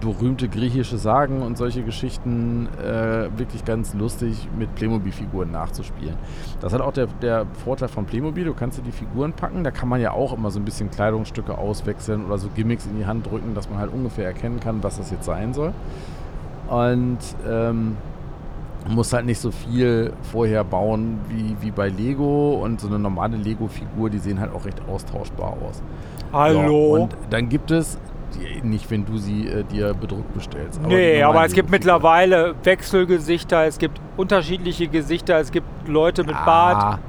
[0.02, 6.15] berühmte griechische Sagen und solche Geschichten äh, wirklich ganz lustig mit Playmobil-Figuren nachzuspielen.
[6.60, 9.72] Das hat auch der, der Vorteil von Playmobil, du kannst dir die Figuren packen, da
[9.72, 13.06] kann man ja auch immer so ein bisschen Kleidungsstücke auswechseln oder so Gimmicks in die
[13.06, 15.73] Hand drücken, dass man halt ungefähr erkennen kann, was das jetzt sein soll.
[16.68, 17.95] Und ähm,
[18.88, 22.98] Du musst halt nicht so viel vorher bauen wie, wie bei Lego und so eine
[22.98, 25.84] normale Lego-Figur, die sehen halt auch recht austauschbar aus.
[26.34, 26.95] Hallo.
[26.95, 27.99] So, und dann gibt es,
[28.64, 30.80] nicht wenn du sie äh, dir bedruckt bestellst.
[30.80, 36.36] aber nee, aber es gibt mittlerweile Wechselgesichter, es gibt unterschiedliche Gesichter, es gibt Leute mit
[36.45, 36.99] Bart.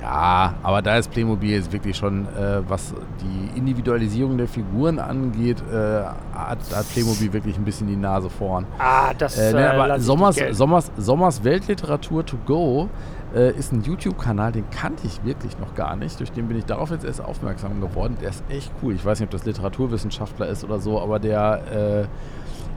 [0.00, 5.62] Ja, aber da ist Playmobil jetzt wirklich schon, äh, was die Individualisierung der Figuren angeht,
[5.70, 8.64] äh, hat, hat, Playmobil wirklich ein bisschen die Nase vorn.
[8.78, 12.88] Ah, das äh, ne, aber Sommers, Sommers, Sommers Weltliteratur to go
[13.34, 16.18] äh, ist ein YouTube-Kanal, den kannte ich wirklich noch gar nicht.
[16.20, 18.16] Durch den bin ich darauf jetzt erst aufmerksam geworden.
[18.20, 18.94] Der ist echt cool.
[18.94, 22.08] Ich weiß nicht, ob das Literaturwissenschaftler ist oder so, aber der äh,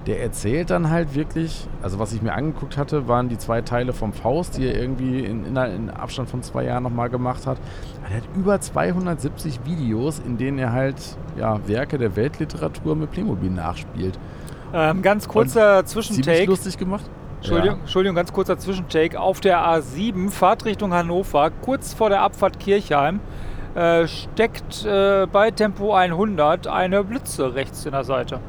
[0.08, 3.94] der erzählt dann halt wirklich, also was ich mir angeguckt hatte, waren die zwei Teile
[3.94, 7.58] vom Faust, die er irgendwie in, in, in Abstand von zwei Jahren nochmal gemacht hat.
[8.10, 10.98] Er hat über 270 Videos, in denen er halt
[11.38, 14.20] ja, Werke der Weltliteratur mit Playmobil nachspielt.
[14.74, 16.46] Ähm, ganz kurzer Zwischentake.
[16.46, 17.06] lustig gemacht.
[17.44, 17.82] Entschuldigung, ja.
[17.82, 19.20] Entschuldigung, ganz kurzer Zwischentake.
[19.20, 23.20] Auf der A7, Fahrtrichtung Hannover, kurz vor der Abfahrt Kirchheim,
[23.76, 28.40] äh, steckt äh, bei Tempo 100 eine Blitze rechts in der Seite.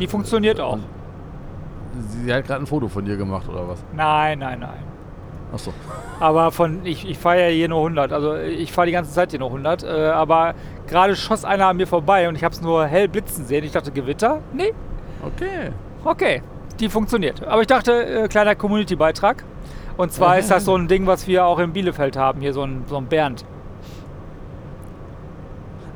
[0.00, 0.78] Die funktioniert auch.
[1.96, 3.84] Sie hat gerade ein Foto von dir gemacht, oder was?
[3.92, 4.82] Nein, nein, nein.
[5.52, 5.72] Achso.
[6.18, 8.12] Aber von, ich, ich fahre ja hier nur 100.
[8.12, 9.84] Also ich fahre die ganze Zeit hier nur 100.
[9.84, 10.54] Äh, aber
[10.88, 13.62] gerade schoss einer an mir vorbei und ich habe es nur hell blitzen sehen.
[13.62, 14.40] Ich dachte, Gewitter?
[14.52, 14.74] Nee.
[15.24, 15.70] Okay.
[16.04, 16.42] Okay,
[16.78, 17.42] die funktioniert.
[17.46, 19.44] Aber ich dachte, äh, kleiner Community-Beitrag.
[19.96, 22.40] Und zwar ist das so ein Ding, was wir auch in Bielefeld haben.
[22.40, 23.44] Hier so ein, so ein Bernd.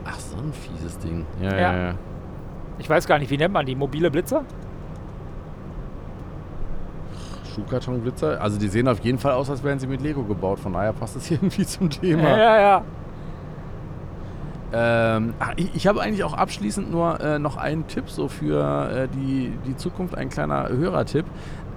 [0.05, 1.27] Ach, so ein fieses Ding.
[1.43, 1.77] Ja, ja, ja.
[1.89, 1.95] ja.
[2.79, 3.75] Ich weiß gar nicht, wie nennt man die?
[3.75, 4.45] Mobile Blitzer?
[7.55, 8.41] Schuhkartonblitzer?
[8.41, 10.61] Also die sehen auf jeden Fall aus, als wären sie mit Lego gebaut.
[10.61, 12.31] Von daher passt das irgendwie zum Thema.
[12.31, 12.85] Ja, ja, ja.
[14.73, 19.09] Ähm, ich, ich, habe eigentlich auch abschließend nur äh, noch einen Tipp so für äh,
[19.09, 21.25] die, die Zukunft, ein kleiner Hörertipp.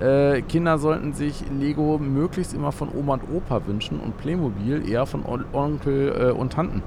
[0.02, 5.06] Äh, Kinder sollten sich Lego möglichst immer von Oma und Opa wünschen und Playmobil eher
[5.06, 6.84] von On Onkel äh, und Tanten.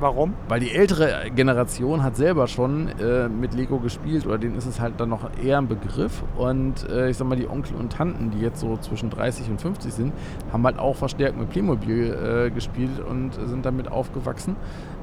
[0.00, 0.32] Warum?
[0.48, 4.80] Weil die ältere Generation hat selber schon äh, mit Lego gespielt oder denen ist es
[4.80, 6.22] halt dann noch eher ein Begriff.
[6.38, 9.60] Und äh, ich sag mal, die Onkel und Tanten, die jetzt so zwischen 30 und
[9.60, 10.12] 50 sind,
[10.54, 14.56] haben halt auch verstärkt mit Playmobil äh, gespielt und sind damit aufgewachsen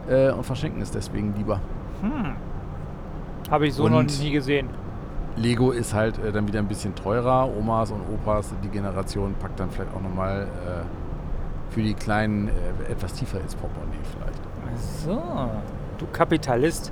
[0.10, 1.60] äh, und verschenken es deswegen lieber.
[2.02, 2.36] Hm.
[3.50, 4.70] Habe ich so und noch nie gesehen.
[5.36, 7.50] Lego ist halt äh, dann wieder ein bisschen teurer.
[7.58, 12.50] Omas und Opas, die Generation packt dann vielleicht auch nochmal äh, für die Kleinen
[12.90, 14.42] etwas tiefer ins Portemonnaie vielleicht.
[15.06, 15.22] So,
[15.98, 16.92] du Kapitalist.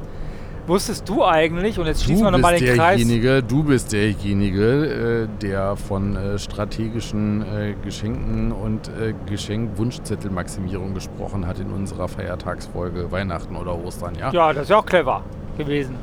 [0.67, 2.99] Wusstest du eigentlich, und jetzt schließen wir nochmal den Kreis.
[3.47, 8.89] Du bist derjenige, äh, der von äh, strategischen äh, Geschenken und
[9.27, 14.31] Geschenkwunschzettelmaximierung gesprochen hat in unserer Feiertagsfolge Weihnachten oder Ostern, ja?
[14.31, 15.21] Ja, das ist ja auch clever
[15.57, 15.97] gewesen.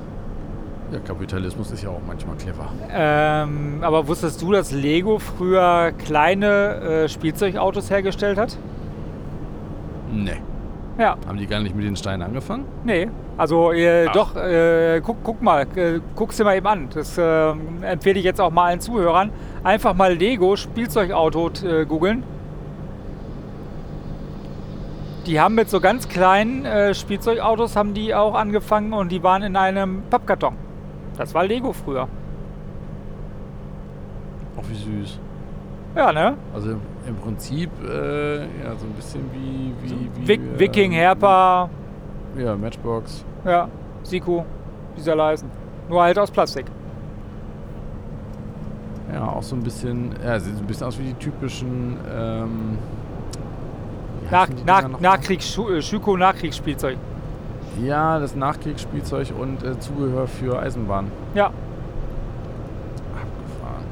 [0.92, 2.68] Ja, Kapitalismus ist ja auch manchmal clever.
[2.90, 8.56] Ähm, aber wusstest du, dass Lego früher kleine Spielzeugautos hergestellt hat?
[10.12, 10.40] Nee.
[11.02, 11.16] Ja.
[11.26, 12.64] Haben die gar nicht mit den Steinen angefangen?
[12.84, 13.08] Nee.
[13.36, 16.90] Also äh, doch, äh, guck, guck mal, äh, guck's dir mal eben an.
[16.94, 17.50] Das äh,
[17.82, 19.32] empfehle ich jetzt auch mal allen Zuhörern.
[19.64, 22.22] Einfach mal Lego Spielzeugauto äh, googeln.
[25.26, 29.42] Die haben mit so ganz kleinen äh, Spielzeugautos haben die auch angefangen und die waren
[29.42, 30.54] in einem Pappkarton.
[31.18, 32.06] Das war Lego früher.
[34.56, 35.18] Ach, wie süß.
[35.96, 36.36] Ja, ne?
[36.54, 36.76] Also
[37.06, 39.72] im Prinzip äh, ja, so ein bisschen wie.
[39.82, 41.68] wie, wie Vic, äh, Viking, Herpa.
[42.36, 43.24] Ja, Matchbox.
[43.44, 43.68] Ja,
[44.02, 44.42] Siku,
[44.96, 45.50] dieser Leisten.
[45.88, 46.66] Nur halt aus Plastik.
[49.12, 50.14] Ja, auch so ein bisschen.
[50.24, 51.96] Ja, sieht so ein bisschen aus wie die typischen.
[52.10, 52.78] Ähm,
[54.30, 56.96] nach, nach, Nachkriegs äh, Schüko Nachkriegsspielzeug.
[57.84, 61.10] Ja, das Nachkriegsspielzeug und äh, Zubehör für Eisenbahn.
[61.34, 61.46] Ja.
[63.14, 63.84] Abgefahren.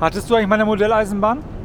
[0.00, 1.55] Hattest du eigentlich meine Modelleisenbahn?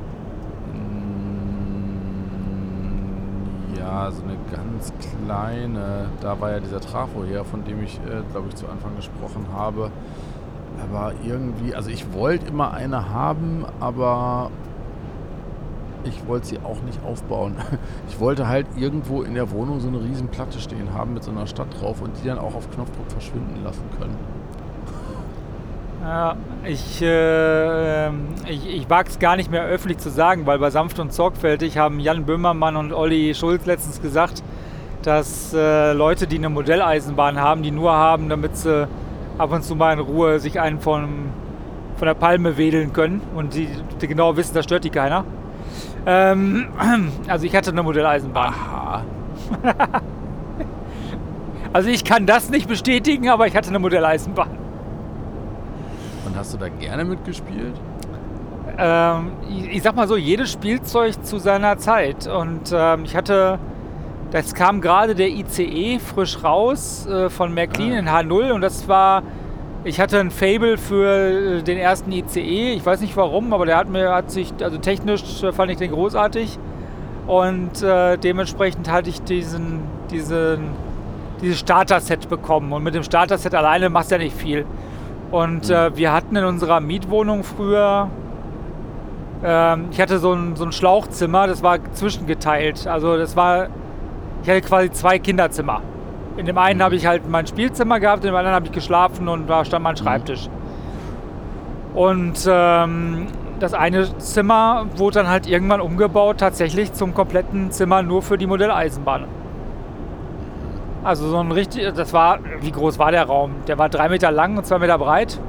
[4.10, 6.10] So eine ganz kleine.
[6.22, 9.48] Da war ja dieser Trafo her, von dem ich, äh, glaube ich, zu Anfang gesprochen
[9.54, 9.92] habe.
[10.82, 14.50] Aber irgendwie, also ich wollte immer eine haben, aber
[16.04, 17.56] ich wollte sie auch nicht aufbauen.
[18.10, 21.32] Ich wollte halt irgendwo in der Wohnung so eine riesen Platte stehen haben mit so
[21.32, 24.18] einer Stadt drauf und die dann auch auf Knopfdruck verschwinden lassen können.
[26.02, 28.08] Ja, ich, äh,
[28.48, 31.78] ich, ich wage es gar nicht mehr öffentlich zu sagen, weil bei Sanft und Sorgfältig
[31.78, 34.42] haben Jan Böhmermann und Olli Schulz letztens gesagt,
[35.04, 38.88] dass äh, Leute, die eine Modelleisenbahn haben, die nur haben, damit sie
[39.38, 41.30] ab und zu mal in Ruhe sich einen von,
[41.98, 43.68] von der Palme wedeln können und die,
[44.02, 45.24] die genau wissen, da stört die keiner.
[46.08, 46.70] Ähm,
[47.28, 48.54] also ich hatte eine Modelleisenbahn.
[48.54, 49.04] Aha.
[51.74, 54.61] also ich kann das nicht bestätigen, aber ich hatte eine Modelleisenbahn.
[56.42, 57.76] Hast du da gerne mitgespielt?
[58.78, 62.26] Ähm, ich, ich, sag mal so, jedes Spielzeug zu seiner Zeit.
[62.26, 63.60] Und ähm, ich hatte,
[64.32, 68.22] das kam gerade der ICE frisch raus äh, von Märklin ah.
[68.22, 69.22] in H0 und das war,
[69.84, 72.74] ich hatte ein Fable für äh, den ersten ICE.
[72.74, 75.78] Ich weiß nicht warum, aber der hat mir, hat sich, also technisch äh, fand ich
[75.78, 76.58] den großartig.
[77.28, 80.70] Und äh, dementsprechend hatte ich diesen, diesen,
[81.40, 82.74] dieses Starter-Set bekommen.
[82.74, 84.66] Und mit dem Starter-Set alleine machst du ja nicht viel.
[85.32, 88.10] Und äh, wir hatten in unserer Mietwohnung früher,
[89.44, 92.86] ähm, ich hatte so ein, so ein Schlauchzimmer, das war zwischengeteilt.
[92.86, 93.68] Also das war,
[94.44, 95.82] ich hatte quasi zwei Kinderzimmer.
[96.36, 96.84] In dem einen mhm.
[96.84, 99.84] habe ich halt mein Spielzimmer gehabt, in dem anderen habe ich geschlafen und da stand
[99.84, 100.00] mein mhm.
[100.00, 100.50] Schreibtisch.
[101.94, 103.28] Und ähm,
[103.60, 108.48] das eine Zimmer wurde dann halt irgendwann umgebaut, tatsächlich zum kompletten Zimmer nur für die
[108.48, 109.26] Modelleisenbahn.
[111.04, 113.56] Also so ein richtig, das war, wie groß war der Raum?
[113.68, 115.40] Der war drei Meter lang und zwei Meter breit.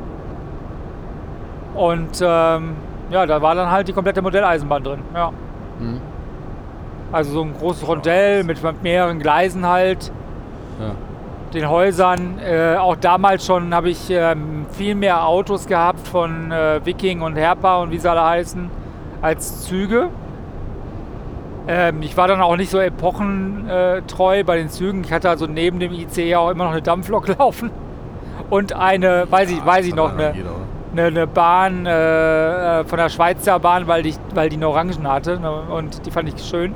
[1.75, 2.77] Und ähm,
[3.11, 5.31] ja, da war dann halt die komplette Modelleisenbahn drin, ja.
[5.79, 6.01] Mhm.
[7.13, 10.11] Also so ein großes Rondell mit mehreren Gleisen halt.
[10.81, 10.93] Ja.
[11.53, 12.39] Den Häusern.
[12.39, 17.37] Äh, auch damals schon habe ich ähm, viel mehr Autos gehabt von äh, Viking und
[17.37, 18.71] Herpa und wie sie alle heißen,
[19.21, 20.09] als Züge.
[21.69, 25.05] Ähm, ich war dann auch nicht so epochentreu bei den Zügen.
[25.05, 27.71] Ich hatte also neben dem ICE auch immer noch eine Dampflok laufen
[28.51, 30.35] und eine, weiß ich, weiß ich noch, eine,
[30.93, 35.09] eine, eine, Bahn äh, äh, von der Schweizer Bahn, weil die, weil die eine Orangen
[35.09, 36.75] hatte ne, und die fand ich schön.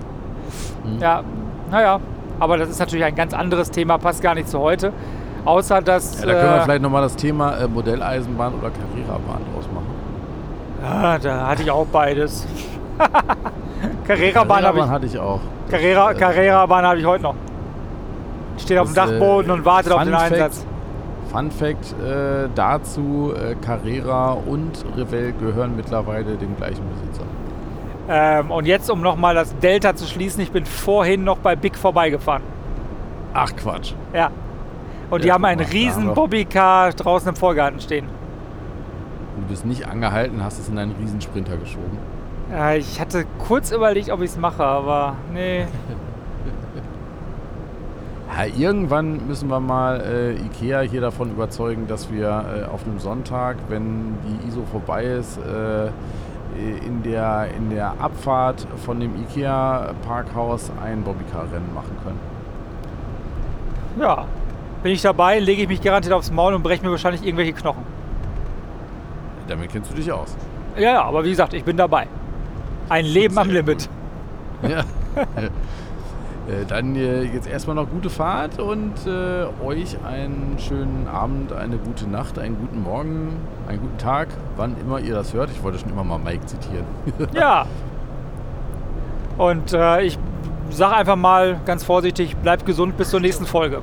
[0.85, 1.01] Mhm.
[1.01, 1.23] Ja,
[1.71, 2.01] naja,
[2.39, 4.93] aber das ist natürlich ein ganz anderes Thema, passt gar nicht zu heute.
[5.45, 6.21] Außer dass.
[6.21, 9.87] Ja, da können wir äh, vielleicht nochmal das Thema äh, Modelleisenbahn oder Carrera-Bahn draus machen.
[10.83, 12.47] Ja, da hatte ich auch beides.
[14.07, 15.41] Carrera-Bahn Carrera hatte ich auch.
[15.71, 17.35] Carrera, Carrera-Bahn habe ich heute noch.
[18.59, 20.67] Steht auf dem Dachboden äh, und wartet auf den Fact, Einsatz.
[21.31, 27.25] Fun Fact äh, dazu: äh, Carrera und Revell gehören mittlerweile dem gleichen Besitzer.
[28.09, 31.77] Ähm, und jetzt, um nochmal das Delta zu schließen, ich bin vorhin noch bei Big
[31.77, 32.43] vorbeigefahren.
[33.35, 33.93] Ach Quatsch.
[34.15, 34.31] Ja.
[35.11, 38.07] Und ja, die haben einen riesen Bobbycar draußen im Vorgarten stehen.
[39.37, 41.99] Du bist nicht angehalten, hast es in einen Riesensprinter geschoben.
[42.51, 45.61] Ja, ich hatte kurz überlegt, ob ich es mache, aber nee.
[48.39, 53.01] ja, irgendwann müssen wir mal äh, Ikea hier davon überzeugen, dass wir äh, auf einem
[53.01, 55.87] Sonntag, wenn die ISO vorbei ist, äh,
[56.87, 62.21] in, der, in der Abfahrt von dem Ikea-Parkhaus ein Bobbycar-Rennen machen können.
[64.01, 64.25] Ja,
[64.83, 67.83] bin ich dabei, lege ich mich garantiert aufs Maul und breche mir wahrscheinlich irgendwelche Knochen.
[69.49, 70.37] Damit kennst du dich aus.
[70.77, 72.07] Ja, ja, aber wie gesagt, ich bin dabei.
[72.89, 73.89] Ein Leben am Limit.
[74.63, 74.85] Ja.
[76.49, 81.77] Äh, dann äh, jetzt erstmal noch gute Fahrt und äh, euch einen schönen Abend, eine
[81.77, 83.37] gute Nacht, einen guten Morgen,
[83.67, 85.51] einen guten Tag, wann immer ihr das hört.
[85.51, 86.87] Ich wollte schon immer mal Mike zitieren.
[87.35, 87.67] ja.
[89.39, 90.19] Und äh, ich
[90.71, 93.83] sage einfach mal ganz vorsichtig, bleibt gesund bis zur nächsten Folge.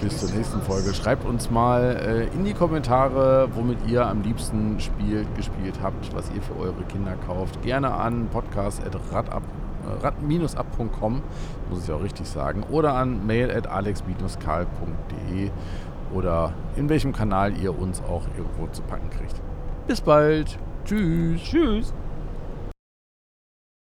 [0.00, 0.92] Bis zur nächsten Folge.
[0.94, 6.30] Schreibt uns mal äh, in die Kommentare, womit ihr am liebsten spielt, gespielt habt, was
[6.34, 7.62] ihr für eure Kinder kauft.
[7.62, 11.22] Gerne an podcast.rad-up.com,
[11.70, 15.50] muss ich auch richtig sagen, oder an mail at alex-karl.de
[16.12, 19.40] oder in welchem Kanal ihr uns auch irgendwo zu packen kriegt.
[19.86, 20.58] Bis bald.
[20.84, 21.42] Tschüss.
[21.42, 21.92] Tschüss.